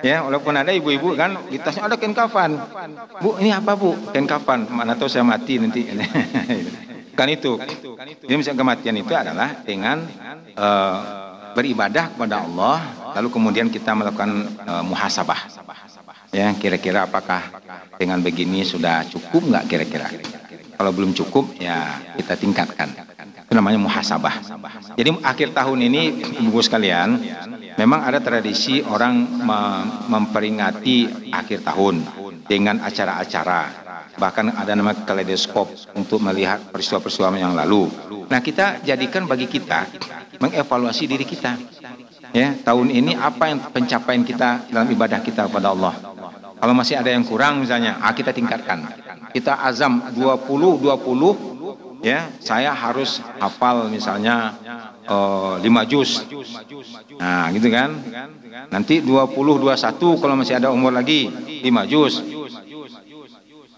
[0.02, 2.57] Ya walaupun ada ibu-ibu kan di tasnya ada kain kafan.
[3.22, 3.94] Bu ini apa bu?
[4.10, 4.66] Kain kafan.
[4.74, 5.86] Mana tahu saya mati nanti.
[7.16, 7.56] Kan itu.
[8.28, 10.03] Jadi misalnya kematian itu adalah dengan
[10.60, 10.98] uh,
[11.56, 12.84] beribadah kepada Allah
[13.16, 15.48] lalu kemudian kita melakukan uh, muhasabah.
[16.36, 17.40] Ya kira-kira apakah
[17.95, 20.12] dengan begini sudah cukup nggak kira-kira?
[20.76, 23.14] Kalau belum cukup ya kita tingkatkan
[23.56, 24.36] namanya muhasabah
[24.99, 26.02] jadi akhir tahun ini
[26.44, 27.23] ibu sekalian
[27.80, 29.23] memang ada tradisi orang
[30.11, 32.03] memperingati akhir tahun
[32.45, 37.91] dengan acara-acara bahkan ada nama kaleidoskop untuk melihat peristiwa-peristiwa yang lalu.
[38.32, 39.88] Nah kita jadikan bagi kita
[40.40, 41.60] mengevaluasi diri kita.
[42.36, 45.94] Ya tahun ini apa yang pencapaian kita dalam ibadah kita kepada Allah.
[46.56, 48.88] Kalau masih ada yang kurang misalnya, ah, kita tingkatkan.
[49.36, 51.55] Kita azam 20 20
[52.06, 54.53] ya saya harus hafal misalnya
[55.10, 56.22] uh, 5 juz.
[57.18, 57.98] Nah, gitu kan?
[58.69, 61.34] Nanti 20 21 kalau masih ada umur lagi
[61.65, 62.22] 5 juz.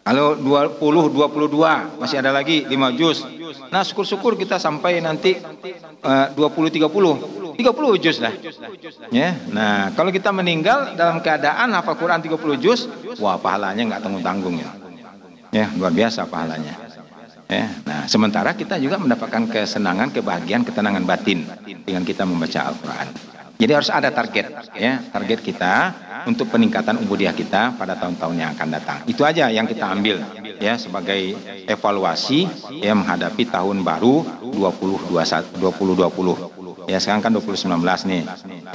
[0.04, 3.24] Kalau 20 22 masih ada lagi 5 juz.
[3.72, 5.40] Nah, syukur-syukur kita sampai nanti
[6.04, 7.56] uh, 20 30.
[7.58, 8.32] 30 juz dah.
[9.12, 9.36] Ya.
[9.52, 12.88] Nah, kalau kita meninggal dalam keadaan hafal Quran 30 juz,
[13.20, 14.70] wah pahalanya nggak tanggung-tanggung ya.
[15.52, 16.87] Ya, luar biasa pahalanya.
[17.48, 23.08] Ya, nah sementara kita juga mendapatkan kesenangan, kebahagiaan, ketenangan batin dengan kita membaca Al-Quran.
[23.58, 25.74] Jadi harus ada target, ya target kita
[26.30, 28.98] untuk peningkatan ubudiah kita pada tahun-tahun yang akan datang.
[29.10, 30.22] Itu aja yang kita ambil
[30.62, 31.34] ya sebagai
[31.66, 32.46] evaluasi
[32.84, 34.22] ya menghadapi tahun baru
[34.54, 36.92] 2021 2020.
[36.92, 38.24] Ya sekarang kan 2019 nih.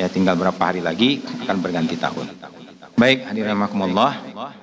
[0.00, 2.26] Ya tinggal berapa hari lagi akan berganti tahun.
[2.98, 4.18] Baik, hadirin rahimakumullah.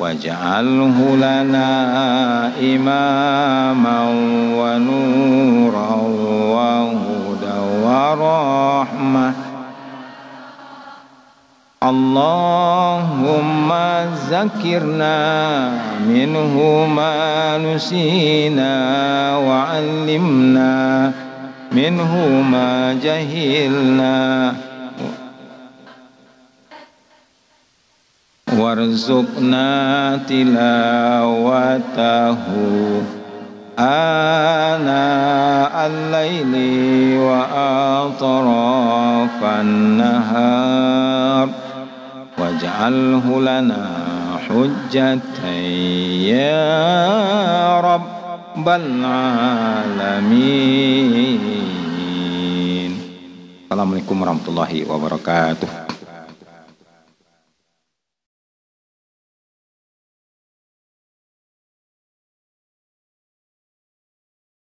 [0.00, 1.68] Waj'alhu lana
[2.56, 4.08] imaman
[4.56, 6.00] wa nuran
[6.48, 8.97] wa hudan wa rahmah
[11.82, 13.72] اللهم
[14.30, 15.70] ذكرنا
[16.08, 18.76] منه ما نسينا
[19.36, 21.12] وعلمنا
[21.72, 24.54] منه ما جهلنا.
[28.58, 32.38] وارزقنا تلاوته
[33.78, 36.54] آناء الليل
[37.18, 38.24] وأطراف
[39.60, 41.48] النهار.
[42.38, 43.82] Waj'alhu lana
[44.46, 45.58] hujjatan
[46.22, 48.86] ya rabbal
[49.98, 50.62] alamin.
[53.66, 55.87] Assalamualaikum warahmatullahi wabarakatuh